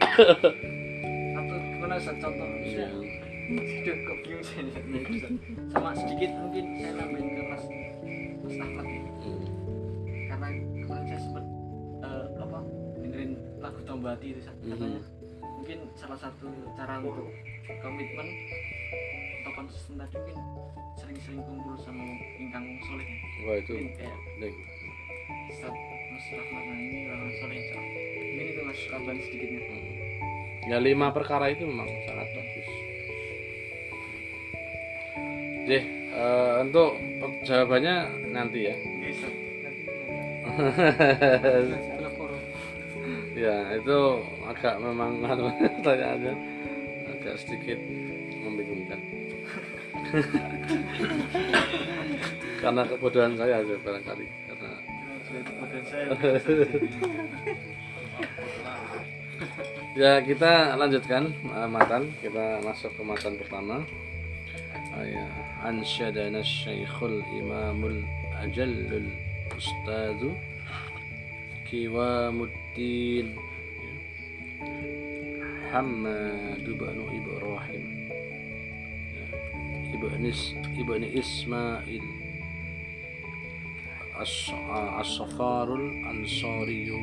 atau 1.33 1.57
gimana 1.57 1.95
Sat? 1.97 2.15
contoh 2.19 2.45
misalnya 2.55 2.89
Aduh, 3.45 3.61
kok 4.01 4.17
bingung 4.21 4.41
saya 4.41 4.61
itu, 4.65 5.37
sama 5.69 5.93
sedikit 5.93 6.33
mungkin 6.35 6.65
saya 6.75 6.91
nambahin 6.95 7.29
ke 7.29 7.43
mas 7.43 7.63
mas 8.41 8.55
Ahmad 8.59 8.85
ya 8.85 9.01
Hmm. 9.15 9.45
karena 10.27 10.47
kemarin 10.79 11.05
saya 11.07 11.19
sempat 11.19 11.45
eh, 11.99 12.25
apa 12.39 12.57
dengerin 12.95 13.31
lagu 13.59 13.79
Tombati 13.83 14.27
itu 14.27 14.41
Sat. 14.41 14.53
katanya 14.59 15.01
mungkin 15.41 15.77
salah 15.93 16.19
satu 16.19 16.45
cara 16.73 16.93
untuk 16.99 17.25
komitmen 17.79 18.27
konsisten 19.55 19.95
tadi 19.95 20.19
mungkin 20.19 20.37
sering-sering 20.99 21.41
kumpul 21.47 21.75
sama 21.79 22.03
ingkang 22.37 22.65
soleh. 22.83 23.07
Wah 23.47 23.55
itu 23.55 23.71
mungkin 23.71 23.95
kayak. 23.95 24.53
Ustaz 25.49 25.73
Mas 26.11 26.25
Rahmat 26.35 26.63
nah 26.67 26.77
ini 26.77 26.99
orang 27.07 27.31
soleh. 27.39 27.59
Mungkin 27.63 28.45
itu 28.51 28.61
mas 28.67 28.79
kabar 28.91 29.15
sedikitnya. 29.15 29.61
ya 30.65 30.77
lima 30.81 31.13
perkara 31.13 31.53
itu 31.53 31.63
memang 31.63 31.87
sangat 32.09 32.27
bagus. 32.35 32.69
Jadi 35.65 35.79
eh, 36.13 36.53
untuk 36.61 36.89
jawabannya 37.47 37.95
nanti 38.35 38.59
ya. 38.67 38.75
Ya 43.35 43.75
itu 43.75 43.99
agak 44.47 44.79
memang 44.79 45.19
anu, 45.27 45.51
pertanyaannya 45.83 46.33
agak 47.11 47.35
sedikit 47.43 47.75
karena 52.63 52.87
kebodohan 52.87 53.35
saya 53.37 53.61
aja 53.61 53.75
barangkali. 53.79 54.27
Karena 54.47 54.71
ya 60.01 60.21
kita 60.23 60.75
lanjutkan 60.79 61.33
uh, 61.51 61.67
matan. 61.67 62.07
Kita 62.23 62.63
masuk 62.63 62.95
ke 62.95 63.03
matan 63.03 63.35
pertama. 63.39 63.83
Ya 64.95 65.27
ansyadana 65.67 66.39
syekhul 66.39 67.19
imamul 67.35 67.99
ajallul 68.39 69.11
ustadu 69.51 70.31
kiwamuddin 71.67 73.35
Hamad 75.75 76.63
bin 76.63 76.97
Is, 80.15 80.55
ibni 80.79 81.11
Ismail 81.11 82.05
As-Safarul 84.15 86.07
Ansari 86.07 86.87
uh, 86.87 86.95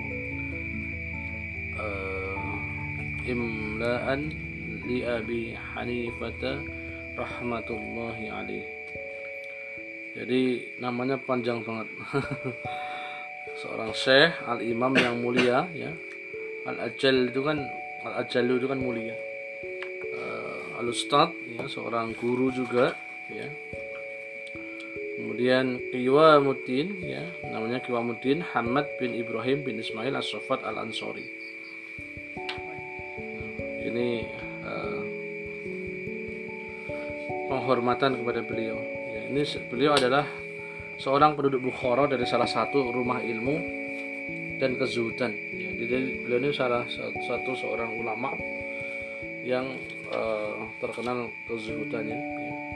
eh, 1.76 3.28
imlaan 3.28 4.32
li 4.88 5.04
Abi 5.04 5.52
Hanifah 5.52 6.56
rahmatullahi 7.12 8.32
alaih. 8.32 8.64
Jadi 10.16 10.72
namanya 10.80 11.20
panjang 11.20 11.60
banget. 11.60 11.92
Seorang 13.60 13.92
syekh 13.92 14.32
al 14.48 14.64
imam 14.64 14.96
yang 14.96 15.20
mulia 15.20 15.68
ya. 15.76 15.92
Al 16.64 16.88
ajal 16.88 17.28
itu 17.28 17.44
kan 17.44 17.60
al 18.08 18.24
ajalu 18.24 18.56
itu 18.56 18.66
kan 18.72 18.80
mulia. 18.80 19.31
Eh, 20.82 20.90
al 20.90 20.90
ustad 20.90 21.30
ya 21.46 21.70
seorang 21.70 22.10
guru 22.18 22.50
juga 22.50 22.98
ya. 23.30 23.46
Kemudian 25.14 25.78
Qiwamuddin 25.94 27.06
ya 27.06 27.22
namanya 27.54 27.78
Qiwamuddin 27.86 28.42
Hamad 28.50 28.90
bin 28.98 29.14
Ibrahim 29.14 29.62
bin 29.62 29.78
Ismail 29.78 30.10
As-Safat 30.18 30.66
Al-Ansori. 30.66 31.22
Ini 33.86 34.08
eh, 34.66 35.02
penghormatan 37.46 38.18
kepada 38.18 38.42
beliau. 38.42 38.82
Ya, 39.14 39.30
ini 39.30 39.46
beliau 39.70 39.94
adalah 39.94 40.26
seorang 40.98 41.38
penduduk 41.38 41.62
Bukhara 41.70 42.10
dari 42.10 42.26
salah 42.26 42.50
satu 42.50 42.90
rumah 42.90 43.22
ilmu 43.22 43.56
dan 44.58 44.74
kezuhudan. 44.74 45.30
Ya, 45.54 45.70
jadi 45.78 46.26
beliau 46.26 46.42
ini 46.42 46.50
salah 46.50 46.82
sa- 46.90 47.14
satu 47.22 47.54
seorang 47.54 47.94
ulama 47.94 48.34
yang 49.46 49.78
eh, 50.12 50.54
terkenal 50.78 51.32
kezuhudannya 51.48 52.18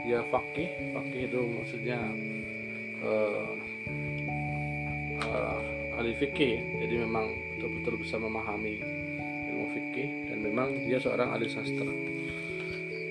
ya. 0.09 0.25
fakih 0.33 0.69
fakih 0.91 1.21
itu 1.29 1.39
maksudnya 1.45 1.99
eh, 3.05 3.51
eh, 5.21 5.59
ahli 5.97 6.13
fikih 6.17 6.83
jadi 6.83 6.95
memang 7.05 7.33
betul-betul 7.57 8.01
bisa 8.01 8.17
memahami 8.17 8.81
ilmu 9.53 9.65
fikih 9.73 10.33
dan 10.33 10.37
memang 10.41 10.67
dia 10.85 10.97
seorang 11.01 11.33
ahli 11.33 11.49
sastra 11.49 11.89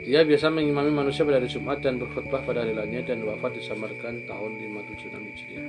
dia 0.06 0.22
biasa 0.22 0.54
mengimami 0.54 0.94
manusia 0.94 1.26
pada 1.26 1.42
hari 1.42 1.50
Jumat 1.50 1.82
dan 1.82 1.98
berkhutbah 1.98 2.46
pada 2.46 2.62
hari 2.62 2.78
lainnya 2.78 3.10
dan 3.10 3.26
wafat 3.26 3.58
di 3.58 3.62
Samarkand 3.66 4.30
tahun 4.30 4.54
576 4.62 5.18
Hijriah. 5.18 5.66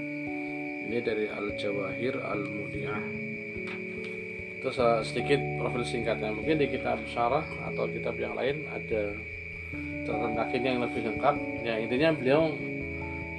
Ini 0.86 0.98
dari 1.02 1.26
Al-Jawahir 1.26 2.22
Al-Mudi'ah. 2.22 3.27
Itu 4.68 4.84
se- 4.84 5.04
sedikit 5.08 5.40
profil 5.56 5.80
singkatnya. 5.88 6.28
Mungkin 6.36 6.60
di 6.60 6.68
kitab 6.68 7.00
syarah 7.08 7.48
atau 7.72 7.88
kitab 7.88 8.20
yang 8.20 8.36
lain 8.36 8.68
ada 8.68 9.16
catatan 10.04 10.36
kakinya 10.36 10.70
yang 10.76 10.84
lebih 10.84 11.08
lengkap. 11.08 11.36
Ya 11.64 11.80
intinya 11.80 12.12
beliau 12.12 12.52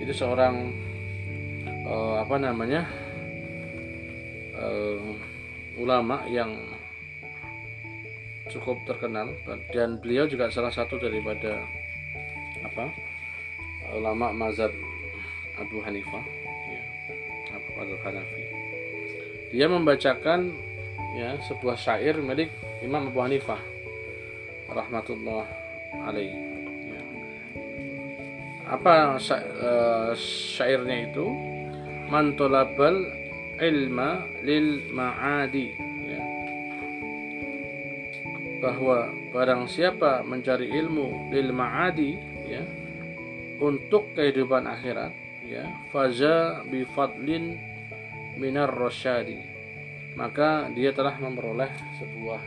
itu 0.01 0.09
seorang 0.09 0.73
eh, 1.85 2.17
apa 2.17 2.33
namanya 2.41 2.89
eh, 4.57 5.05
ulama 5.77 6.25
yang 6.33 6.57
cukup 8.49 8.81
terkenal 8.89 9.29
dan 9.69 10.01
beliau 10.01 10.25
juga 10.25 10.49
salah 10.49 10.73
satu 10.73 10.97
daripada 10.97 11.61
apa 12.65 12.89
ulama 13.93 14.33
mazhab 14.33 14.73
Abu 15.61 15.85
Hanifah 15.85 16.25
ya, 16.73 16.83
Abu 17.53 18.01
Hanafi 18.01 18.43
dia 19.53 19.69
membacakan 19.69 20.57
ya 21.17 21.39
sebuah 21.47 21.77
syair 21.79 22.21
milik 22.21 22.53
Imam 22.85 23.09
Abu 23.09 23.21
Hanifah 23.25 23.61
rahmatullah 24.69 25.49
alaih. 26.05 26.33
Ya. 26.85 27.03
apa 28.69 29.17
eh, 29.17 30.13
syairnya 30.57 31.09
itu? 31.09 31.27
Man 32.09 32.37
talabal 32.37 33.05
ilma 33.61 34.25
lil 34.45 34.89
ma'adi. 34.93 35.67
Ya. 36.09 36.23
Bahwa 38.61 39.13
barang 39.33 39.69
siapa 39.69 40.25
mencari 40.25 40.73
ilmu 40.73 41.33
lil 41.33 41.53
ma'adi 41.53 42.11
ya 42.49 42.65
untuk 43.61 44.15
kehidupan 44.17 44.65
akhirat 44.65 45.13
ya 45.45 45.67
faza 45.91 46.63
bi 46.65 46.87
fadlin 46.97 47.59
minar 48.41 48.71
rasyadi 48.71 49.58
maka 50.19 50.67
dia 50.75 50.91
telah 50.91 51.15
memperoleh 51.23 51.71
sebuah 52.03 52.43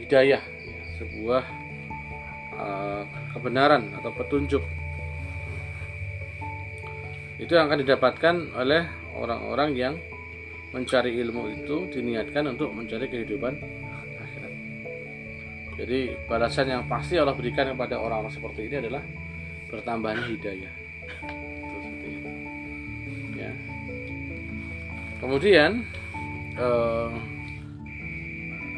hidayah 0.00 0.40
ya, 0.40 0.80
sebuah 0.96 1.44
uh, 2.56 3.04
kebenaran 3.36 3.92
atau 4.00 4.10
petunjuk 4.16 4.64
itu 7.36 7.52
yang 7.52 7.68
akan 7.68 7.84
didapatkan 7.84 8.34
oleh 8.56 8.88
orang-orang 9.12 9.70
yang 9.76 9.94
mencari 10.72 11.20
ilmu 11.20 11.52
itu 11.52 11.84
diniatkan 11.92 12.56
untuk 12.56 12.72
mencari 12.72 13.12
kehidupan 13.12 13.60
akhirat. 14.16 14.52
Jadi 15.76 16.16
balasan 16.24 16.72
yang 16.72 16.82
pasti 16.88 17.20
Allah 17.20 17.36
berikan 17.36 17.68
kepada 17.76 18.00
orang-orang 18.00 18.32
seperti 18.32 18.72
ini 18.72 18.76
adalah 18.80 19.04
bertambahnya 19.68 20.24
hidayah. 20.32 20.72
Itu. 22.00 22.28
Ya. 23.36 23.52
Kemudian 25.20 25.84
eh, 26.56 27.08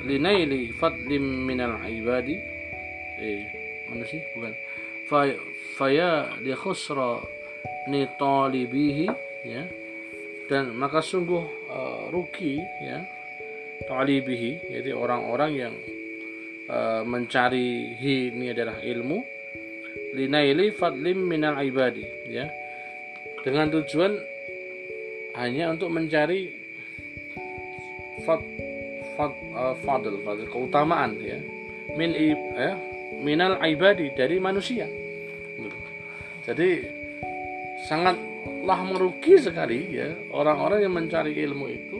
linaili 0.07 0.74
fadlim 0.74 1.47
minal 1.47 1.79
ibadi. 1.87 2.37
Eh 3.18 3.41
mana 3.91 4.05
sih? 4.07 4.20
Bukan. 4.37 4.53
Fa 5.09 5.24
faya 5.79 6.37
li 6.43 6.53
khusra 6.53 7.22
ni 7.89 8.05
talibihi 8.18 9.07
ya. 9.47 9.62
Dan 10.49 10.74
maka 10.76 11.01
sungguh 11.05 11.45
eh, 11.70 12.03
rugi 12.11 12.59
ya 12.83 12.99
talibihi. 13.87 14.74
Jadi 14.74 14.91
orang-orang 14.91 15.51
yang 15.55 15.74
eh, 16.68 17.03
mencari 17.07 17.95
hi 17.97 18.35
ini 18.35 18.51
adalah 18.53 18.83
ilmu. 18.83 19.18
Linaili 20.18 20.72
fadlim 20.72 21.26
minal 21.26 21.61
ibadi 21.62 22.05
ya. 22.33 22.49
Dengan 23.45 23.70
tujuan 23.70 24.12
hanya 25.39 25.70
untuk 25.70 25.95
mencari 25.95 26.68
fad, 28.29 28.43
fad, 29.16 29.33
eh, 29.33 29.74
fadl, 29.81 30.14
fadl, 30.20 30.45
keutamaan 30.53 31.16
ya. 31.16 31.41
Min 31.97 32.12
ya, 32.12 32.76
minal 33.24 33.57
ibadi 33.64 34.12
dari 34.12 34.37
manusia. 34.37 34.85
Jadi 36.45 36.85
sangatlah 37.89 38.81
merugi 38.85 39.41
sekali 39.41 39.97
ya 39.97 40.12
orang-orang 40.33 40.85
yang 40.85 40.93
mencari 40.93 41.33
ilmu 41.33 41.66
itu. 41.72 41.99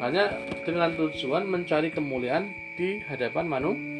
Hanya 0.00 0.40
dengan 0.64 0.96
tujuan 0.96 1.44
mencari 1.44 1.92
kemuliaan 1.92 2.48
di 2.80 3.04
hadapan 3.04 3.44
manusia. 3.44 3.92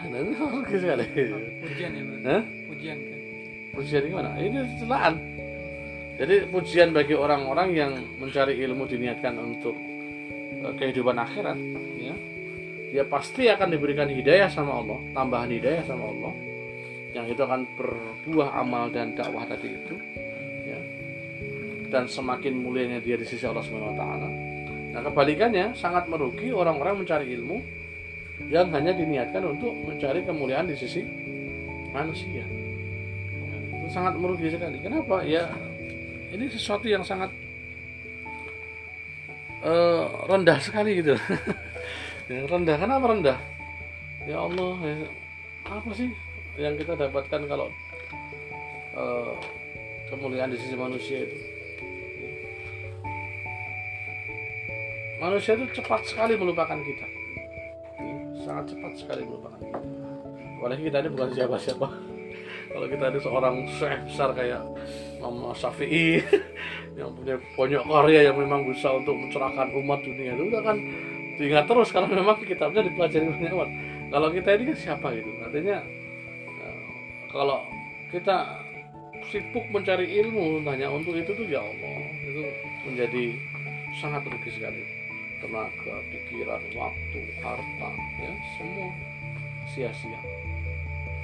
Nah, 0.08 0.24
itu 0.24 0.32
merugi 0.40 0.76
sekali. 0.80 1.04
Ujian 1.60 1.92
ya, 1.92 2.00
Bro? 2.00 2.16
Hah? 2.24 2.42
Ujian 2.72 2.96
kan? 2.96 3.20
pujian 3.76 4.02
gimana? 4.08 4.30
Ini 4.40 4.60
celaan. 4.80 5.14
Jadi 6.20 6.36
pujian 6.52 6.88
bagi 6.92 7.12
orang-orang 7.16 7.68
yang 7.72 7.92
mencari 8.20 8.60
ilmu 8.60 8.84
diniatkan 8.88 9.36
untuk 9.40 9.72
kehidupan 10.76 11.16
akhirat 11.16 11.58
ya 12.00 12.14
dia 12.90 13.04
pasti 13.06 13.46
akan 13.46 13.68
diberikan 13.70 14.10
hidayah 14.10 14.50
sama 14.50 14.82
Allah 14.82 14.98
tambahan 15.14 15.50
hidayah 15.50 15.84
sama 15.86 16.04
Allah 16.10 16.32
yang 17.10 17.26
itu 17.26 17.42
akan 17.42 17.66
berbuah 17.74 18.54
amal 18.60 18.86
dan 18.92 19.14
dakwah 19.18 19.46
tadi 19.46 19.74
itu 19.74 19.94
ya 20.66 20.80
dan 21.90 22.06
semakin 22.06 22.54
mulianya 22.54 23.02
dia 23.02 23.18
di 23.18 23.26
sisi 23.26 23.46
Allah 23.46 23.64
Subhanahu 23.64 23.94
wa 23.94 23.98
taala 23.98 24.28
nah 24.90 25.00
kebalikannya 25.06 25.74
sangat 25.78 26.10
merugi 26.10 26.50
orang-orang 26.50 27.06
mencari 27.06 27.30
ilmu 27.34 27.58
yang 28.50 28.72
hanya 28.72 28.96
diniatkan 28.96 29.42
untuk 29.44 29.74
mencari 29.74 30.24
kemuliaan 30.24 30.66
di 30.66 30.74
sisi 30.74 31.04
manusia 31.90 32.60
itu 33.90 33.98
sangat 33.98 34.14
merugi 34.22 34.46
sekali. 34.54 34.78
Kenapa? 34.78 35.26
Ya 35.26 35.50
ini 36.30 36.46
sesuatu 36.46 36.86
yang 36.86 37.02
sangat 37.02 37.34
eh, 39.64 40.04
rendah 40.28 40.58
sekali 40.60 41.00
gitu. 41.00 41.14
ya, 42.30 42.44
rendah. 42.48 42.76
Kenapa 42.76 43.04
rendah? 43.10 43.38
Ya 44.28 44.36
Allah, 44.36 44.76
ya, 44.84 44.96
apa 45.68 45.90
sih 45.96 46.12
yang 46.60 46.76
kita 46.76 46.92
dapatkan 46.98 47.40
kalau 47.48 47.68
eh, 48.96 49.32
kemuliaan 50.10 50.50
di 50.50 50.58
sisi 50.58 50.74
manusia 50.74 51.22
itu 51.22 51.38
manusia 55.22 55.52
itu 55.54 55.68
cepat 55.78 56.02
sekali 56.08 56.34
melupakan 56.34 56.80
kita 56.80 57.06
sangat 58.42 58.74
cepat 58.74 58.92
sekali 58.98 59.22
melupakan 59.22 59.60
kita 59.60 59.80
apalagi 60.58 60.82
kita 60.90 60.96
ini 61.06 61.08
bukan 61.14 61.30
siapa-siapa 61.36 61.86
kalau 62.74 62.86
kita 62.88 63.04
ini 63.14 63.18
seorang 63.22 63.54
syekh 63.78 64.00
besar 64.10 64.30
kayak 64.34 64.60
Imam 65.20 65.52
Syafi'i. 65.52 66.24
Yang 66.98 67.10
punya 67.16 67.36
banyak 67.54 67.82
karya 67.86 68.20
yang 68.28 68.36
memang 68.40 68.66
bisa 68.66 68.90
untuk 68.90 69.14
mencerahkan 69.14 69.72
umat 69.72 70.02
dunia 70.02 70.34
itu 70.36 70.52
akan 70.52 70.76
diingat 71.38 71.64
terus 71.64 71.88
karena 71.94 72.12
memang 72.12 72.36
kitabnya 72.44 72.82
dipelajari 72.84 73.30
banyak 73.30 73.52
umat 73.56 73.70
kalau 74.10 74.28
kita 74.34 74.58
ini 74.58 74.74
kan 74.74 74.76
siapa 74.76 75.06
gitu? 75.14 75.30
Artinya 75.38 75.78
eh, 76.66 76.82
kalau 77.30 77.62
kita 78.10 78.58
sibuk 79.30 79.62
mencari 79.70 80.18
ilmu 80.18 80.66
hanya 80.66 80.90
untuk 80.90 81.14
itu 81.14 81.30
tuh 81.30 81.46
ya 81.46 81.62
Allah. 81.62 81.98
Itu 82.26 82.42
menjadi 82.90 83.38
sangat 84.02 84.26
rugi 84.26 84.50
sekali. 84.50 84.82
Tenaga, 85.40 85.96
pikiran, 86.12 86.60
waktu, 86.76 87.20
harta, 87.40 87.90
ya 88.20 88.32
semua 88.58 88.88
sia-sia. 89.72 90.20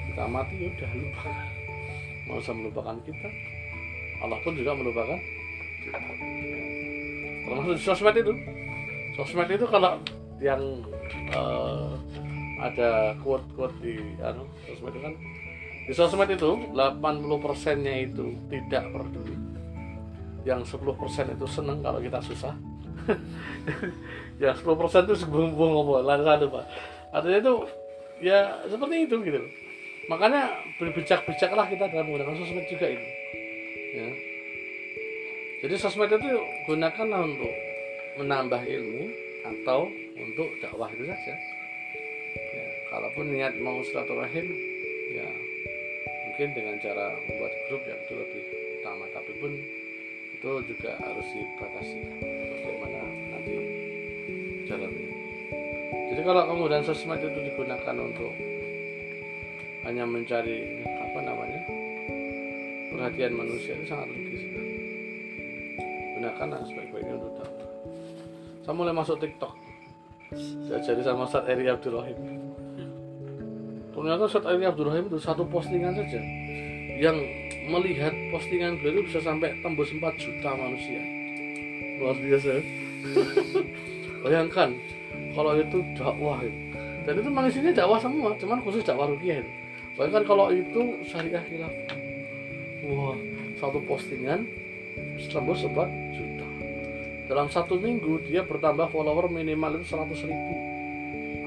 Kita 0.09 0.25
mati 0.25 0.55
ya 0.57 0.71
udah 0.73 0.91
lupa. 0.97 1.31
Mau 2.25 2.39
melupakan 2.41 2.97
kita, 3.07 3.29
Allah 4.21 4.39
pun 4.41 4.53
juga 4.57 4.73
melupakan. 4.73 5.19
Termasuk 7.47 7.77
sosmed 7.79 8.15
itu. 8.17 8.33
Sosmed 9.15 9.49
itu 9.49 9.65
kalau 9.69 10.01
yang 10.41 10.61
eh, 11.31 11.91
ada 12.61 13.13
quote-quote 13.21 13.77
di 13.81 13.95
anu, 14.21 14.45
sosmed 14.65 14.93
itu 14.93 15.01
kan. 15.01 15.13
Di 15.87 15.93
sosmed 15.95 16.29
itu 16.33 16.49
80 16.73 17.45
persennya 17.45 17.93
itu 18.03 18.35
tidak 18.51 18.91
peduli 18.91 19.37
yang 20.43 20.63
10 20.63 20.79
persen 20.95 21.25
itu 21.31 21.45
seneng 21.47 21.79
kalau 21.83 21.99
kita 22.01 22.19
susah. 22.23 22.53
Ya 24.37 24.53
10 24.53 24.69
persen 24.77 25.01
itu 25.09 25.17
sebelum-sebelum 25.25 25.71
ngomong 25.73 26.05
ada 26.05 26.45
pak. 26.45 26.65
Artinya 27.09 27.41
itu 27.41 27.53
ya 28.21 28.53
seperti 28.69 29.09
itu 29.09 29.17
gitu. 29.25 29.41
Makanya 30.13 30.53
berbijak-bijaklah 30.77 31.65
kita 31.65 31.89
dalam 31.89 32.05
menggunakan 32.05 32.37
sosmed 32.37 32.69
juga 32.69 32.85
itu 32.85 33.16
ya. 33.97 34.09
Jadi 35.65 35.73
sosmed 35.81 36.13
itu 36.13 36.29
gunakanlah 36.69 37.25
untuk 37.25 37.53
menambah 38.21 38.61
ilmu 38.61 39.09
atau 39.41 39.89
untuk 40.13 40.53
dakwah 40.61 40.89
itu 40.93 41.09
saja. 41.09 41.33
Ya, 42.53 42.67
kalaupun 42.93 43.33
niat 43.33 43.57
mau 43.57 43.81
silaturahim 43.81 44.53
ya 45.09 45.29
mungkin 46.29 46.53
dengan 46.53 46.75
cara 46.77 47.17
membuat 47.25 47.53
grup 47.65 47.81
yang 47.89 47.97
itu 48.05 48.13
lebih 48.13 48.43
utama. 48.81 49.05
Tapi 49.09 49.31
pun 49.41 49.51
itu 50.37 50.49
juga 50.69 50.91
harus 51.01 51.27
dibatasi 51.33 51.99
bagaimana 52.21 53.01
nanti 53.33 53.53
jalannya. 54.69 55.09
Jadi 56.13 56.21
kalau 56.21 56.43
kemudian 56.53 56.85
sosmed 56.85 57.17
itu 57.17 57.39
digunakan 57.41 57.95
untuk 57.97 58.33
hanya 59.89 60.05
mencari 60.05 60.85
apa 60.85 61.19
namanya 61.23 61.86
perhatian 62.97 63.37
manusia 63.37 63.77
itu 63.77 63.85
sangat 63.85 64.09
rugi 64.09 64.35
sekali. 64.41 64.71
Gunakan 66.17 66.47
sebaik-baiknya 66.65 67.13
untuk 67.21 67.31
dakwah. 67.37 67.69
Saya 68.65 68.73
mulai 68.73 68.93
masuk 68.97 69.21
TikTok. 69.21 69.53
Diajari 70.65 71.05
sama 71.05 71.29
Ustaz 71.29 71.45
Eri 71.45 71.69
Abdul 71.69 72.01
Rahim 72.01 72.19
ternyata 73.97 74.29
Ustaz 74.29 74.45
Eri 74.45 74.63
Abdul 74.69 74.87
Rahim 74.93 75.09
itu 75.09 75.17
satu 75.17 75.41
postingan 75.49 75.97
saja 75.97 76.21
yang 77.01 77.17
melihat 77.67 78.13
postingan 78.29 78.77
beliau 78.77 79.01
itu 79.01 79.09
bisa 79.09 79.19
sampai 79.25 79.57
tembus 79.65 79.89
4 79.89 79.99
juta 80.21 80.49
manusia. 80.53 81.01
Luar 81.97 82.15
biasa. 82.15 82.47
Ya. 82.47 82.61
bayangkan 84.23 84.69
kalau 85.33 85.57
itu 85.57 85.81
dakwah 85.97 86.39
itu. 86.45 86.59
Dan 87.09 87.13
itu 87.17 87.27
memang 87.27 87.45
isinya 87.49 87.73
dakwah 87.73 87.99
semua 87.99 88.31
cuman 88.37 88.61
khusus 88.61 88.85
dakwah 88.85 89.09
rukiah 89.09 89.41
itu. 89.41 89.51
Bayangkan 89.97 90.23
kalau 90.29 90.53
itu 90.53 90.81
syariah 91.09 91.41
khilaf 91.41 91.73
wah 92.85 93.17
satu 93.57 93.81
postingan 93.85 94.45
tembus 95.33 95.65
4 95.65 95.73
juta. 96.13 96.47
Dalam 97.25 97.47
satu 97.49 97.77
minggu 97.81 98.21
dia 98.29 98.45
bertambah 98.45 98.93
follower 98.93 99.29
minimal 99.29 99.81
itu 99.81 99.85
100 99.89 100.29
ribu. 100.29 100.53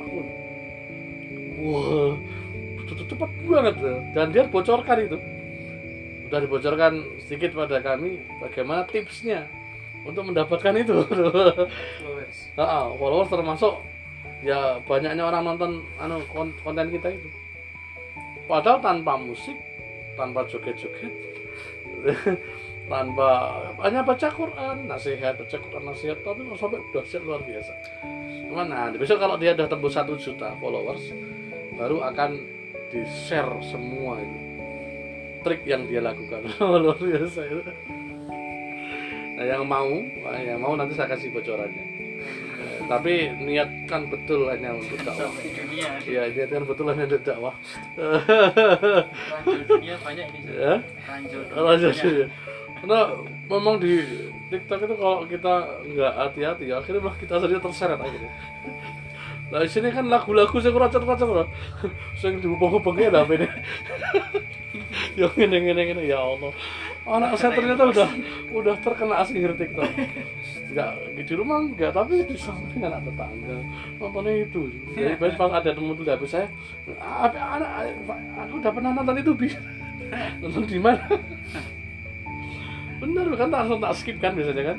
Akun 0.02 0.26
wah 1.60 2.14
cepat 3.10 3.30
banget 3.44 3.74
ya. 3.82 3.94
dan 4.14 4.26
dia 4.30 4.42
bocorkan 4.46 4.98
itu. 5.02 5.18
Sudah 6.26 6.40
dibocorkan 6.46 6.92
sedikit 7.26 7.50
pada 7.58 7.82
kami 7.82 8.22
bagaimana 8.38 8.86
tipsnya 8.86 9.50
untuk 10.06 10.30
mendapatkan 10.30 10.74
itu. 10.78 10.94
Flowers. 11.10 12.38
Nah, 12.54 12.94
followers 12.94 13.30
termasuk 13.34 13.74
ya 14.46 14.78
banyaknya 14.86 15.26
orang 15.26 15.42
nonton 15.42 15.70
anu 15.98 16.22
kon- 16.30 16.54
konten 16.62 16.88
kita 16.94 17.10
itu. 17.10 17.28
Padahal 18.46 18.78
tanpa 18.78 19.18
musik 19.18 19.54
tanpa 20.18 20.46
joget-joget 20.46 21.12
tanpa 22.90 23.30
hanya 23.86 24.02
baca 24.02 24.28
Quran 24.34 24.90
nasihat 24.90 25.38
baca 25.38 25.56
Quran 25.62 25.84
nasihat 25.86 26.18
tapi 26.26 26.42
kok 26.42 26.58
sampai 26.58 26.82
dahsyat 26.90 27.22
luar 27.22 27.40
biasa. 27.46 27.72
Cuman 28.50 28.66
nah 28.66 28.90
besok 28.90 29.22
kalau 29.22 29.38
dia 29.38 29.54
udah 29.54 29.70
tembus 29.70 29.94
satu 29.94 30.18
juta 30.18 30.58
followers 30.58 31.14
baru 31.78 32.02
akan 32.02 32.42
di 32.90 33.06
share 33.06 33.62
semua 33.62 34.18
itu 34.18 34.38
trik 35.46 35.62
yang 35.64 35.86
dia 35.86 36.02
lakukan. 36.02 36.42
Luar 36.82 36.98
biasa. 36.98 37.40
Itu 37.46 37.62
nah 39.38 39.44
yang 39.46 39.64
mau 39.64 39.88
yang 40.36 40.60
mau 40.60 40.74
nanti 40.74 40.92
saya 40.98 41.14
kasih 41.14 41.32
bocorannya 41.32 42.09
tapi 42.90 43.30
niatkan 43.38 44.10
betul 44.10 44.50
hanya 44.50 44.74
untuk 44.74 44.98
dakwah 45.06 45.30
Iya, 46.02 46.26
niatkan 46.34 46.66
betul 46.66 46.90
hanya 46.90 47.06
untuk 47.06 47.22
dakwah 47.22 47.54
ranjau 47.94 49.62
dunia 49.70 49.94
banyak 50.02 50.26
ini 50.34 50.50
ya 50.58 50.74
ranjau 51.06 51.40
Lanjut 51.54 51.94
dunia 51.94 52.26
ya. 52.26 52.28
Karena 52.80 53.00
memang 53.46 53.76
di 53.76 54.00
TikTok 54.48 54.88
itu 54.88 54.94
kalau 54.96 55.22
kita 55.28 55.54
nggak 55.84 56.12
hati-hati 56.16 56.64
ya 56.72 56.80
akhirnya 56.80 57.00
malah 57.04 57.16
kita 57.20 57.34
sendiri 57.38 57.60
terseret 57.60 58.00
akhirnya. 58.00 58.32
Nah 59.50 59.66
sini 59.66 59.90
kan 59.92 60.06
lagu-lagu 60.08 60.56
saya 60.62 60.72
racun-racun 60.72 61.28
loh. 61.28 61.48
Sing 62.16 62.40
dihubung-hubungnya 62.40 63.12
ada 63.12 63.20
apa 63.28 63.36
ini? 63.36 63.48
Yang 65.20 65.34
ini 65.44 65.56
ini 65.74 65.82
ini 65.92 66.02
ya 66.08 66.24
Allah. 66.24 66.50
Anak 67.10 67.34
saya 67.42 67.58
ternyata 67.58 67.90
udah 67.90 68.08
udah 68.54 68.74
terkena 68.78 69.26
sihir 69.26 69.58
TikTok. 69.58 69.90
Enggak 70.70 70.90
di 71.18 71.34
rumah 71.34 71.58
enggak, 71.58 71.90
tapi 71.90 72.22
di 72.22 72.38
samping 72.38 72.86
anak 72.86 73.02
tetangga 73.02 73.58
nontonnya 73.98 74.46
itu. 74.46 74.70
Jadi 74.94 75.18
pas 75.18 75.34
pas 75.34 75.58
ada 75.58 75.74
temu 75.74 75.90
tuh 75.98 76.06
habis 76.06 76.30
saya, 76.30 76.46
apa 77.02 77.34
anak 77.34 77.70
aku 78.46 78.54
udah 78.62 78.70
pernah 78.70 78.90
nonton 78.94 79.18
itu 79.18 79.32
bi. 79.34 79.50
Nonton 80.38 80.64
di 80.70 80.78
mana? 80.78 81.02
benar 83.00 83.26
kan 83.32 83.48
tak 83.48 83.60
langsung 83.64 83.80
tak 83.80 83.96
skip 83.96 84.16
kan 84.20 84.32
biasanya 84.36 84.62
kan 84.72 84.78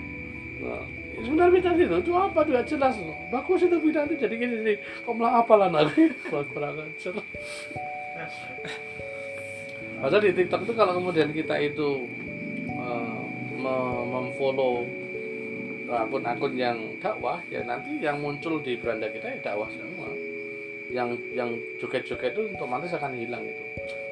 nah, 0.61 0.83
sebenarnya 1.17 1.53
bidang 1.57 1.75
itu 1.81 1.95
itu 2.05 2.11
apa 2.13 2.39
tuh 2.45 2.53
ya 2.53 2.61
jelas 2.61 2.95
bagus 3.33 3.65
itu 3.65 3.77
bidang 3.81 4.05
itu 4.07 4.15
jadi 4.21 4.35
gini 4.37 4.55
gini 4.61 4.73
kok 4.77 5.13
malah 5.17 5.41
apa 5.41 5.53
lah 5.57 5.67
nanti 5.73 6.13
kurang 6.29 6.77
ajar 6.85 7.13
Padahal 10.01 10.25
di 10.25 10.33
TikTok 10.33 10.65
itu 10.65 10.73
kalau 10.73 10.97
kemudian 10.97 11.29
kita 11.29 11.61
itu 11.61 12.09
uh, 12.73 13.21
me- 13.53 14.05
memfollow 14.09 14.81
akun-akun 15.91 16.55
yang 16.55 16.77
dakwah 17.03 17.43
ya 17.51 17.61
nanti 17.67 17.99
yang 18.01 18.17
muncul 18.17 18.57
di 18.63 18.79
beranda 18.81 19.11
kita 19.13 19.37
ya 19.37 19.53
dakwah 19.53 19.69
semua. 19.69 20.09
Yang 20.89 21.09
yang 21.37 21.49
joget-joget 21.77 22.33
itu 22.33 22.41
otomatis 22.57 22.91
akan 22.97 23.13
hilang 23.13 23.45
itu. 23.45 23.63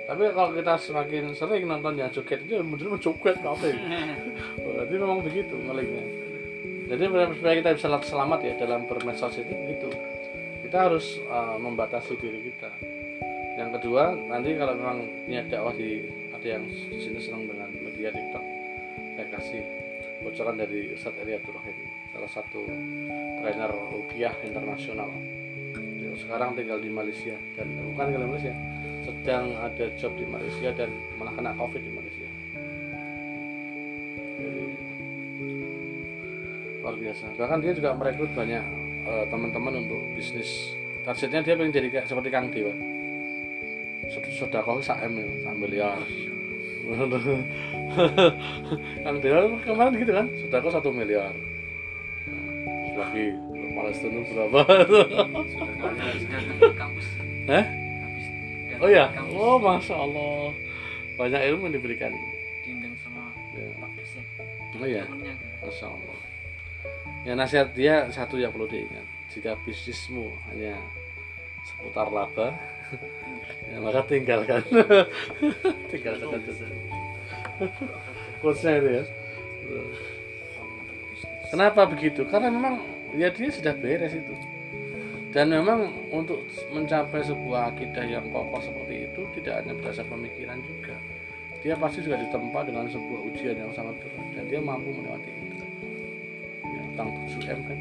Tapi 0.05 0.29
kalau 0.33 0.53
kita 0.53 0.73
semakin 0.77 1.33
sering 1.33 1.65
nonton 1.65 1.97
yang 1.97 2.13
joget 2.13 2.45
itu 2.45 2.61
muncul 2.61 2.93
menjoget 2.93 3.35
kafe 3.41 3.73
berarti 4.61 4.93
memang 4.93 5.19
begitu 5.25 5.55
ngeliknya. 5.57 6.05
Jadi 6.89 7.03
supaya 7.37 7.55
kita 7.61 7.69
bisa 7.77 7.87
selamat 8.01 8.39
ya 8.45 8.53
dalam 8.61 8.85
bermedsos 8.89 9.41
itu 9.41 9.53
gitu 9.73 9.89
kita 10.69 10.85
harus 10.85 11.17
uh, 11.33 11.57
membatasi 11.57 12.13
diri 12.21 12.53
kita 12.53 12.69
yang 13.60 13.76
kedua 13.76 14.16
nanti 14.16 14.55
kalau 14.55 14.72
memang 14.72 15.03
niat 15.28 15.51
dakwah 15.51 15.76
di 15.76 16.07
ada 16.32 16.47
yang 16.47 16.64
sini 16.95 17.20
senang 17.20 17.43
dengan 17.43 17.68
media 17.84 18.07
TikTok 18.07 18.45
saya 19.20 19.28
kasih 19.36 19.62
bocoran 20.24 20.55
dari 20.55 20.95
Ustadz 20.95 21.20
Eri 21.20 21.36
Abdul 21.36 21.60
Rahim 21.60 21.76
salah 22.16 22.32
satu 22.32 22.64
trainer 23.43 23.72
rukiah 23.91 24.32
internasional. 24.47 25.12
Sekarang 26.20 26.51
tinggal 26.51 26.84
di 26.84 26.91
Malaysia 26.91 27.32
dan 27.55 27.68
bukan 27.80 28.12
tinggal 28.12 28.24
di 28.28 28.32
Malaysia 28.32 28.53
sedang 29.07 29.55
ada 29.55 29.86
job 29.95 30.12
di 30.20 30.28
Malaysia 30.28 30.70
dan 30.76 30.91
malah 31.16 31.32
kena 31.32 31.51
covid 31.55 31.80
di 31.80 31.91
Malaysia. 31.95 32.28
Jadi, 34.39 34.64
luar 36.84 36.95
biasa. 36.99 37.26
Bahkan 37.39 37.57
dia 37.64 37.72
juga 37.72 37.95
merekrut 37.95 38.32
banyak 38.36 38.64
eh, 39.07 39.26
teman-teman 39.32 39.74
untuk 39.88 39.99
bisnis. 40.20 40.76
Targetnya 41.07 41.39
dia 41.39 41.55
pengen 41.55 41.72
jadi 41.72 41.88
seperti 42.03 42.28
Kang 42.28 42.51
Dewa 42.51 42.88
sudah 44.39 44.63
kau 44.63 44.79
sak 44.79 45.03
M 45.03 45.19
sak 45.43 45.55
miliar. 45.59 45.99
Yang 49.05 49.17
dewa 49.21 49.39
kemarin 49.61 49.93
gitu 49.99 50.11
kan? 50.15 50.27
Sudah 50.39 50.57
kok 50.63 50.73
satu 50.73 50.89
miliar. 50.95 51.35
Nah, 52.25 53.03
lagi 53.03 53.35
Palestina 53.75 54.19
berapa? 54.31 54.61
Habis 57.49 58.25
oh 58.79 58.89
ya 58.89 59.11
oh 59.35 59.59
masya 59.59 59.95
Allah. 59.99 60.55
Banyak 61.19 61.41
ilmu 61.51 61.67
yang 61.67 61.75
diberikan. 61.75 62.15
Diundang 62.63 62.95
sama 63.03 63.27
Ya. 63.51 63.67
Pak 63.75 63.89
Presiden. 63.99 64.79
Oh 64.79 64.87
ya 64.87 65.03
masya 65.59 65.87
Allah. 65.91 66.17
Ya 67.27 67.33
nasihat 67.35 67.75
dia 67.75 68.07
satu 68.09 68.39
yang 68.39 68.55
perlu 68.55 68.71
diingat. 68.71 69.03
Jika 69.35 69.59
bisnismu 69.67 70.31
hanya 70.49 70.79
seputar 71.67 72.07
laba 72.09 72.55
ya 73.70 73.78
maka 73.80 74.01
tinggalkan. 74.09 74.61
Tinggalkan 75.93 76.41
saja 76.41 76.65
quotesnya 78.39 78.80
itu 78.80 78.89
ya. 78.89 79.03
Kenapa 81.49 81.82
begitu? 81.89 82.22
Karena 82.30 82.49
memang 82.53 82.82
ya 83.13 83.28
dia 83.34 83.49
sudah 83.51 83.74
beres 83.76 84.15
itu. 84.15 84.34
Dan 85.30 85.53
memang 85.53 85.93
untuk 86.09 86.41
mencapai 86.74 87.22
sebuah 87.22 87.76
akidah 87.76 88.01
yang 88.01 88.34
kokoh 88.34 88.65
seperti 88.65 89.05
itu 89.05 89.22
tidak 89.38 89.61
hanya 89.61 89.78
berdasar 89.78 90.05
pemikiran 90.09 90.57
juga. 90.65 90.97
Dia 91.61 91.78
pasti 91.78 92.01
juga 92.01 92.17
ditempa 92.17 92.65
dengan 92.65 92.89
sebuah 92.89 93.20
ujian 93.30 93.53
yang 93.61 93.70
sangat 93.78 93.93
berat. 94.01 94.26
Dan 94.34 94.43
dia 94.49 94.57
mampu 94.63 94.89
melewati 94.89 95.30
itu. 95.30 95.57
Ya, 96.65 96.82
tentang 96.95 97.09
7M 97.30 97.59
kan. 97.61 97.80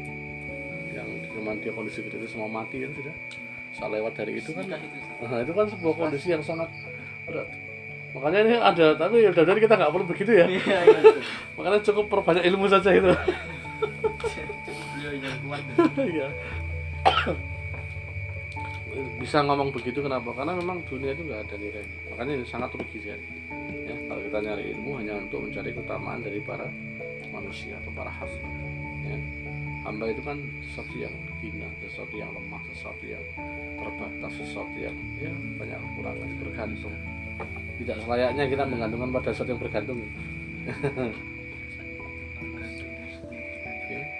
Yang 0.93 1.09
cuman 1.33 1.55
dia 1.63 1.71
kondisi 1.73 2.05
itu 2.05 2.27
semua 2.29 2.49
mati 2.51 2.85
kan 2.85 2.91
sudah 2.93 3.15
saya 3.77 3.89
lewat 3.99 4.13
dari 4.17 4.41
itu 4.41 4.51
kan. 4.55 4.65
Nah, 4.69 5.39
itu 5.41 5.51
kan 5.53 5.65
sebuah 5.69 5.93
kondisi 5.97 6.27
yang 6.33 6.43
sangat 6.43 6.69
berat. 7.29 7.47
Makanya 8.09 8.39
ini 8.41 8.55
ada, 8.57 8.87
tapi 8.97 9.21
ya 9.21 9.29
udah 9.29 9.53
kita 9.53 9.75
nggak 9.77 9.91
perlu 9.93 10.05
begitu 10.09 10.31
ya. 10.33 10.45
iya 10.49 10.79
iya. 10.81 10.99
Makanya 11.57 11.79
cukup 11.85 12.05
perbanyak 12.09 12.43
ilmu 12.49 12.65
saja 12.65 12.89
itu. 12.89 13.13
Iya. 15.99 16.27
Bisa 19.21 19.45
ngomong 19.45 19.69
begitu 19.69 20.01
kenapa? 20.01 20.33
Karena 20.33 20.57
memang 20.57 20.81
dunia 20.89 21.13
itu 21.13 21.21
nggak 21.29 21.41
ada 21.45 21.55
nilainya. 21.61 21.97
Makanya 22.13 22.33
ini 22.41 22.45
sangat 22.49 22.73
rugi 22.73 22.97
sekali. 22.97 23.25
Ya, 23.85 23.95
kalau 24.09 24.21
kita 24.25 24.37
nyari 24.41 24.63
ilmu 24.73 24.91
hanya 24.97 25.13
untuk 25.21 25.45
mencari 25.45 25.69
keutamaan 25.73 26.19
dari 26.25 26.39
para 26.41 26.65
manusia 27.29 27.77
atau 27.77 27.91
para 27.93 28.09
hamba. 28.09 28.49
Ya. 29.05 29.48
Hamba 29.87 30.11
itu 30.11 30.21
kan 30.21 30.37
sesuatu 30.65 30.95
yang 30.99 31.15
hina, 31.39 31.69
sesuatu 31.83 32.15
yang 32.15 32.29
lemah, 32.35 32.59
sesuatu 32.75 33.03
yang 33.07 33.23
terbatas, 33.79 34.31
sesuatu 34.35 34.75
yang 34.75 34.95
ya 35.19 35.31
banyak 35.55 35.79
kekurangan, 35.79 36.29
bergantung. 36.43 36.95
Tidak 37.79 37.97
selayaknya 38.03 38.43
kita 38.51 38.63
menggantungkan 38.67 39.09
pada 39.15 39.29
sesuatu 39.31 39.49
yang 39.55 39.61
bergantung. 39.61 39.99
Oke. 43.77 43.99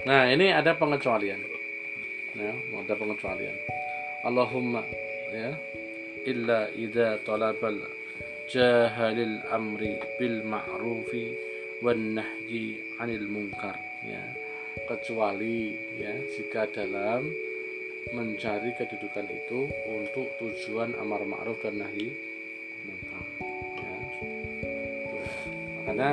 Nah, 0.00 0.24
ini 0.32 0.48
ada 0.48 0.72
pengecualian. 0.80 1.36
Ya, 2.32 2.56
ada 2.56 2.94
pengecualian. 2.96 3.52
Allahumma 4.24 4.80
ya 5.32 5.56
illa 6.28 6.68
idza 6.76 7.16
talabal 7.24 7.80
jahalil 8.52 9.40
amri 9.48 9.96
bil 10.20 10.44
ma'rufi 10.44 11.32
wan 11.80 12.20
nahyi 12.20 12.84
'anil 13.00 13.24
munkar 13.24 13.72
ya 14.04 14.20
kecuali 14.88 15.76
ya 15.98 16.14
jika 16.36 16.68
dalam 16.70 17.26
mencari 18.16 18.72
kedudukan 18.74 19.26
itu 19.28 19.68
untuk 19.86 20.26
tujuan 20.40 20.96
amar 20.98 21.22
ma'ruf 21.28 21.60
dan 21.60 21.78
nahi 21.78 22.08
munkar 22.88 23.24
ya. 23.76 23.98
Makanya 25.80 26.10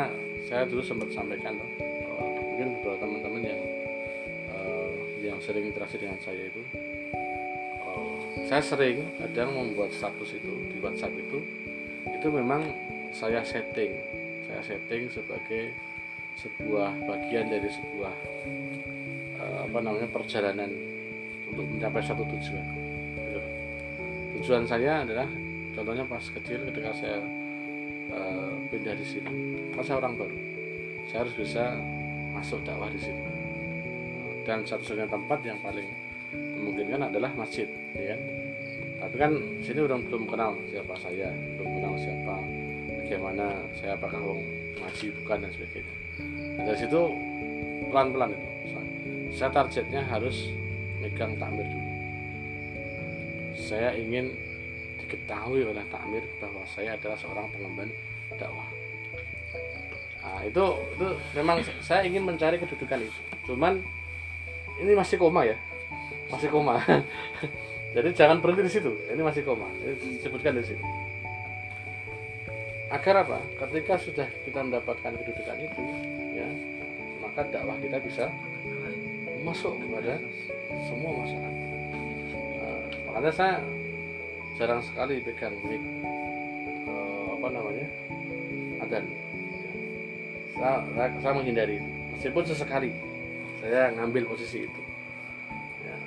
saya 0.48 0.64
dulu 0.68 0.84
sempat 0.84 1.10
sampaikan 1.16 1.56
loh 1.56 1.72
mungkin 2.58 2.74
beberapa 2.82 3.06
teman-teman 3.06 3.42
yang 3.46 3.62
eh, 4.50 4.94
yang 5.30 5.38
sering 5.38 5.70
interaksi 5.70 6.02
dengan 6.02 6.18
saya 6.26 6.50
itu 6.50 6.62
eh, 6.74 8.18
saya 8.50 8.66
sering 8.66 9.06
kadang 9.22 9.54
membuat 9.54 9.94
status 9.94 10.34
itu 10.34 10.54
di 10.74 10.82
WhatsApp 10.82 11.14
itu 11.14 11.38
itu 12.10 12.28
memang 12.34 12.66
saya 13.14 13.46
setting 13.46 13.94
saya 14.50 14.62
setting 14.66 15.06
sebagai 15.14 15.70
sebuah 16.38 16.94
bagian 17.10 17.50
dari 17.50 17.70
sebuah 17.70 18.16
eh, 19.42 19.60
apa 19.66 19.78
namanya 19.82 20.10
perjalanan 20.10 20.70
untuk 21.50 21.66
mencapai 21.66 22.02
satu 22.06 22.24
tujuan 22.26 22.66
Gitu. 23.18 23.42
tujuan 24.40 24.64
saya 24.70 25.04
adalah 25.04 25.28
contohnya 25.74 26.06
pas 26.06 26.22
kecil 26.22 26.64
ketika 26.72 26.94
saya 26.94 27.20
eh, 28.14 28.52
pindah 28.70 28.96
di 28.96 29.06
sini 29.06 29.32
kan 29.74 29.84
saya 29.84 29.98
orang 30.00 30.16
baru 30.16 30.38
saya 31.08 31.24
harus 31.24 31.36
bisa 31.40 31.64
masuk 32.36 32.60
dakwah 32.68 32.92
di 32.92 33.00
sini. 33.00 33.24
Dan 34.44 34.64
satu-satunya 34.64 35.08
tempat 35.08 35.40
yang 35.44 35.60
paling 35.60 35.88
memungkinkan 36.36 37.12
adalah 37.12 37.32
masjid 37.36 37.68
ya 37.96 38.16
kan? 38.16 38.22
Tapi 38.98 39.16
kan 39.16 39.32
sini 39.64 39.80
udah 39.84 39.98
belum 40.04 40.24
kenal 40.28 40.60
siapa 40.68 40.94
saya 41.00 41.32
belum 41.56 41.70
kenal 41.80 41.94
siapa 41.96 42.36
bagaimana 43.08 43.56
saya 43.80 43.96
apakah 43.96 44.20
orang 44.20 44.44
ngaji 44.84 45.16
bukan 45.24 45.38
dan 45.40 45.52
sebagainya. 45.56 45.96
Dari 46.60 46.76
situ 46.84 47.02
pelan-pelan 47.88 48.36
itu 48.36 48.48
saya 49.32 49.50
targetnya 49.56 50.04
harus 50.04 50.52
megang 51.00 51.40
takmir 51.40 51.64
dulu. 51.64 51.88
Saya 53.56 53.96
ingin 53.96 54.36
diketahui 55.00 55.64
oleh 55.64 55.88
takmir 55.88 56.20
bahwa 56.44 56.68
saya 56.68 57.00
adalah 57.00 57.16
seorang 57.16 57.48
pengemban 57.56 57.88
dakwah. 58.36 58.68
Nah, 60.28 60.44
itu 60.44 60.66
itu 61.00 61.08
memang 61.40 61.64
saya 61.80 62.04
ingin 62.04 62.28
mencari 62.28 62.60
kedudukan 62.60 63.08
itu. 63.08 63.22
Cuman 63.48 63.80
ini 64.84 64.92
masih 65.00 65.16
koma 65.16 65.48
ya. 65.48 65.56
Masih 66.28 66.52
koma. 66.52 66.84
Jadi 67.96 68.12
jangan 68.12 68.44
berhenti 68.44 68.68
di 68.68 68.72
situ. 68.84 68.92
Ini 69.08 69.24
masih 69.24 69.48
koma. 69.48 69.72
Disebutkan 70.04 70.60
di 70.60 70.76
situ 70.76 71.07
agar 72.88 73.16
apa? 73.28 73.40
Ketika 73.66 74.00
sudah 74.00 74.28
kita 74.48 74.60
mendapatkan 74.64 75.12
kedudukan 75.20 75.58
itu 75.60 75.84
ya 76.36 76.48
maka 77.20 77.44
dakwah 77.52 77.78
kita 77.84 77.98
bisa 78.00 78.26
masuk 79.44 79.76
kepada 79.80 80.20
semua 80.88 81.12
masyarakat 81.24 81.56
Nah, 82.58 82.84
makanya 83.08 83.32
saya 83.32 83.56
jarang 84.60 84.82
sekali 84.84 85.24
pegang 85.24 85.56
mic 85.64 85.80
eh, 85.80 87.26
apa 87.32 87.48
namanya 87.48 87.88
adan 88.84 89.06
saya, 90.58 91.08
saya, 91.22 91.34
menghindari. 91.38 91.78
Itu 91.78 92.34
meskipun 92.34 92.44
sesekali 92.50 92.92
saya 93.62 93.94
ngambil 93.94 94.26
posisi 94.34 94.66
itu. 94.66 94.82
Ya. 95.86 95.98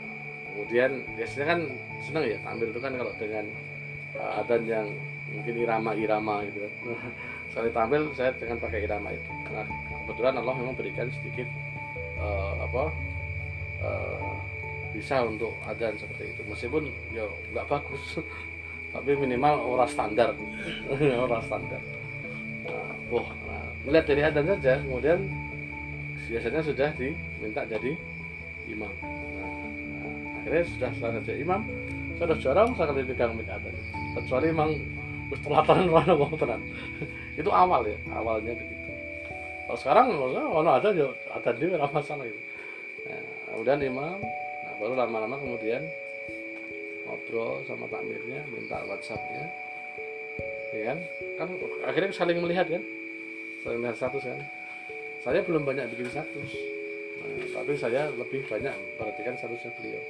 kemudian 0.50 0.90
biasanya 1.14 1.46
kan 1.46 1.60
seneng 2.02 2.24
ya 2.26 2.38
tampil 2.42 2.68
itu 2.74 2.80
kan 2.82 2.92
kalau 2.98 3.12
dengan 3.16 3.44
uh, 4.18 4.40
adan 4.42 4.62
yang 4.66 4.86
mungkin 5.34 5.54
irama-irama 5.58 6.42
gitu. 6.48 6.66
Sekali 7.50 7.70
tampil 7.74 8.02
saya 8.14 8.30
dengan 8.38 8.58
pakai 8.62 8.86
irama 8.86 9.10
itu. 9.10 9.30
Nah 9.50 9.66
kebetulan 10.06 10.34
Allah 10.38 10.54
memang 10.58 10.74
berikan 10.78 11.08
sedikit 11.10 11.48
uh, 12.18 12.54
apa 12.62 12.82
uh, 13.82 14.34
bisa 14.90 15.22
untuk 15.26 15.54
adan 15.66 15.94
seperti 15.98 16.34
itu. 16.34 16.42
Meskipun 16.46 16.90
ya 17.14 17.26
nggak 17.54 17.66
bagus. 17.70 18.02
Tapi 18.94 19.14
minimal 19.14 19.54
orang 19.78 19.86
standar. 19.86 20.34
Orang 21.30 21.46
standar. 21.46 21.78
Nah, 22.66 22.90
wah 23.14 23.30
nah, 23.46 23.70
melihat 23.86 24.06
dari 24.10 24.22
adan 24.26 24.50
saja 24.50 24.82
kemudian 24.82 25.30
biasanya 26.26 26.58
sudah 26.58 26.90
diminta 26.98 27.62
jadi 27.70 27.94
imam. 28.66 28.90
Nah, 28.98 29.50
akhirnya 30.42 30.64
sudah 30.74 30.90
selesai 30.98 31.22
jadi 31.22 31.38
imam 31.46 31.62
saya 32.20 32.36
sudah 32.36 32.40
jarang 32.44 32.68
sekali 32.76 33.00
pegang 33.08 33.32
mic 33.32 33.48
kecuali 34.12 34.52
memang 34.52 34.76
mana 35.90 36.12
mau 36.14 36.30
tenan 36.34 36.60
itu 37.38 37.50
awal 37.50 37.86
ya 37.86 37.96
awalnya 38.12 38.52
begitu. 38.52 38.90
Kalau 39.70 39.78
sekarang 39.78 40.06
kalau 40.18 40.66
ada 40.66 40.88
ya 40.90 41.06
ada 41.30 41.50
dia 41.54 41.66
nggak 41.70 41.94
masalah 41.94 42.26
itu. 42.26 42.40
Nah, 43.06 43.22
kemudian 43.54 43.78
imam 43.86 44.18
nah, 44.18 44.74
baru 44.82 44.94
lama-lama 44.98 45.36
kemudian 45.38 45.82
ngobrol 47.06 47.62
sama 47.70 47.86
takmirnya 47.86 48.42
minta 48.50 48.82
whatsappnya. 48.90 49.46
Ya 50.74 50.82
kan? 50.90 50.98
Kan 51.38 51.48
akhirnya 51.86 52.10
saling 52.10 52.42
melihat 52.42 52.66
kan? 52.66 52.82
Saling 53.62 53.78
melihat 53.78 53.96
status 53.98 54.26
kan? 54.26 54.42
Saya 55.22 55.46
belum 55.46 55.62
banyak 55.62 55.86
bikin 55.94 56.10
status. 56.10 56.50
Nah, 57.20 57.62
tapi 57.62 57.72
saya 57.78 58.10
lebih 58.10 58.42
banyak 58.50 58.74
perhatikan 58.98 59.38
statusnya 59.38 59.70
beliau. 59.78 60.02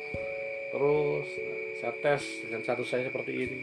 Terus 0.73 1.29
nah, 1.37 1.59
saya 1.85 1.93
tes 2.01 2.23
dengan 2.49 2.61
status 2.65 2.87
saya 2.89 3.03
seperti 3.05 3.33
ini 3.45 3.61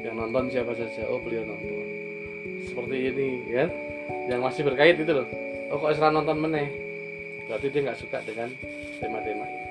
yang 0.00 0.16
nonton 0.16 0.48
siapa 0.48 0.72
saja. 0.72 1.04
Oh 1.12 1.20
beliau 1.20 1.44
nonton. 1.44 1.86
Seperti 2.64 2.96
ini 3.12 3.28
kan 3.52 3.68
yang 4.32 4.40
masih 4.40 4.64
berkait 4.64 4.96
itu 4.96 5.12
loh. 5.12 5.28
Oh 5.68 5.76
kok 5.76 5.92
Isra 5.92 6.08
nonton 6.08 6.40
meneh? 6.40 6.68
Berarti 7.44 7.68
dia 7.68 7.80
nggak 7.84 8.00
suka 8.00 8.24
dengan 8.24 8.48
tema-tema 8.96 9.44
ini. 9.44 9.66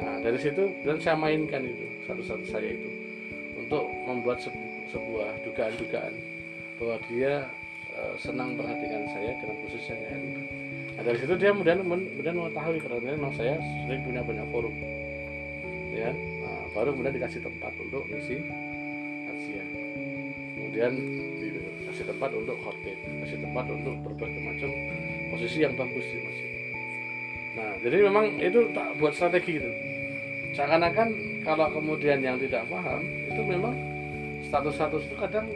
Nah 0.00 0.16
dari 0.24 0.38
situ 0.40 0.72
dan 0.86 0.96
saya 1.02 1.18
mainkan 1.18 1.60
itu 1.66 1.84
satu-satu 2.08 2.44
saya 2.48 2.72
itu 2.72 2.90
untuk 3.58 3.84
membuat 4.08 4.40
sebu- 4.40 4.80
sebuah 4.94 5.44
dugaan-dugaan 5.44 6.14
bahwa 6.78 6.96
dia 7.10 7.44
eh, 7.92 8.14
senang 8.16 8.54
perhatikan 8.56 9.04
saya 9.12 9.34
dengan 9.42 9.56
khususnya 9.66 9.96
NU 10.14 10.40
nah 10.98 11.02
dari 11.06 11.18
situ 11.22 11.34
dia 11.38 11.54
kemudian 11.54 11.78
kemudian 11.86 12.34
mengetahui 12.34 12.82
karena 12.82 13.14
memang 13.14 13.30
saya 13.38 13.54
sering 13.86 14.02
punya 14.02 14.22
banyak 14.22 14.46
forum. 14.50 14.74
Ya 15.94 16.10
nah, 16.14 16.62
baru 16.74 16.94
kemudian 16.94 17.14
dikasih 17.18 17.40
tempat 17.42 17.70
untuk 17.78 18.02
misi 18.10 18.42
kajian 19.48 19.68
kemudian 20.54 20.92
dikasih 21.40 22.04
tempat 22.04 22.30
untuk 22.36 22.56
khotib 22.60 22.98
kasih 23.24 23.38
tempat 23.40 23.64
untuk 23.72 23.94
berbagai 24.04 24.40
macam 24.44 24.70
posisi 25.32 25.58
yang 25.64 25.72
bagus 25.72 26.04
di 26.04 26.18
masjid 26.20 26.52
nah 27.56 27.70
jadi 27.80 27.96
memang 28.04 28.26
itu 28.38 28.60
tak 28.76 28.88
buat 29.00 29.12
strategi 29.16 29.56
gitu 29.56 29.70
seakan-akan 30.52 31.08
kalau 31.48 31.66
kemudian 31.72 32.20
yang 32.20 32.36
tidak 32.36 32.68
paham 32.68 33.00
itu 33.24 33.40
memang 33.40 33.74
status-status 34.48 35.08
itu 35.08 35.16
kadang 35.16 35.46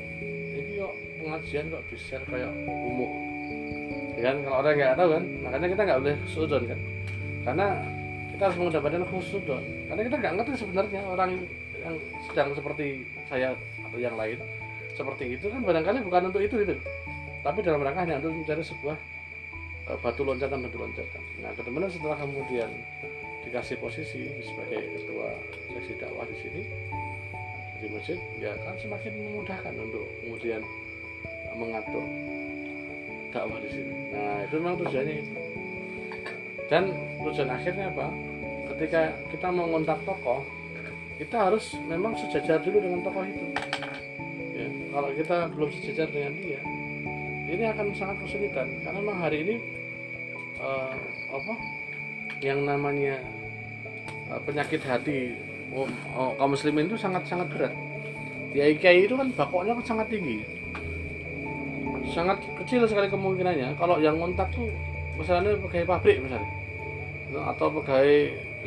ini 0.56 0.80
kok 0.80 0.94
pengajian 1.20 1.64
kok 1.72 1.82
share 1.96 2.24
kayak 2.28 2.52
umum. 2.68 3.08
Ya 4.20 4.30
kan 4.30 4.36
kalau 4.44 4.56
orang 4.60 4.74
nggak 4.76 4.94
tahu 5.00 5.08
kan 5.16 5.24
makanya 5.40 5.68
kita 5.72 5.82
nggak 5.88 6.00
boleh 6.04 6.16
sudon 6.28 6.62
kan. 6.68 6.80
Karena 7.42 7.66
kita 8.42 8.42
harus 8.50 8.58
mendapatkan 8.58 9.04
khusudon 9.06 9.62
karena 9.86 10.02
kita 10.02 10.16
nggak 10.18 10.34
ngerti 10.34 10.52
sebenarnya 10.58 11.00
orang 11.06 11.30
yang 11.78 11.94
sedang 12.26 12.48
seperti 12.58 12.86
saya 13.30 13.54
yang 13.98 14.16
lain. 14.16 14.38
Seperti 14.92 15.40
itu 15.40 15.48
kan 15.48 15.64
barangkali 15.64 16.04
bukan 16.04 16.28
untuk 16.32 16.44
itu 16.44 16.56
itu. 16.60 16.76
Tapi 17.42 17.58
dalam 17.64 17.82
rangka 17.82 18.06
hanya 18.06 18.20
untuk 18.22 18.32
mencari 18.38 18.62
sebuah 18.62 18.96
eh, 19.90 19.98
batu 19.98 20.22
loncatan 20.22 20.58
batu 20.62 20.78
loncatan. 20.78 21.22
Nah 21.42 21.50
kemudian 21.56 21.90
setelah 21.90 22.16
kemudian 22.20 22.70
dikasih 23.42 23.76
posisi 23.82 24.30
sebagai 24.46 24.80
ketua 24.94 25.34
seksi 25.74 25.98
dakwah 25.98 26.22
di 26.30 26.36
sini 26.38 26.62
di 27.82 27.90
masjid 27.90 28.14
ya 28.38 28.54
kan 28.62 28.78
semakin 28.78 29.10
memudahkan 29.10 29.74
untuk 29.74 30.06
kemudian 30.22 30.62
mengatur 31.58 32.04
dakwah 33.34 33.58
di 33.58 33.70
sini. 33.74 33.94
Nah 34.14 34.46
itu 34.46 34.54
memang 34.62 34.76
tujuannya 34.86 35.14
itu. 35.18 35.34
Dan 36.70 36.94
tujuan 37.26 37.50
akhirnya 37.50 37.90
apa? 37.90 38.06
Ketika 38.72 39.12
kita 39.34 39.48
mengontak 39.50 39.98
tokoh 40.06 40.46
kita 41.20 41.36
harus 41.50 41.76
memang 41.88 42.16
sejajar 42.16 42.60
dulu 42.62 42.78
dengan 42.80 43.00
tokoh 43.04 43.24
itu. 43.26 43.46
Ya 44.52 44.66
kalau 44.92 45.10
kita 45.16 45.36
belum 45.52 45.68
sejajar 45.72 46.08
dengan 46.12 46.32
dia 46.36 46.60
ini 47.52 47.64
akan 47.68 47.86
sangat 47.92 48.16
kesulitan. 48.24 48.68
Karena 48.80 48.98
memang 48.98 49.18
hari 49.20 49.38
ini 49.44 49.56
eh, 50.56 50.94
apa 51.28 51.54
yang 52.40 52.64
namanya 52.64 53.20
eh, 54.32 54.40
penyakit 54.48 54.80
hati 54.88 55.36
oh, 55.76 55.86
oh, 56.16 56.32
kaum 56.40 56.56
muslimin 56.56 56.88
itu 56.88 56.96
sangat 56.96 57.28
sangat 57.28 57.52
berat. 57.52 57.74
Kiai 58.52 58.76
kiai 58.76 59.08
itu 59.08 59.16
kan 59.16 59.28
bakoknya 59.36 59.76
kan 59.80 59.96
sangat 59.96 60.06
tinggi. 60.12 60.44
Sangat 62.12 62.40
kecil 62.60 62.84
sekali 62.88 63.08
kemungkinannya. 63.08 63.76
Kalau 63.76 63.96
yang 64.00 64.20
ngontak 64.20 64.52
tuh 64.52 64.68
misalnya 65.16 65.56
pegawai 65.60 65.96
pabrik 65.96 66.20
misalnya. 66.20 66.48
Atau 67.32 67.72
pegawai 67.80 68.16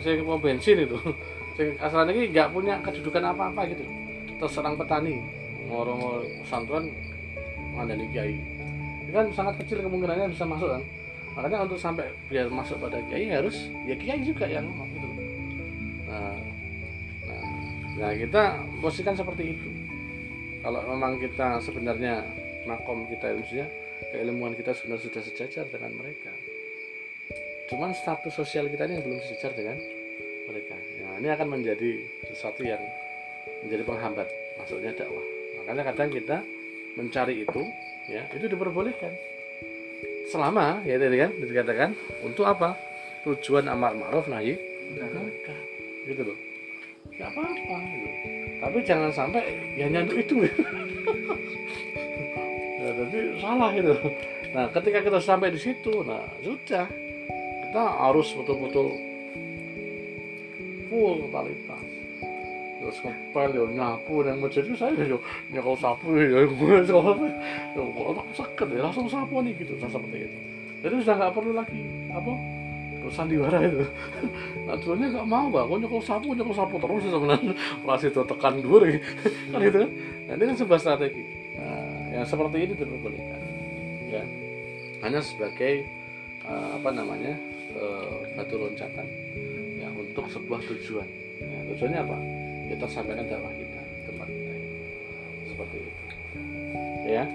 sing 0.02 0.26
mau 0.26 0.42
bensin 0.42 0.84
itu 0.84 0.98
sing 1.56 1.76
asalnya 1.80 2.12
ini 2.12 2.32
nggak 2.36 2.52
punya 2.52 2.80
kedudukan 2.84 3.32
apa-apa 3.32 3.72
gitu 3.72 3.84
terserang 4.36 4.76
petani 4.76 5.24
ngoro-ngoro 5.66 6.28
pesantren 6.44 6.92
mandani 7.76 8.08
kiai. 8.12 8.38
Itu 9.06 9.12
kan 9.12 9.28
sangat 9.36 9.60
kecil 9.64 9.84
kemungkinannya 9.84 10.32
bisa 10.32 10.48
masuk 10.48 10.70
kan. 10.72 10.84
Makanya 11.36 11.68
untuk 11.68 11.80
sampai 11.80 12.08
biar 12.32 12.48
masuk 12.48 12.80
pada 12.80 13.04
kiai 13.12 13.28
harus 13.28 13.68
ya 13.84 13.96
kiai 14.00 14.24
juga 14.24 14.48
yang 14.48 14.72
gitu 14.72 15.10
nah, 16.08 16.32
nah, 17.28 17.44
nah 18.00 18.12
kita 18.16 18.64
posisikan 18.80 19.20
seperti 19.20 19.60
itu. 19.60 19.70
Kalau 20.64 20.82
memang 20.88 21.20
kita 21.20 21.60
sebenarnya 21.60 22.24
makom 22.66 23.06
kita 23.12 23.36
maksudnya 23.36 23.68
keilmuan 24.16 24.56
kita 24.56 24.72
sebenarnya 24.74 25.12
sudah 25.12 25.22
sejajar 25.28 25.66
dengan 25.68 25.92
mereka. 26.00 26.32
Cuman 27.68 27.92
status 27.92 28.32
sosial 28.32 28.72
kita 28.72 28.88
ini 28.88 29.04
belum 29.04 29.20
sejajar 29.20 29.52
dengan 29.58 29.78
mereka 30.48 30.78
nah, 31.16 31.24
ini 31.24 31.30
akan 31.32 31.48
menjadi 31.48 31.92
sesuatu 32.28 32.68
yang 32.68 32.84
menjadi 33.64 33.88
penghambat 33.88 34.28
masuknya 34.60 34.92
dakwah. 34.92 35.24
Makanya 35.64 35.84
kadang 35.88 36.10
kita 36.12 36.38
mencari 37.00 37.48
itu 37.48 37.62
ya 38.12 38.28
itu 38.36 38.52
diperbolehkan. 38.52 39.16
Selama 40.28 40.84
ya 40.84 41.00
tadi 41.00 41.16
kan 41.16 41.32
dikatakan 41.40 41.90
untuk 42.20 42.44
apa? 42.44 42.76
Tujuan 43.24 43.64
amar 43.72 43.96
ma'ruf 43.96 44.28
nahi 44.28 44.60
munkar. 44.92 45.60
Gitu 46.04 46.20
loh. 46.20 46.38
Nggak 47.16 47.30
apa-apa 47.32 47.76
gitu. 47.96 48.10
tapi 48.56 48.78
jangan 48.84 49.12
sampai 49.16 49.44
ya 49.80 49.88
hanya 49.88 50.04
untuk 50.04 50.20
itu. 50.20 50.36
Ya, 52.86 52.94
jadi 53.02 53.42
salah 53.42 53.74
itu 53.74 53.98
nah 54.54 54.70
ketika 54.70 55.02
kita 55.02 55.18
sampai 55.18 55.50
di 55.50 55.58
situ 55.58 56.06
nah 56.06 56.22
sudah. 56.46 56.86
Kita 57.66 57.82
harus 57.82 58.30
betul-betul 58.38 59.15
full 60.96 61.28
totalitas 61.28 61.84
terus 62.80 63.02
ngepel 63.02 63.50
ya 63.52 63.64
nyapu 63.82 64.16
dan 64.22 64.38
masjid 64.40 64.64
itu 64.64 64.78
saya 64.78 64.94
ya 64.96 65.18
nyekol 65.52 65.76
sapu 65.76 66.16
ya 66.16 66.46
gue 66.48 66.76
sekolah 66.86 67.18
ya 67.74 67.82
kok 67.82 68.28
seket 68.38 68.68
ya 68.72 68.80
langsung 68.86 69.10
sapu 69.10 69.42
nih 69.42 69.58
gitu 69.58 69.74
nah, 69.82 69.90
seperti 69.90 70.30
itu. 70.30 70.38
Jadi 70.86 70.94
sudah 71.02 71.16
nggak 71.18 71.34
perlu 71.34 71.52
lagi 71.58 71.82
apa? 72.14 72.34
Sandiwara 73.10 73.60
itu. 73.62 73.86
Nah 74.66 74.74
dulunya 74.82 75.14
nggak 75.14 75.30
mau 75.30 75.50
bang. 75.50 75.66
Kok 75.66 75.80
nyekol 75.82 76.02
sapu 76.06 76.28
nyekol 76.38 76.56
sapu 76.58 76.76
terus 76.78 77.04
sebenarnya 77.10 77.54
masih 77.82 78.10
itu 78.14 78.22
tekan 78.22 78.54
dua 78.62 78.78
kan 79.54 79.60
gitu 79.66 79.78
kan? 79.82 79.92
Nah, 80.30 80.34
ini 80.38 80.44
kan 80.46 80.56
sebuah 80.62 80.80
strategi. 80.82 81.24
Nah 81.58 82.14
yang 82.14 82.26
seperti 82.30 82.56
ini 82.62 82.74
diperbolehkan 82.78 83.42
ya. 84.14 84.24
Hanya 85.02 85.20
sebagai 85.26 85.90
uh, 86.46 86.78
apa 86.78 86.90
namanya 86.94 87.34
uh, 87.78 88.22
batu 88.38 88.62
loncatan 88.62 89.06
untuk 90.16 90.32
sebuah 90.32 90.64
tujuan. 90.64 91.08
Ya, 91.44 91.60
tujuannya 91.76 92.00
apa? 92.08 92.18
Kita 92.72 92.88
sampaikan 92.88 93.28
dakwah 93.28 93.52
kita 93.52 93.82
tempat 94.08 94.28
kita. 94.32 94.56
Seperti 95.52 95.78
itu. 95.84 96.04
Ya. 97.04 97.28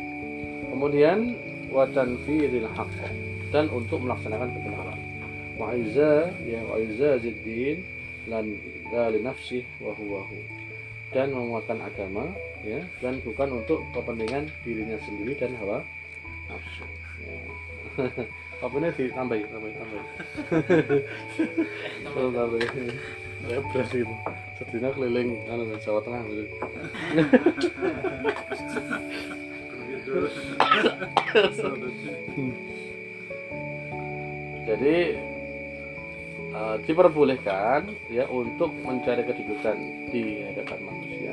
Kemudian 0.72 1.36
wadan 1.68 2.16
fi'lil 2.24 2.64
haqq. 2.72 2.96
Dan 3.52 3.68
untuk 3.68 4.00
melaksanakan 4.00 4.48
kebenaran. 4.48 5.00
Wa 5.60 5.76
izza 5.76 6.32
ya 6.48 6.64
wa 6.64 6.80
izza 6.80 7.20
ziddin 7.20 7.84
lan 8.24 8.48
la 8.88 9.12
li 9.12 9.20
nafsih 9.20 9.60
wa 9.84 9.92
dan 11.12 11.36
menguatkan 11.36 11.84
agama 11.84 12.32
ya 12.64 12.80
dan 13.04 13.20
bukan 13.20 13.60
untuk 13.60 13.84
kepentingan 13.92 14.48
dirinya 14.64 14.96
sendiri 15.04 15.36
dan 15.36 15.52
hawa 15.60 15.84
nafsu. 16.48 16.86
Ya. 17.28 17.44
apa 18.60 18.76
ini 18.76 18.88
ditambahin 18.92 19.48
tambahin 19.48 19.76
tambahin 19.80 20.04
Tolong 22.04 22.32
tambahin 22.36 22.92
saya 23.40 23.60
beras 23.72 23.88
gitu. 23.88 24.14
Sedina 24.60 24.92
keliling 24.92 25.30
anu 25.48 25.64
Jawa 25.80 26.04
Tengah 26.04 26.20
gitu. 26.28 26.44
Jadi 34.68 34.96
uh, 36.52 36.76
diperbolehkan 36.84 37.88
ya 38.12 38.28
untuk 38.28 38.76
mencari 38.84 39.24
kedudukan 39.24 39.76
di 40.12 40.44
hadapan 40.44 40.78
manusia. 40.84 41.32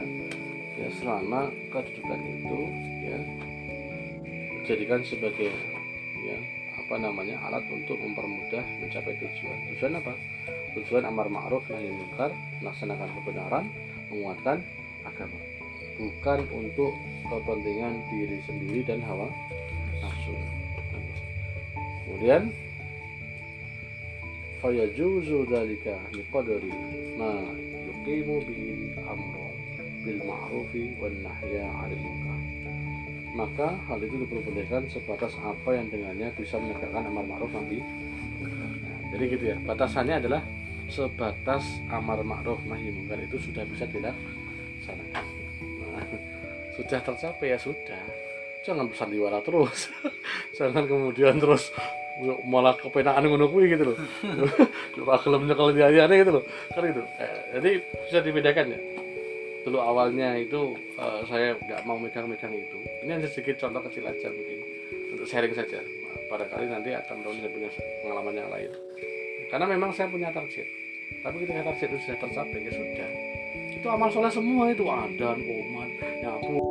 Ya 0.80 0.88
selama 0.96 1.52
kedudukan 1.76 2.20
itu 2.24 2.60
ya 3.04 3.20
dijadikan 4.64 5.04
sebagai 5.04 5.52
ya 6.24 6.38
apa 6.88 7.04
namanya 7.04 7.36
alat 7.44 7.68
untuk 7.68 8.00
mempermudah 8.00 8.64
mencapai 8.80 9.20
tujuan. 9.20 9.60
Tujuan 9.76 10.00
apa? 10.00 10.16
Tujuan 10.80 11.04
amar 11.04 11.28
ma'ruf 11.28 11.68
nahi 11.68 11.92
munkar 11.92 12.32
melaksanakan 12.64 13.12
kebenaran 13.12 13.68
menguatkan 14.08 14.64
agama. 15.04 15.36
Bukan 16.00 16.40
untuk 16.56 16.96
kepentingan 17.28 17.92
diri 18.08 18.40
sendiri 18.48 18.88
dan 18.88 19.04
hawa 19.04 19.28
nafsu. 20.00 20.32
Kemudian 22.08 22.56
fayajuzu 24.64 25.44
dalika 25.44 26.00
biqadri 26.16 26.72
ma 27.20 27.36
yuqimu 27.84 28.48
bihi 28.48 28.96
amru 29.04 29.52
bil 30.08 30.24
ma'rufi 30.24 30.96
wan 31.04 31.20
nahya 31.20 31.68
'anil 31.68 32.00
munkar 32.00 32.37
maka 33.38 33.78
hal 33.86 34.02
itu 34.02 34.26
diperbolehkan 34.26 34.90
sebatas 34.90 35.38
apa 35.46 35.70
yang 35.78 35.86
dengannya 35.94 36.34
bisa 36.34 36.58
menegakkan 36.58 37.06
amar 37.06 37.22
ma'ruf 37.22 37.54
nahi 37.54 37.86
nah, 38.42 38.74
jadi 39.14 39.24
gitu 39.30 39.44
ya 39.54 39.58
batasannya 39.62 40.18
adalah 40.18 40.42
sebatas 40.90 41.64
amar 41.94 42.26
ma'ruf 42.26 42.58
nahi 42.66 42.90
munkar 42.90 43.20
itu 43.20 43.38
sudah 43.38 43.64
bisa 43.68 43.86
dilaksanakan. 43.92 45.26
Nah, 45.94 46.08
sudah 46.80 47.00
tercapai 47.04 47.54
ya 47.54 47.60
sudah. 47.60 48.02
Jangan 48.64 48.88
bersandiwara 48.88 49.40
terus. 49.44 49.92
Jangan 50.58 50.88
kemudian 50.88 51.40
terus 51.40 51.72
malah 52.50 52.74
kepenaan 52.74 53.30
ngono 53.30 53.52
kuwi 53.52 53.78
gitu 53.78 53.94
loh. 53.94 53.98
Ora 55.08 55.22
gelem 55.22 55.46
nyekel 55.46 55.70
gitu 55.76 56.32
loh. 56.34 56.44
Kan 56.74 56.84
gitu. 56.88 57.04
Eh, 57.22 57.36
jadi 57.60 57.72
bisa 58.08 58.20
dibedakan 58.24 58.74
ya 58.74 58.80
dulu 59.68 59.84
awalnya 59.84 60.40
itu 60.40 60.80
eh, 60.96 61.22
saya 61.28 61.60
nggak 61.60 61.84
mau 61.84 62.00
megang-megang 62.00 62.56
itu. 62.56 62.80
Ini 63.04 63.20
hanya 63.20 63.28
sedikit 63.28 63.60
contoh 63.60 63.84
kecil 63.84 64.08
aja 64.08 64.32
mungkin 64.32 64.64
sharing 65.28 65.52
saja. 65.52 65.84
Barangkali 66.32 66.72
nanti 66.72 66.96
akan 66.96 67.20
tahun 67.20 67.36
saya 67.44 67.52
punya 67.52 67.70
pengalaman 68.04 68.36
yang 68.40 68.50
lain. 68.52 68.72
Karena 69.52 69.66
memang 69.68 69.92
saya 69.92 70.08
punya 70.08 70.32
target. 70.32 70.68
Tapi 71.24 71.36
ketika 71.44 71.62
target 71.68 71.88
itu 71.92 72.00
sudah 72.08 72.18
tercapai 72.24 72.60
ya 72.64 72.72
sudah. 72.72 73.10
Itu 73.76 73.88
amal 73.92 74.10
soleh 74.12 74.32
semua 74.32 74.72
itu. 74.72 74.88
Adan 74.88 75.40
koman 75.44 75.90
nyapu 76.24 76.67